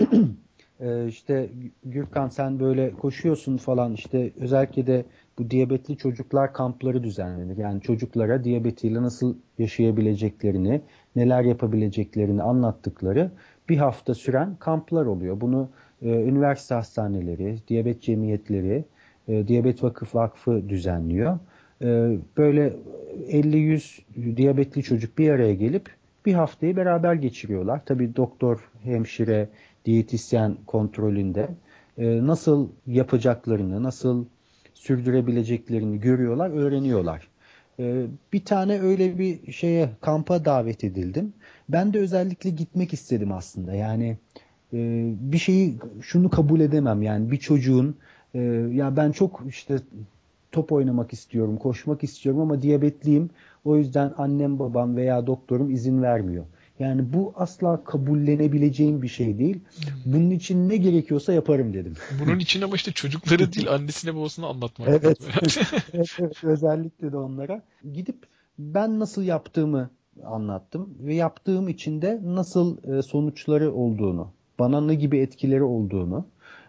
e, 0.80 1.08
işte 1.08 1.50
Gürkan 1.84 2.28
sen 2.28 2.60
böyle 2.60 2.90
koşuyorsun 2.90 3.56
falan 3.56 3.92
işte 3.92 4.32
özellikle 4.36 4.86
de 4.86 5.04
bu 5.38 5.50
diyabetli 5.50 5.96
çocuklar 5.96 6.52
kampları 6.52 7.04
düzenlenir. 7.04 7.56
Yani 7.56 7.80
çocuklara 7.80 8.44
diyabetiyle 8.44 9.02
nasıl 9.02 9.36
yaşayabileceklerini, 9.58 10.82
neler 11.16 11.42
yapabileceklerini 11.42 12.42
anlattıkları 12.42 13.30
bir 13.68 13.76
hafta 13.76 14.14
süren 14.14 14.56
kamplar 14.56 15.06
oluyor. 15.06 15.40
Bunu 15.40 15.68
e, 16.02 16.08
üniversite 16.08 16.74
hastaneleri, 16.74 17.58
diyabet 17.68 18.02
cemiyetleri, 18.02 18.84
e, 19.28 19.48
Diyabet 19.48 19.82
Vakıf 19.82 20.14
Vakfı 20.14 20.68
düzenliyor. 20.68 21.38
E, 21.82 21.86
böyle 22.36 22.72
50-100 23.28 24.36
diyabetli 24.36 24.82
çocuk 24.82 25.18
bir 25.18 25.30
araya 25.30 25.54
gelip 25.54 25.90
bir 26.26 26.34
haftayı 26.34 26.76
beraber 26.76 27.14
geçiriyorlar. 27.14 27.80
Tabii 27.86 28.16
doktor, 28.16 28.70
hemşire, 28.82 29.48
diyetisyen 29.84 30.56
kontrolünde 30.66 31.48
e, 31.98 32.26
nasıl 32.26 32.68
yapacaklarını, 32.86 33.82
nasıl 33.82 34.24
sürdürebileceklerini 34.74 36.00
görüyorlar, 36.00 36.50
öğreniyorlar. 36.50 37.28
E, 37.80 38.06
bir 38.32 38.44
tane 38.44 38.80
öyle 38.80 39.18
bir 39.18 39.52
şeye 39.52 39.88
kampa 40.00 40.44
davet 40.44 40.84
edildim. 40.84 41.32
Ben 41.68 41.92
de 41.92 41.98
özellikle 41.98 42.50
gitmek 42.50 42.92
istedim 42.92 43.32
aslında. 43.32 43.74
Yani 43.74 44.16
e, 44.72 45.12
bir 45.20 45.38
şeyi 45.38 45.78
şunu 46.02 46.30
kabul 46.30 46.60
edemem. 46.60 47.02
Yani 47.02 47.30
bir 47.30 47.36
çocuğun 47.36 47.96
e, 48.34 48.38
ya 48.72 48.96
ben 48.96 49.12
çok 49.12 49.42
işte 49.48 49.78
top 50.52 50.72
oynamak 50.72 51.12
istiyorum, 51.12 51.56
koşmak 51.56 52.04
istiyorum 52.04 52.40
ama 52.40 52.62
diyabetliyim. 52.62 53.30
O 53.64 53.76
yüzden 53.76 54.14
annem 54.18 54.58
babam 54.58 54.96
veya 54.96 55.26
doktorum 55.26 55.70
izin 55.70 56.02
vermiyor. 56.02 56.44
Yani 56.78 57.12
bu 57.12 57.32
asla 57.36 57.84
kabullenebileceğim 57.84 59.02
bir 59.02 59.08
şey 59.08 59.38
değil. 59.38 59.60
Bunun 60.06 60.30
için 60.30 60.68
ne 60.68 60.76
gerekiyorsa 60.76 61.32
yaparım 61.32 61.74
dedim. 61.74 61.94
Bunun 62.20 62.38
için 62.38 62.62
ama 62.62 62.76
işte 62.76 62.92
çocukları 62.92 63.52
değil 63.52 63.72
annesine 63.72 64.14
babasına 64.14 64.46
anlatmak. 64.46 64.88
Evet. 65.04 65.18
evet, 65.92 66.08
evet. 66.18 66.44
Özellikle 66.44 67.12
de 67.12 67.16
onlara. 67.16 67.62
Gidip 67.92 68.26
ben 68.58 69.00
nasıl 69.00 69.22
yaptığımı 69.22 69.90
anlattım 70.24 70.94
ve 71.00 71.14
yaptığım 71.14 71.68
için 71.68 72.02
de 72.02 72.20
nasıl 72.24 72.98
e, 72.98 73.02
sonuçları 73.02 73.72
olduğunu, 73.72 74.32
bana 74.58 74.80
ne 74.80 74.94
gibi 74.94 75.18
etkileri 75.18 75.62
olduğunu, 75.62 76.26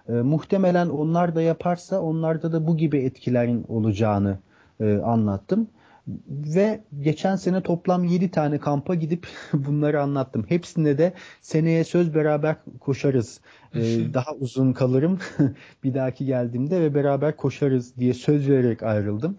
e, 0.09 0.11
muhtemelen 0.11 0.89
onlar 0.89 1.35
da 1.35 1.41
yaparsa 1.41 2.01
onlarda 2.01 2.53
da 2.53 2.67
bu 2.67 2.77
gibi 2.77 2.97
etkilerin 2.97 3.65
olacağını 3.67 4.39
e, 4.79 4.97
anlattım. 4.97 5.67
Ve 6.29 6.79
geçen 6.99 7.35
sene 7.35 7.61
toplam 7.61 8.03
7 8.03 8.31
tane 8.31 8.57
kampa 8.59 8.95
gidip 8.95 9.27
bunları 9.53 10.01
anlattım. 10.01 10.45
Hepsinde 10.49 10.97
de 10.97 11.13
seneye 11.41 11.83
söz 11.83 12.15
beraber 12.15 12.55
koşarız. 12.79 13.41
Ee, 13.75 14.13
daha 14.13 14.33
uzun 14.39 14.73
kalırım 14.73 15.19
bir 15.83 15.93
dahaki 15.93 16.25
geldiğimde 16.25 16.81
ve 16.81 16.95
beraber 16.95 17.35
koşarız 17.37 17.97
diye 17.97 18.13
söz 18.13 18.49
vererek 18.49 18.83
ayrıldım. 18.83 19.37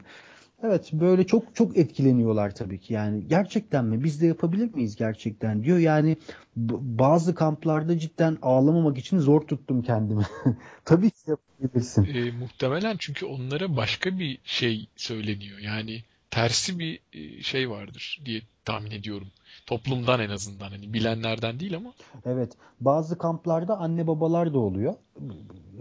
Evet 0.63 0.93
böyle 0.93 1.27
çok 1.27 1.55
çok 1.55 1.77
etkileniyorlar 1.77 2.55
tabii 2.55 2.81
ki 2.81 2.95
yani 2.95 3.29
gerçekten 3.29 3.85
mi 3.85 4.05
biz 4.05 4.21
de 4.21 4.27
yapabilir 4.27 4.75
miyiz 4.75 4.97
gerçekten 4.97 5.65
diyor 5.65 5.79
yani 5.79 6.17
bazı 6.57 7.35
kamplarda 7.35 7.99
cidden 7.99 8.39
ağlamamak 8.43 8.99
için 8.99 9.19
zor 9.19 9.41
tuttum 9.41 9.83
kendimi. 9.83 10.23
tabii 10.85 11.11
ki 11.11 11.17
yapabilirsin. 11.27 12.05
E, 12.05 12.31
muhtemelen 12.31 12.97
çünkü 12.99 13.27
onlara 13.27 13.77
başka 13.77 14.19
bir 14.19 14.39
şey 14.45 14.89
söyleniyor 14.97 15.59
yani 15.59 16.03
tersi 16.31 16.79
bir 16.79 17.01
e, 17.12 17.43
şey 17.43 17.70
vardır 17.70 18.20
diye 18.24 18.41
tahmin 18.64 18.91
ediyorum. 18.91 19.29
Toplumdan 19.66 20.20
en 20.20 20.31
azından 20.31 20.70
hani 20.70 20.93
bilenlerden 20.93 21.61
değil 21.61 21.76
ama. 21.76 21.93
Evet. 22.24 22.53
Bazı 22.81 23.18
kamplarda 23.18 23.79
anne 23.79 24.07
babalar 24.07 24.55
da 24.55 24.59
oluyor. 24.59 24.95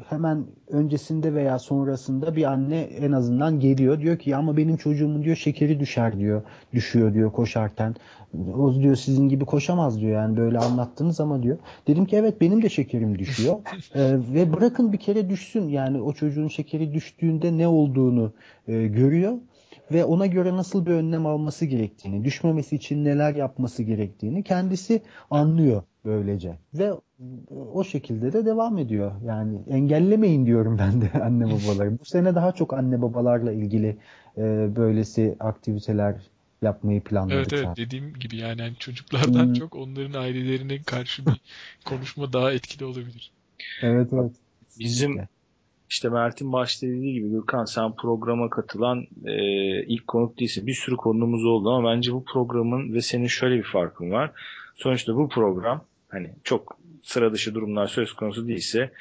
Hemen 0.09 0.45
öncesinde 0.67 1.33
veya 1.33 1.59
sonrasında 1.59 2.35
bir 2.35 2.43
anne 2.43 2.79
en 2.81 3.11
azından 3.11 3.59
geliyor. 3.59 3.99
Diyor 3.99 4.19
ki 4.19 4.35
ama 4.35 4.57
benim 4.57 4.77
çocuğumun 4.77 5.23
diyor 5.23 5.35
şekeri 5.35 5.79
düşer 5.79 6.19
diyor. 6.19 6.41
Düşüyor 6.73 7.13
diyor 7.13 7.31
koşarken. 7.31 7.95
O 8.57 8.73
diyor 8.73 8.95
sizin 8.95 9.29
gibi 9.29 9.45
koşamaz 9.45 10.01
diyor 10.01 10.21
yani 10.21 10.37
böyle 10.37 10.57
anlattınız 10.57 11.19
ama 11.19 11.43
diyor. 11.43 11.57
Dedim 11.87 12.05
ki 12.05 12.15
evet 12.15 12.41
benim 12.41 12.61
de 12.61 12.69
şekerim 12.69 13.19
düşüyor. 13.19 13.55
ee, 13.95 14.15
ve 14.33 14.53
bırakın 14.53 14.93
bir 14.93 14.97
kere 14.97 15.29
düşsün 15.29 15.69
yani 15.69 16.01
o 16.01 16.13
çocuğun 16.13 16.47
şekeri 16.47 16.93
düştüğünde 16.93 17.57
ne 17.57 17.67
olduğunu 17.67 18.33
e, 18.67 18.87
görüyor 18.87 19.37
ve 19.91 20.05
ona 20.05 20.25
göre 20.25 20.55
nasıl 20.55 20.85
bir 20.85 20.91
önlem 20.91 21.25
alması 21.25 21.65
gerektiğini, 21.65 22.23
düşmemesi 22.23 22.75
için 22.75 23.05
neler 23.05 23.35
yapması 23.35 23.83
gerektiğini 23.83 24.43
kendisi 24.43 25.01
anlıyor 25.31 25.83
böylece. 26.05 26.57
Ve 26.73 26.93
o 27.73 27.83
şekilde 27.83 28.33
de 28.33 28.45
devam 28.45 28.77
ediyor. 28.77 29.11
Yani 29.25 29.59
engellemeyin 29.69 30.45
diyorum 30.45 30.77
ben 30.77 31.01
de 31.01 31.11
anne 31.23 31.45
babaları. 31.45 31.99
Bu 31.99 32.05
sene 32.05 32.35
daha 32.35 32.51
çok 32.51 32.73
anne 32.73 33.01
babalarla 33.01 33.51
ilgili 33.51 33.97
e, 34.37 34.41
böylesi 34.75 35.35
aktiviteler 35.39 36.15
yapmayı 36.61 37.01
planladık. 37.01 37.37
Evet 37.37 37.53
evet 37.53 37.63
zaten. 37.63 37.85
dediğim 37.85 38.13
gibi 38.13 38.37
yani, 38.37 38.61
yani 38.61 38.75
çocuklardan 38.79 39.45
hmm. 39.45 39.53
çok 39.53 39.75
onların 39.75 40.19
ailelerine 40.19 40.81
karşı 40.81 41.25
bir 41.25 41.41
konuşma 41.85 42.33
daha 42.33 42.51
etkili 42.51 42.85
olabilir. 42.85 43.31
Evet 43.81 44.09
evet. 44.13 44.31
Bizim 44.79 45.27
işte 45.89 46.09
Mert'in 46.09 46.53
başta 46.53 46.87
dediği 46.87 47.13
gibi 47.13 47.29
Gürkan 47.29 47.65
sen 47.65 47.95
programa 47.95 48.49
katılan 48.49 49.07
e, 49.25 49.33
ilk 49.83 50.07
konuk 50.07 50.39
değilsin. 50.39 50.67
Bir 50.67 50.73
sürü 50.73 50.95
konumuz 50.95 51.45
oldu 51.45 51.69
ama 51.69 51.91
bence 51.91 52.13
bu 52.13 52.25
programın 52.25 52.93
ve 52.93 53.01
senin 53.01 53.27
şöyle 53.27 53.57
bir 53.57 53.63
farkın 53.63 54.11
var. 54.11 54.31
Sonuçta 54.75 55.15
bu 55.15 55.29
program 55.29 55.85
hani 56.09 56.29
çok 56.43 56.77
sıra 57.03 57.33
dışı 57.33 57.55
durumlar 57.55 57.87
söz 57.87 58.13
konusu 58.13 58.47
değilse 58.47 58.91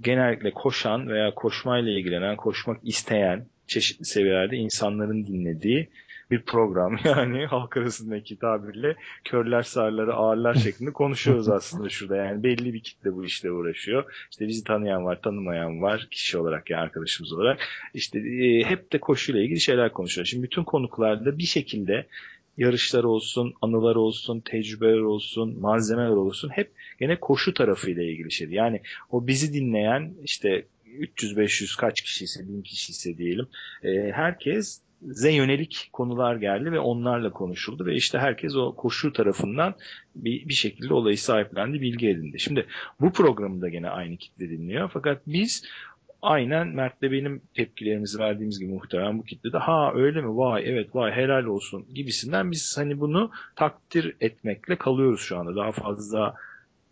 genellikle 0.00 0.50
koşan 0.50 1.08
veya 1.08 1.34
koşmayla 1.34 1.92
ilgilenen, 1.92 2.36
koşmak 2.36 2.80
isteyen 2.82 3.46
çeşitli 3.66 4.04
seviyelerde 4.04 4.56
insanların 4.56 5.26
dinlediği 5.26 5.88
bir 6.30 6.42
program. 6.42 6.98
Yani 7.04 7.46
halk 7.46 7.76
arasındaki 7.76 8.38
tabirle 8.38 8.96
körler 9.24 9.62
sağırları 9.62 10.14
ağırlar 10.14 10.54
şeklinde 10.54 10.92
konuşuyoruz 10.92 11.48
aslında 11.48 11.88
şurada. 11.88 12.16
Yani 12.16 12.42
belli 12.42 12.74
bir 12.74 12.80
kitle 12.80 13.14
bu 13.14 13.24
işle 13.24 13.50
uğraşıyor. 13.50 14.26
İşte 14.30 14.48
bizi 14.48 14.64
tanıyan 14.64 15.04
var, 15.04 15.22
tanımayan 15.22 15.82
var 15.82 16.08
kişi 16.10 16.38
olarak 16.38 16.70
yani 16.70 16.80
arkadaşımız 16.80 17.32
olarak. 17.32 17.60
İşte 17.94 18.18
e, 18.18 18.64
hep 18.64 18.92
de 18.92 19.00
koşuyla 19.00 19.42
ilgili 19.42 19.60
şeyler 19.60 19.92
konuşuyor. 19.92 20.26
Şimdi 20.26 20.42
bütün 20.42 20.64
konuklarda 20.64 21.38
bir 21.38 21.46
şekilde 21.46 22.06
yarışlar 22.58 23.04
olsun, 23.04 23.54
anılar 23.62 23.96
olsun, 23.96 24.40
tecrübeler 24.40 25.00
olsun, 25.00 25.60
malzemeler 25.60 26.08
olsun 26.08 26.48
hep 26.48 26.70
gene 27.00 27.20
koşu 27.20 27.54
tarafıyla 27.54 28.02
ilgili 28.02 28.32
şey. 28.32 28.48
Yani 28.50 28.80
o 29.10 29.26
bizi 29.26 29.52
dinleyen 29.52 30.14
işte 30.24 30.66
300-500 30.98 31.80
kaç 31.80 32.00
kişi 32.00 32.24
ise 32.24 32.48
1000 32.48 32.62
kişi 32.62 32.92
ise 32.92 33.18
diyelim 33.18 33.46
e, 33.82 34.12
herkes 34.12 34.80
ze 35.02 35.32
yönelik 35.32 35.90
konular 35.92 36.36
geldi 36.36 36.72
ve 36.72 36.78
onlarla 36.78 37.30
konuşuldu 37.32 37.86
ve 37.86 37.94
işte 37.94 38.18
herkes 38.18 38.56
o 38.56 38.74
koşu 38.76 39.12
tarafından 39.12 39.74
bir, 40.14 40.48
bir 40.48 40.54
şekilde 40.54 40.94
olayı 40.94 41.18
sahiplendi, 41.18 41.80
bilgi 41.80 42.08
edindi. 42.08 42.40
Şimdi 42.40 42.66
bu 43.00 43.12
programı 43.12 43.60
da 43.60 43.68
gene 43.68 43.90
aynı 43.90 44.16
kitle 44.16 44.50
dinliyor 44.50 44.90
fakat 44.92 45.22
biz 45.26 45.64
aynen 46.22 46.68
Mert'le 46.68 47.02
benim 47.02 47.42
tepkilerimizi 47.54 48.18
verdiğimiz 48.18 48.58
gibi 48.58 48.72
muhtemelen 48.72 49.18
bu 49.18 49.24
kitlede 49.24 49.58
ha 49.58 49.92
öyle 49.94 50.20
mi 50.20 50.36
vay 50.36 50.62
evet 50.66 50.94
vay 50.94 51.12
helal 51.12 51.44
olsun 51.44 51.86
gibisinden 51.94 52.50
biz 52.50 52.78
hani 52.78 53.00
bunu 53.00 53.30
takdir 53.56 54.16
etmekle 54.20 54.76
kalıyoruz 54.76 55.20
şu 55.20 55.38
anda. 55.38 55.56
Daha 55.56 55.72
fazla 55.72 56.34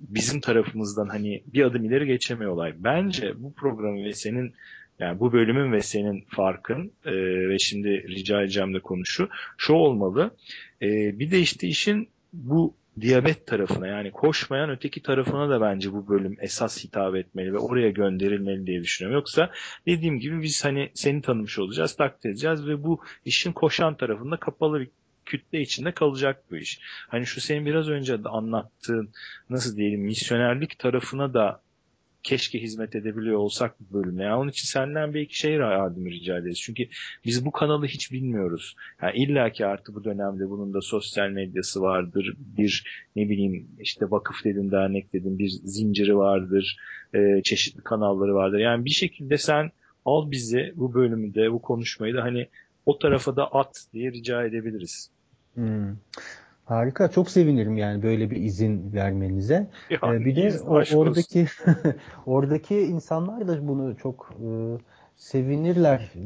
bizim 0.00 0.40
tarafımızdan 0.40 1.08
hani 1.08 1.42
bir 1.46 1.64
adım 1.64 1.84
ileri 1.84 2.06
geçemiyorlar. 2.06 2.74
Bence 2.78 3.32
bu 3.36 3.52
programı 3.52 4.04
ve 4.04 4.12
senin 4.12 4.54
yani 4.98 5.20
bu 5.20 5.32
bölümün 5.32 5.72
ve 5.72 5.82
senin 5.82 6.24
farkın 6.28 6.92
e, 7.04 7.12
ve 7.48 7.58
şimdi 7.58 8.08
rica 8.08 8.42
edeceğim 8.42 8.74
de 8.74 8.80
konuşu 8.80 9.28
şu 9.56 9.72
olmalı. 9.72 10.36
E, 10.82 11.18
bir 11.18 11.30
de 11.30 11.40
işte 11.40 11.68
işin 11.68 12.08
bu 12.32 12.74
diyabet 13.00 13.46
tarafına 13.46 13.86
yani 13.86 14.10
koşmayan 14.10 14.70
öteki 14.70 15.02
tarafına 15.02 15.50
da 15.50 15.60
bence 15.60 15.92
bu 15.92 16.08
bölüm 16.08 16.36
esas 16.40 16.84
hitap 16.84 17.16
etmeli 17.16 17.52
ve 17.52 17.58
oraya 17.58 17.90
gönderilmeli 17.90 18.66
diye 18.66 18.82
düşünüyorum. 18.82 19.18
Yoksa 19.18 19.50
dediğim 19.86 20.20
gibi 20.20 20.42
biz 20.42 20.64
hani 20.64 20.90
seni 20.94 21.22
tanımış 21.22 21.58
olacağız, 21.58 21.96
takdir 21.96 22.30
edeceğiz 22.30 22.66
ve 22.66 22.84
bu 22.84 23.00
işin 23.24 23.52
koşan 23.52 23.96
tarafında 23.96 24.36
kapalı 24.36 24.80
bir 24.80 24.88
kütle 25.24 25.60
içinde 25.60 25.92
kalacak 25.92 26.44
bu 26.50 26.56
iş. 26.56 26.80
Hani 27.08 27.26
şu 27.26 27.40
senin 27.40 27.66
biraz 27.66 27.88
önce 27.88 28.24
de 28.24 28.28
anlattığın 28.28 29.10
nasıl 29.50 29.76
diyelim 29.76 30.00
misyonerlik 30.00 30.78
tarafına 30.78 31.34
da 31.34 31.60
keşke 32.22 32.62
hizmet 32.62 32.94
edebiliyor 32.94 33.36
olsak 33.36 33.80
bu 33.80 33.98
bölümde. 33.98 34.22
Yani 34.22 34.34
onun 34.34 34.50
için 34.50 34.66
senden 34.66 35.14
bir 35.14 35.20
iki 35.20 35.38
şey 35.38 35.52
yardımı 35.52 36.10
rica 36.10 36.38
ederiz. 36.38 36.60
Çünkü 36.60 36.88
biz 37.24 37.44
bu 37.44 37.52
kanalı 37.52 37.86
hiç 37.86 38.12
bilmiyoruz. 38.12 38.76
Yani 39.02 39.16
İlla 39.16 39.50
ki 39.50 39.66
artı 39.66 39.94
bu 39.94 40.04
dönemde 40.04 40.50
bunun 40.50 40.74
da 40.74 40.80
sosyal 40.80 41.30
medyası 41.30 41.80
vardır. 41.80 42.34
Bir 42.38 42.84
ne 43.16 43.28
bileyim 43.28 43.68
işte 43.80 44.10
vakıf 44.10 44.44
dedim, 44.44 44.70
dernek 44.70 45.12
dedim, 45.12 45.38
bir 45.38 45.48
zinciri 45.48 46.16
vardır. 46.16 46.76
E, 47.14 47.42
çeşitli 47.44 47.82
kanalları 47.82 48.34
vardır. 48.34 48.58
Yani 48.58 48.84
bir 48.84 48.90
şekilde 48.90 49.38
sen 49.38 49.70
al 50.04 50.30
bizi 50.30 50.72
bu 50.76 50.94
bölümü 50.94 51.34
de 51.34 51.52
bu 51.52 51.62
konuşmayı 51.62 52.14
da 52.14 52.22
hani 52.22 52.48
o 52.86 52.98
tarafa 52.98 53.36
da 53.36 53.46
at 53.52 53.86
diye 53.92 54.12
rica 54.12 54.44
edebiliriz. 54.44 55.10
Hmm. 55.54 55.96
Harika. 56.68 57.10
Çok 57.10 57.30
sevinirim 57.30 57.76
yani 57.76 58.02
böyle 58.02 58.30
bir 58.30 58.36
izin 58.36 58.92
vermenize. 58.92 59.66
Ya, 59.90 59.98
ee, 60.04 60.24
bir 60.24 60.36
de 60.36 60.60
o, 60.60 60.98
oradaki 60.98 61.46
oradaki 62.26 62.80
insanlar 62.80 63.48
da 63.48 63.68
bunu 63.68 63.96
çok 63.96 64.30
e, 64.40 64.48
sevinirler, 65.16 66.12
e, 66.14 66.24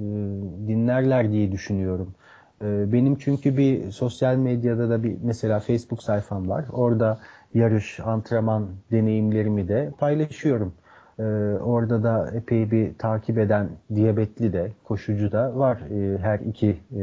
dinlerler 0.68 1.32
diye 1.32 1.52
düşünüyorum. 1.52 2.14
E, 2.62 2.92
benim 2.92 3.18
çünkü 3.18 3.56
bir 3.56 3.90
sosyal 3.90 4.36
medyada 4.36 4.90
da 4.90 5.02
bir 5.02 5.16
mesela 5.22 5.60
Facebook 5.60 6.02
sayfam 6.02 6.48
var. 6.48 6.64
Orada 6.72 7.20
yarış, 7.54 8.00
antrenman 8.00 8.68
deneyimlerimi 8.90 9.68
de 9.68 9.92
paylaşıyorum. 9.98 10.74
E, 11.18 11.22
orada 11.62 12.02
da 12.02 12.30
epey 12.34 12.70
bir 12.70 12.94
takip 12.98 13.38
eden 13.38 13.68
diyabetli 13.94 14.52
de, 14.52 14.72
koşucu 14.84 15.32
da 15.32 15.56
var 15.58 15.78
e, 15.90 16.18
her 16.18 16.38
iki 16.38 16.80
e, 16.96 17.02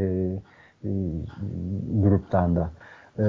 e, 0.84 0.90
gruptan 2.02 2.56
da. 2.56 2.72
E, 3.20 3.24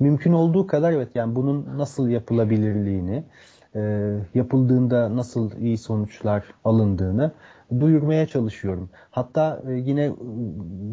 mümkün 0.00 0.32
olduğu 0.32 0.66
kadar 0.66 0.92
evet 0.92 1.08
yani 1.14 1.34
bunun 1.34 1.66
nasıl 1.78 2.08
yapılabilirliğini, 2.08 3.24
e, 3.74 3.80
yapıldığında 4.34 5.16
nasıl 5.16 5.56
iyi 5.56 5.78
sonuçlar 5.78 6.44
alındığını 6.64 7.32
duyurmaya 7.80 8.26
çalışıyorum. 8.26 8.90
Hatta 9.10 9.62
e, 9.68 9.72
yine 9.72 10.12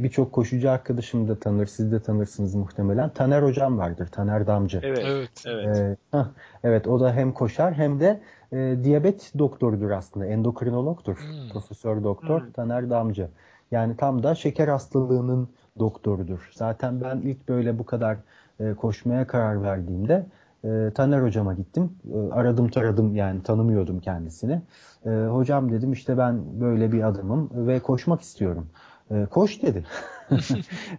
birçok 0.03 0.31
koşucu 0.31 0.71
arkadaşım 0.71 1.27
da 1.27 1.39
tanır, 1.39 1.65
siz 1.65 1.91
de 1.91 1.99
tanırsınız 1.99 2.55
muhtemelen. 2.55 3.09
Taner 3.09 3.41
hocam 3.41 3.77
vardır, 3.77 4.07
Taner 4.07 4.47
Damcı. 4.47 4.79
Evet, 4.83 4.99
evet. 5.05 5.29
Evet, 5.45 5.77
ee, 5.77 6.17
heh, 6.17 6.25
evet 6.63 6.88
o 6.88 6.99
da 6.99 7.13
hem 7.13 7.31
koşar 7.31 7.73
hem 7.73 7.99
de 7.99 8.19
e, 8.51 8.75
diyabet 8.83 9.31
doktorudur 9.39 9.91
aslında, 9.91 10.25
endokrinologtur. 10.25 11.17
Hmm. 11.17 11.49
Profesör 11.53 12.03
doktor 12.03 12.41
hmm. 12.41 12.51
Taner 12.51 12.89
Damcı. 12.89 13.27
Yani 13.71 13.97
tam 13.97 14.23
da 14.23 14.35
şeker 14.35 14.67
hastalığının 14.67 15.49
doktorudur. 15.80 16.49
Zaten 16.53 17.01
ben 17.01 17.17
ilk 17.17 17.49
böyle 17.49 17.80
bu 17.80 17.86
kadar 17.86 18.17
e, 18.59 18.73
koşmaya 18.73 19.28
karar 19.28 19.63
verdiğimde 19.63 20.25
e, 20.63 20.91
Taner 20.95 21.21
hocama 21.21 21.53
gittim. 21.53 21.91
E, 22.13 22.34
aradım 22.34 22.69
taradım 22.69 23.15
yani 23.15 23.43
tanımıyordum 23.43 23.99
kendisini. 23.99 24.61
E, 25.05 25.09
hocam 25.09 25.71
dedim 25.71 25.91
işte 25.91 26.17
ben 26.17 26.61
böyle 26.61 26.91
bir 26.91 27.03
adamım 27.03 27.49
ve 27.53 27.80
koşmak 27.80 28.21
istiyorum. 28.21 28.67
E, 29.11 29.25
koş 29.25 29.61
dedi. 29.61 29.86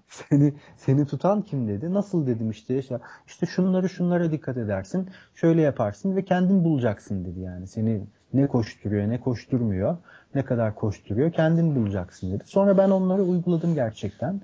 seni 0.09 0.55
seni 0.77 1.07
tutan 1.07 1.43
kim 1.43 1.69
dedi? 1.69 1.95
Nasıl 1.95 2.27
dedim 2.27 2.51
işte 2.51 2.79
işte 2.79 2.99
işte 3.27 3.47
şunları 3.47 3.89
şunlara 3.89 4.33
dikkat 4.33 4.57
edersin. 4.57 5.09
Şöyle 5.35 5.63
yaparsın 5.63 6.17
ve 6.17 6.25
kendin 6.25 6.65
bulacaksın 6.65 7.25
dedi 7.25 7.41
yani. 7.41 7.67
Seni 7.67 8.03
ne 8.33 8.47
koşturuyor 8.47 9.09
ne 9.09 9.21
koşturmuyor 9.21 9.97
ne 10.35 10.45
kadar 10.45 10.75
koşturuyor 10.75 11.33
kendin 11.33 11.77
bulacaksın 11.77 12.33
dedi. 12.33 12.43
Sonra 12.47 12.79
ben 12.79 12.91
onları 12.91 13.23
uyguladım 13.23 13.75
gerçekten. 13.75 14.41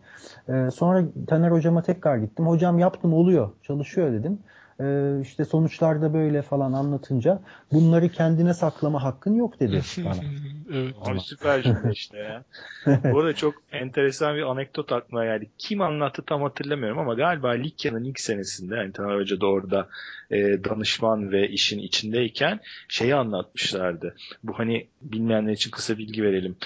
Ee, 0.49 0.69
sonra 0.75 1.05
Taner 1.27 1.51
hocama 1.51 1.83
tekrar 1.83 2.17
gittim. 2.17 2.47
Hocam 2.47 2.79
yaptım 2.79 3.15
oluyor 3.15 3.51
çalışıyor 3.63 4.13
dedim. 4.13 4.39
E, 4.81 5.21
işte 5.23 5.45
sonuçlarda 5.45 6.15
böyle 6.15 6.43
falan 6.43 6.73
anlatınca 6.73 7.41
bunları 7.73 8.09
kendine 8.09 8.55
saklama 8.55 9.03
hakkın 9.03 9.35
yok 9.35 9.61
dedi 9.61 9.81
bana. 10.05 10.21
evet. 10.73 10.95
Abi 11.01 11.21
süper 11.21 11.63
cümle 11.63 11.91
işte 11.93 12.19
ya. 12.19 12.45
Bu 13.13 13.21
arada 13.21 13.35
çok 13.35 13.55
enteresan 13.73 14.37
bir 14.37 14.43
anekdot 14.43 14.93
aklıma 14.93 15.25
geldi. 15.25 15.51
Kim 15.59 15.81
anlattı 15.81 16.23
tam 16.23 16.43
hatırlamıyorum 16.43 16.99
ama 16.99 17.15
galiba 17.15 17.51
Likya'nın 17.51 18.05
ilk 18.05 18.21
senesinde 18.21 18.77
yani 18.77 18.93
Taner 18.93 19.17
Hoca 19.21 19.41
da 19.41 19.47
orada 19.47 19.89
e, 20.31 20.65
danışman 20.65 21.33
ve 21.33 21.49
işin 21.49 21.79
içindeyken 21.79 22.61
şeyi 22.89 23.15
anlatmışlardı. 23.15 24.17
Bu 24.43 24.59
hani 24.59 24.87
bilmeyenler 25.03 25.53
için 25.53 25.71
kısa 25.71 25.99
bilgi 25.99 26.23
verelim 26.23 26.57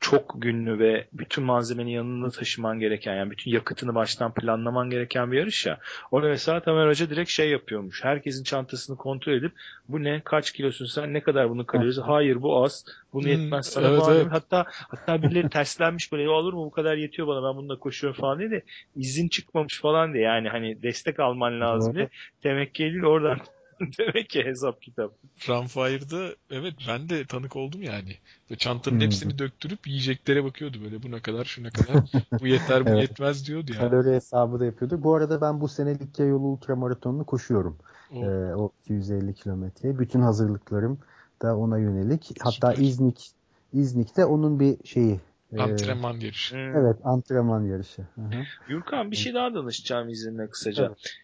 çok 0.00 0.42
günlü 0.42 0.78
ve 0.78 1.06
bütün 1.12 1.44
malzemeni 1.44 1.92
yanında 1.92 2.30
taşıman 2.30 2.78
gereken 2.78 3.14
yani 3.14 3.30
bütün 3.30 3.50
yakıtını 3.50 3.94
baştan 3.94 4.34
planlaman 4.34 4.90
gereken 4.90 5.32
bir 5.32 5.38
yarış 5.38 5.66
ya. 5.66 5.78
Orada 6.10 6.28
mesela 6.28 6.60
Tamer 6.60 6.88
Hoca 6.88 7.10
direkt 7.10 7.30
şey 7.30 7.50
yapıyormuş. 7.50 8.04
Herkesin 8.04 8.44
çantasını 8.44 8.96
kontrol 8.96 9.32
edip 9.32 9.52
bu 9.88 10.04
ne? 10.04 10.20
Kaç 10.24 10.52
kilosun 10.52 10.86
sen? 10.86 11.14
Ne 11.14 11.20
kadar 11.20 11.50
bunun 11.50 11.64
kalorisi? 11.64 12.00
Hayır 12.00 12.42
bu 12.42 12.64
az. 12.64 12.84
Bunu 13.12 13.24
hmm, 13.24 13.30
yetmez. 13.30 13.66
Sana 13.66 13.88
evet, 13.88 14.02
evet. 14.08 14.26
Hatta 14.30 14.66
hatta 14.68 15.22
birileri 15.22 15.48
terslenmiş 15.48 16.12
böyle 16.12 16.28
olur 16.28 16.52
mu? 16.52 16.64
Bu 16.64 16.70
kadar 16.70 16.96
yetiyor 16.96 17.28
bana. 17.28 17.48
Ben 17.48 17.56
bununla 17.56 17.78
koşuyorum. 17.78 18.20
falan 18.20 18.38
diye 18.38 18.50
de 18.50 18.62
izin 18.96 19.28
çıkmamış 19.28 19.80
falan 19.80 20.14
diye. 20.14 20.24
Yani 20.24 20.48
hani 20.48 20.82
destek 20.82 21.20
alman 21.20 21.60
lazım 21.60 21.94
diye. 21.94 22.08
Demek 22.44 22.74
ki 22.74 23.00
oradan 23.04 23.38
Demek 23.98 24.30
ki 24.30 24.44
hesap 24.44 24.82
kitap. 24.82 25.12
Runfire'da 25.48 26.34
evet 26.50 26.74
ben 26.88 27.08
de 27.08 27.26
tanık 27.26 27.56
oldum 27.56 27.82
yani. 27.82 28.16
Çantanın 28.58 28.94
hmm. 28.94 29.00
hepsini 29.00 29.38
döktürüp 29.38 29.86
yiyeceklere 29.86 30.44
bakıyordu 30.44 30.78
böyle 30.84 31.02
bu 31.02 31.10
ne 31.10 31.20
kadar 31.20 31.44
şu 31.44 31.62
ne 31.62 31.70
kadar 31.70 32.04
bu 32.40 32.46
yeter 32.46 32.86
bu 32.86 32.88
evet. 32.90 33.00
yetmez 33.00 33.46
diyordu 33.46 33.72
yani. 33.72 33.90
Kalori 33.90 34.14
hesabı 34.14 34.60
da 34.60 34.64
yapıyordu. 34.64 35.02
Bu 35.02 35.14
arada 35.14 35.40
ben 35.40 35.60
bu 35.60 35.68
sene 35.68 35.98
Likya 35.98 36.26
yolu 36.26 36.46
ultramaratonunu 36.46 37.24
koşuyorum. 37.24 37.78
O, 38.12 38.24
ee, 38.24 38.54
o 38.54 38.72
250 38.84 39.34
kilometre. 39.34 39.98
Bütün 39.98 40.20
hazırlıklarım 40.20 40.98
da 41.42 41.56
ona 41.56 41.78
yönelik. 41.78 42.34
Hatta 42.40 42.72
Süper. 42.72 42.84
İznik 42.84 43.30
İznik'te 43.72 44.24
onun 44.24 44.60
bir 44.60 44.76
şeyi 44.84 45.20
e, 45.52 45.60
Antrenman 45.60 46.20
yarışı. 46.20 46.56
Evet 46.56 46.96
antrenman 47.04 47.64
yarışı. 47.64 48.02
Hı-hı. 48.02 48.42
Gürkan 48.68 49.10
bir 49.10 49.16
şey 49.16 49.34
daha 49.34 49.54
danışacağım 49.54 50.08
izinle 50.08 50.50
kısaca. 50.50 50.86
Evet 50.86 51.14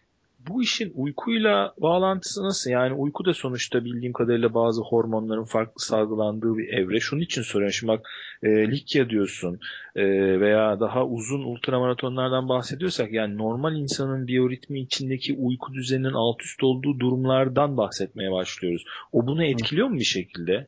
bu 0.49 0.63
işin 0.63 0.91
uykuyla 0.95 1.73
bağlantısı 1.81 2.43
nasıl? 2.43 2.69
Yani 2.71 2.93
uyku 2.93 3.25
da 3.25 3.33
sonuçta 3.33 3.85
bildiğim 3.85 4.13
kadarıyla 4.13 4.53
bazı 4.53 4.81
hormonların 4.81 5.43
farklı 5.43 5.81
salgılandığı 5.81 6.57
bir 6.57 6.67
evre. 6.67 6.99
Şunun 6.99 7.21
için 7.21 7.41
soruyorum. 7.41 7.73
Şimdi 7.73 7.91
bak 7.91 8.09
e, 8.43 8.71
Likya 8.71 9.09
diyorsun 9.09 9.59
e, 9.95 10.05
veya 10.39 10.79
daha 10.79 11.05
uzun 11.05 11.43
ultramaratonlardan 11.43 12.49
bahsediyorsak 12.49 13.11
yani 13.11 13.37
normal 13.37 13.75
insanın 13.75 14.27
biyoritmi 14.27 14.79
içindeki 14.79 15.33
uyku 15.33 15.73
düzeninin 15.73 16.13
alt 16.13 16.41
üst 16.43 16.63
olduğu 16.63 16.99
durumlardan 16.99 17.77
bahsetmeye 17.77 18.31
başlıyoruz. 18.31 18.85
O 19.11 19.27
bunu 19.27 19.43
etkiliyor 19.43 19.87
mu 19.87 19.99
bir 19.99 20.03
şekilde? 20.03 20.67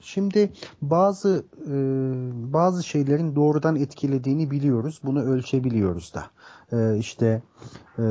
Şimdi 0.00 0.52
bazı 0.82 1.44
bazı 2.52 2.84
şeylerin 2.84 3.36
doğrudan 3.36 3.76
etkilediğini 3.76 4.50
biliyoruz. 4.50 5.00
Bunu 5.04 5.22
ölçebiliyoruz 5.22 6.14
da 6.14 6.26
e, 6.72 6.98
işte 6.98 7.42
e, 7.98 8.04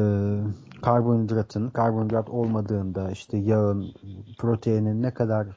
karbonhidratın 0.82 1.70
karbonhidrat 1.70 2.30
olmadığında 2.30 3.12
işte 3.12 3.38
yağın 3.38 3.86
proteinin 4.38 5.02
ne 5.04 5.14
kadar 5.14 5.48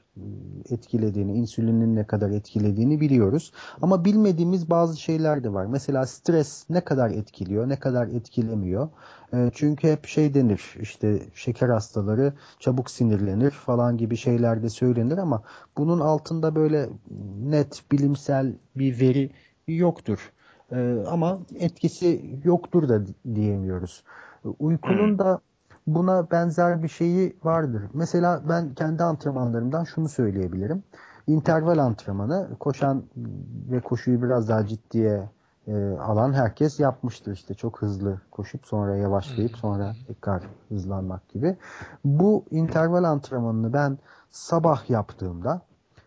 etkilediğini, 0.71 1.33
insülinin 1.33 1.97
ne 1.97 2.07
kadar 2.07 2.31
etkilediğini 2.31 3.01
biliyoruz. 3.01 3.53
Ama 3.83 4.05
bilmediğimiz 4.05 4.71
bazı 4.71 5.01
şeyler 5.01 5.45
de 5.45 5.53
var. 5.53 5.67
Mesela 5.67 6.07
stres 6.07 6.71
ne 6.71 6.81
kadar 6.81 7.11
etkiliyor, 7.11 7.69
ne 7.69 7.77
kadar 7.77 8.07
etkilemiyor. 8.09 8.89
E, 9.33 9.51
çünkü 9.55 9.89
hep 9.89 10.07
şey 10.07 10.35
denir 10.35 10.77
işte 10.81 11.23
şeker 11.35 11.69
hastaları 11.69 12.33
çabuk 12.59 12.91
sinirlenir 12.91 13.51
falan 13.51 13.97
gibi 13.97 14.17
şeyler 14.17 14.63
de 14.63 14.69
söylenir 14.69 15.19
ama 15.19 15.43
bunun 15.79 16.01
altında 16.01 16.55
böyle 16.55 16.89
net 17.43 17.83
bilimsel 17.93 18.55
bir 18.77 19.01
veri 19.01 19.31
yoktur. 19.69 20.33
E, 20.73 21.05
ama 21.11 21.41
etkisi 21.55 22.41
yoktur 22.45 22.89
da 22.89 23.03
diyemiyoruz. 23.35 24.05
Uykunun 24.59 25.09
hmm. 25.09 25.19
da 25.19 25.41
buna 25.87 26.31
benzer 26.31 26.83
bir 26.83 26.89
şeyi 26.89 27.37
vardır. 27.45 27.83
Mesela 27.95 28.43
ben 28.49 28.75
kendi 28.75 29.03
antrenmanlarımdan 29.03 29.85
şunu 29.85 30.09
söyleyebilirim. 30.09 30.83
İnterval 31.27 31.79
antrenmanı 31.79 32.49
koşan 32.61 33.03
ve 33.71 33.81
koşuyu 33.81 34.23
biraz 34.23 34.49
daha 34.49 34.67
ciddiye 34.67 35.29
e, 35.67 35.91
alan 35.91 36.33
herkes 36.33 36.81
yapmıştır. 36.81 37.33
İşte 37.33 37.55
çok 37.55 37.83
hızlı 37.83 38.21
koşup 38.31 38.67
sonra 38.67 38.97
yavaşlayıp 38.97 39.57
sonra 39.57 39.93
tekrar 40.07 40.43
hızlanmak 40.69 41.29
gibi. 41.29 41.57
Bu 42.05 42.45
interval 42.51 43.05
antrenmanını 43.05 43.73
ben 43.73 43.99
sabah 44.31 44.91
yaptığımda 44.91 45.63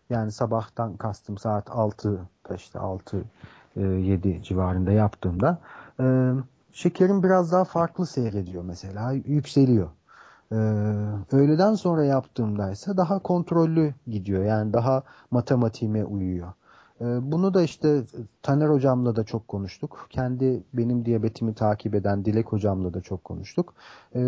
yani 0.09 0.31
sabahtan 0.31 0.97
kastım 0.97 1.37
saat 1.37 1.67
6'da 1.67 2.55
işte 2.55 2.79
6 2.79 3.23
7 3.75 4.29
e, 4.29 4.43
civarında 4.43 4.91
yaptığımda 4.91 5.59
e, 5.99 6.33
şekerim 6.73 7.23
biraz 7.23 7.51
daha 7.51 7.63
farklı 7.63 8.05
seyrediyor 8.05 8.63
mesela. 8.63 9.11
Yükseliyor. 9.11 9.89
E, 10.51 10.55
öğleden 11.31 11.75
sonra 11.75 12.05
yaptığımda 12.05 12.71
ise 12.71 12.97
daha 12.97 13.19
kontrollü 13.19 13.93
gidiyor. 14.07 14.43
Yani 14.45 14.73
daha 14.73 15.03
matematiğime 15.31 16.05
uyuyor. 16.05 16.53
Bunu 16.99 17.53
da 17.53 17.61
işte 17.61 18.03
Taner 18.41 18.69
hocamla 18.69 19.15
da 19.15 19.23
çok 19.23 19.47
konuştuk. 19.47 20.07
Kendi 20.09 20.63
benim 20.73 21.05
diyabetimi 21.05 21.53
takip 21.53 21.95
eden 21.95 22.25
Dilek 22.25 22.47
hocamla 22.47 22.93
da 22.93 23.01
çok 23.01 23.23
konuştuk. 23.23 23.73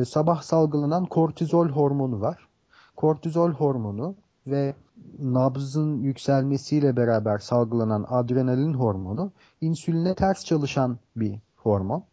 Sabah 0.07 0.41
salgılanan 0.41 1.05
kortizol 1.05 1.69
hormonu 1.69 2.21
var. 2.21 2.47
Kortizol 2.95 3.51
hormonu 3.51 4.15
ve 4.47 4.73
nabzın 5.19 5.99
yükselmesiyle 5.99 6.97
beraber 6.97 7.37
salgılanan 7.37 8.05
adrenalin 8.09 8.73
hormonu 8.73 9.31
insüline 9.61 10.15
ters 10.15 10.45
çalışan 10.45 10.97
bir 11.15 11.39
hormon. 11.55 12.03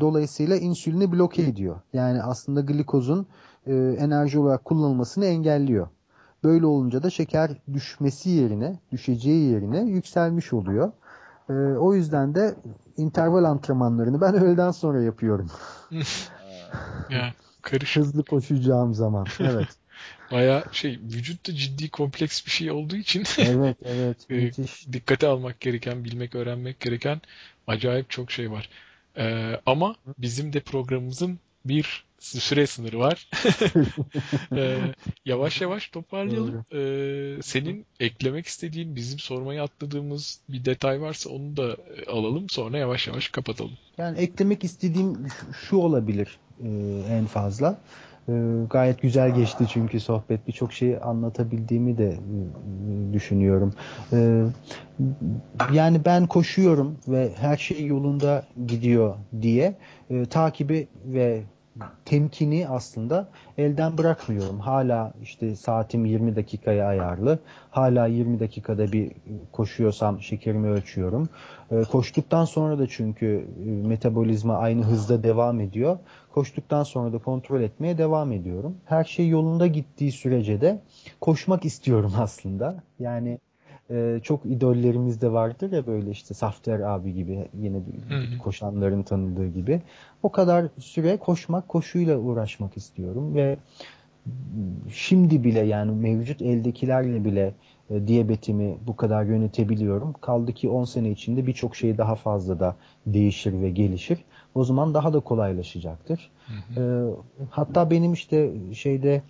Dolayısıyla 0.00 0.56
insülini 0.56 1.12
bloke 1.12 1.42
ediyor. 1.42 1.80
Yani 1.92 2.22
aslında 2.22 2.60
glikozun 2.60 3.26
e, 3.66 3.74
enerji 3.98 4.38
olarak 4.38 4.64
kullanılmasını 4.64 5.24
engelliyor. 5.26 5.88
Böyle 6.44 6.66
olunca 6.66 7.02
da 7.02 7.10
şeker 7.10 7.50
düşmesi 7.72 8.30
yerine, 8.30 8.78
düşeceği 8.92 9.50
yerine 9.50 9.80
yükselmiş 9.80 10.52
oluyor. 10.52 10.92
E, 11.50 11.52
o 11.52 11.94
yüzden 11.94 12.34
de 12.34 12.54
interval 12.96 13.44
antrenmanlarını 13.44 14.20
ben 14.20 14.34
öğleden 14.44 14.70
sonra 14.70 15.02
yapıyorum. 15.02 15.50
ya, 17.10 17.34
karışık. 17.62 18.02
Hızlı 18.02 18.24
koşacağım 18.24 18.94
zaman. 18.94 19.26
Evet. 19.40 19.68
Baya 20.32 20.64
şey 20.72 20.98
vücutta 21.02 21.54
ciddi 21.54 21.90
kompleks 21.90 22.46
bir 22.46 22.50
şey 22.50 22.70
olduğu 22.70 22.96
için 22.96 23.24
evet 23.38 23.76
evet 23.84 24.30
e, 24.30 24.50
dikkate 24.92 25.26
almak 25.26 25.60
gereken, 25.60 26.04
bilmek, 26.04 26.34
öğrenmek 26.34 26.80
gereken 26.80 27.20
acayip 27.66 28.10
çok 28.10 28.30
şey 28.30 28.50
var. 28.50 28.70
Ee, 29.18 29.60
ama 29.66 29.96
bizim 30.18 30.52
de 30.52 30.60
programımızın 30.60 31.38
bir 31.64 32.06
süre 32.18 32.66
sınırı 32.66 32.98
var. 32.98 33.28
ee, 34.52 34.78
yavaş 35.24 35.60
yavaş 35.60 35.88
toparlayalım. 35.88 36.64
Ee, 36.72 37.42
senin 37.42 37.86
eklemek 38.00 38.46
istediğin, 38.46 38.96
bizim 38.96 39.18
sormayı 39.18 39.62
atladığımız 39.62 40.40
bir 40.48 40.64
detay 40.64 41.00
varsa 41.00 41.30
onu 41.30 41.56
da 41.56 41.72
e, 41.72 42.10
alalım. 42.10 42.48
Sonra 42.48 42.78
yavaş 42.78 43.06
yavaş 43.08 43.28
kapatalım. 43.28 43.78
Yani 43.98 44.18
eklemek 44.18 44.64
istediğim 44.64 45.26
şu 45.68 45.76
olabilir 45.76 46.38
e, 46.62 46.68
en 47.10 47.26
fazla. 47.26 47.80
Ee, 48.28 48.32
gayet 48.70 49.02
güzel 49.02 49.34
geçti 49.34 49.66
çünkü 49.68 50.00
sohbet 50.00 50.46
birçok 50.46 50.72
şeyi 50.72 50.98
anlatabildiğimi 50.98 51.98
de 51.98 52.08
e, 52.10 53.12
düşünüyorum. 53.12 53.74
Ee, 54.12 54.42
yani 55.72 56.04
ben 56.04 56.26
koşuyorum 56.26 56.96
ve 57.08 57.30
her 57.40 57.56
şey 57.56 57.86
yolunda 57.86 58.44
gidiyor 58.66 59.14
diye 59.42 59.74
e, 60.10 60.24
takibi 60.26 60.88
ve 61.04 61.42
temkini 62.04 62.68
aslında 62.68 63.28
elden 63.58 63.98
bırakmıyorum. 63.98 64.60
Hala 64.60 65.12
işte 65.22 65.56
saatim 65.56 66.04
20 66.04 66.36
dakikaya 66.36 66.86
ayarlı. 66.86 67.38
Hala 67.70 68.06
20 68.06 68.40
dakikada 68.40 68.92
bir 68.92 69.12
koşuyorsam 69.52 70.20
şekerimi 70.20 70.68
ölçüyorum. 70.68 71.28
E, 71.70 71.82
koştuktan 71.82 72.44
sonra 72.44 72.78
da 72.78 72.86
çünkü 72.86 73.46
e, 73.66 73.86
metabolizma 73.88 74.56
aynı 74.56 74.82
hızda 74.82 75.22
devam 75.22 75.60
ediyor. 75.60 75.98
Koştuktan 76.32 76.82
sonra 76.82 77.12
da 77.12 77.18
kontrol 77.18 77.60
etmeye 77.60 77.98
devam 77.98 78.32
ediyorum. 78.32 78.76
Her 78.84 79.04
şey 79.04 79.28
yolunda 79.28 79.66
gittiği 79.66 80.12
sürece 80.12 80.60
de 80.60 80.80
koşmak 81.20 81.64
istiyorum 81.64 82.12
aslında. 82.18 82.82
Yani 82.98 83.38
e, 83.90 84.20
çok 84.22 84.46
idollerimiz 84.46 85.20
de 85.20 85.32
vardır 85.32 85.72
ya 85.72 85.86
böyle 85.86 86.10
işte 86.10 86.34
Safter 86.34 86.80
abi 86.80 87.14
gibi 87.14 87.48
yine 87.60 87.76
bir, 87.76 88.38
koşanların 88.38 89.02
tanıdığı 89.02 89.48
gibi. 89.48 89.82
O 90.22 90.32
kadar 90.32 90.66
süre 90.78 91.16
koşmak, 91.16 91.68
koşuyla 91.68 92.18
uğraşmak 92.18 92.76
istiyorum 92.76 93.34
ve 93.34 93.56
şimdi 94.92 95.44
bile 95.44 95.60
yani 95.60 95.92
mevcut 95.92 96.42
eldekilerle 96.42 97.24
bile 97.24 97.54
e, 97.90 98.06
diyabetimi 98.06 98.76
bu 98.86 98.96
kadar 98.96 99.24
yönetebiliyorum. 99.24 100.12
Kaldı 100.12 100.52
ki 100.52 100.68
10 100.68 100.84
sene 100.84 101.10
içinde 101.10 101.46
birçok 101.46 101.76
şey 101.76 101.98
daha 101.98 102.14
fazla 102.14 102.60
da 102.60 102.76
değişir 103.06 103.60
ve 103.60 103.70
gelişir. 103.70 104.18
O 104.54 104.64
zaman 104.64 104.94
daha 104.94 105.12
da 105.12 105.20
kolaylaşacaktır. 105.20 106.30
Hı 106.46 106.80
hı. 106.80 107.14
E, 107.40 107.44
hatta 107.50 107.90
benim 107.90 108.12
işte 108.12 108.52
şeyde 108.72 109.22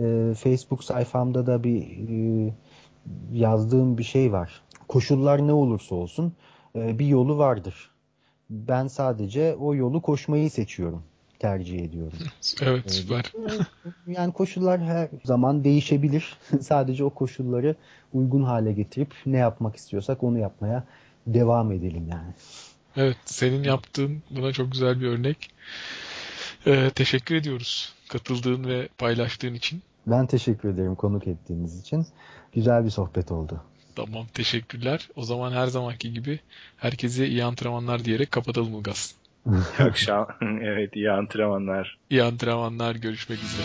e, 0.00 0.34
Facebook 0.34 0.84
sayfamda 0.84 1.46
da 1.46 1.64
bir 1.64 1.82
e, 1.82 2.52
yazdığım 3.32 3.98
bir 3.98 4.04
şey 4.04 4.32
var. 4.32 4.62
Koşullar 4.88 5.46
ne 5.46 5.52
olursa 5.52 5.94
olsun 5.94 6.32
e, 6.76 6.98
bir 6.98 7.06
yolu 7.06 7.38
vardır. 7.38 7.90
Ben 8.50 8.86
sadece 8.86 9.54
o 9.54 9.74
yolu 9.74 10.02
koşmayı 10.02 10.50
seçiyorum 10.50 11.02
tercih 11.38 11.80
ediyorum. 11.80 12.18
Evet 12.62 12.86
ee, 12.86 12.90
süper. 12.90 13.32
Yani 14.06 14.32
koşullar 14.32 14.80
her 14.80 15.08
zaman 15.24 15.64
değişebilir. 15.64 16.36
Sadece 16.60 17.04
o 17.04 17.10
koşulları 17.10 17.74
uygun 18.12 18.42
hale 18.42 18.72
getirip 18.72 19.14
ne 19.26 19.36
yapmak 19.36 19.76
istiyorsak 19.76 20.22
onu 20.22 20.38
yapmaya 20.38 20.84
devam 21.26 21.72
edelim 21.72 22.08
yani. 22.10 22.32
Evet 22.96 23.16
senin 23.24 23.64
yaptığın 23.64 24.22
buna 24.30 24.52
çok 24.52 24.72
güzel 24.72 25.00
bir 25.00 25.06
örnek. 25.06 25.50
Ee, 26.66 26.90
teşekkür 26.94 27.34
ediyoruz 27.34 27.94
katıldığın 28.08 28.64
ve 28.64 28.88
paylaştığın 28.98 29.54
için. 29.54 29.82
Ben 30.10 30.26
teşekkür 30.26 30.68
ederim 30.68 30.94
konuk 30.94 31.26
ettiğiniz 31.26 31.80
için. 31.80 32.06
Güzel 32.52 32.84
bir 32.84 32.90
sohbet 32.90 33.32
oldu. 33.32 33.60
Tamam 33.96 34.26
teşekkürler. 34.34 35.08
O 35.16 35.22
zaman 35.22 35.52
her 35.52 35.66
zamanki 35.66 36.12
gibi 36.12 36.40
herkese 36.76 37.26
iyi 37.26 37.44
antrenmanlar 37.44 38.04
diyerek 38.04 38.32
kapatalım 38.32 38.74
Ilgaz. 38.74 39.14
İyi 39.46 39.84
akşam. 39.86 40.26
evet 40.62 40.96
iyi 40.96 41.10
antrenmanlar. 41.10 41.98
İyi 42.10 42.22
antrenmanlar. 42.22 42.94
Görüşmek 42.94 43.38
üzere. 43.38 43.62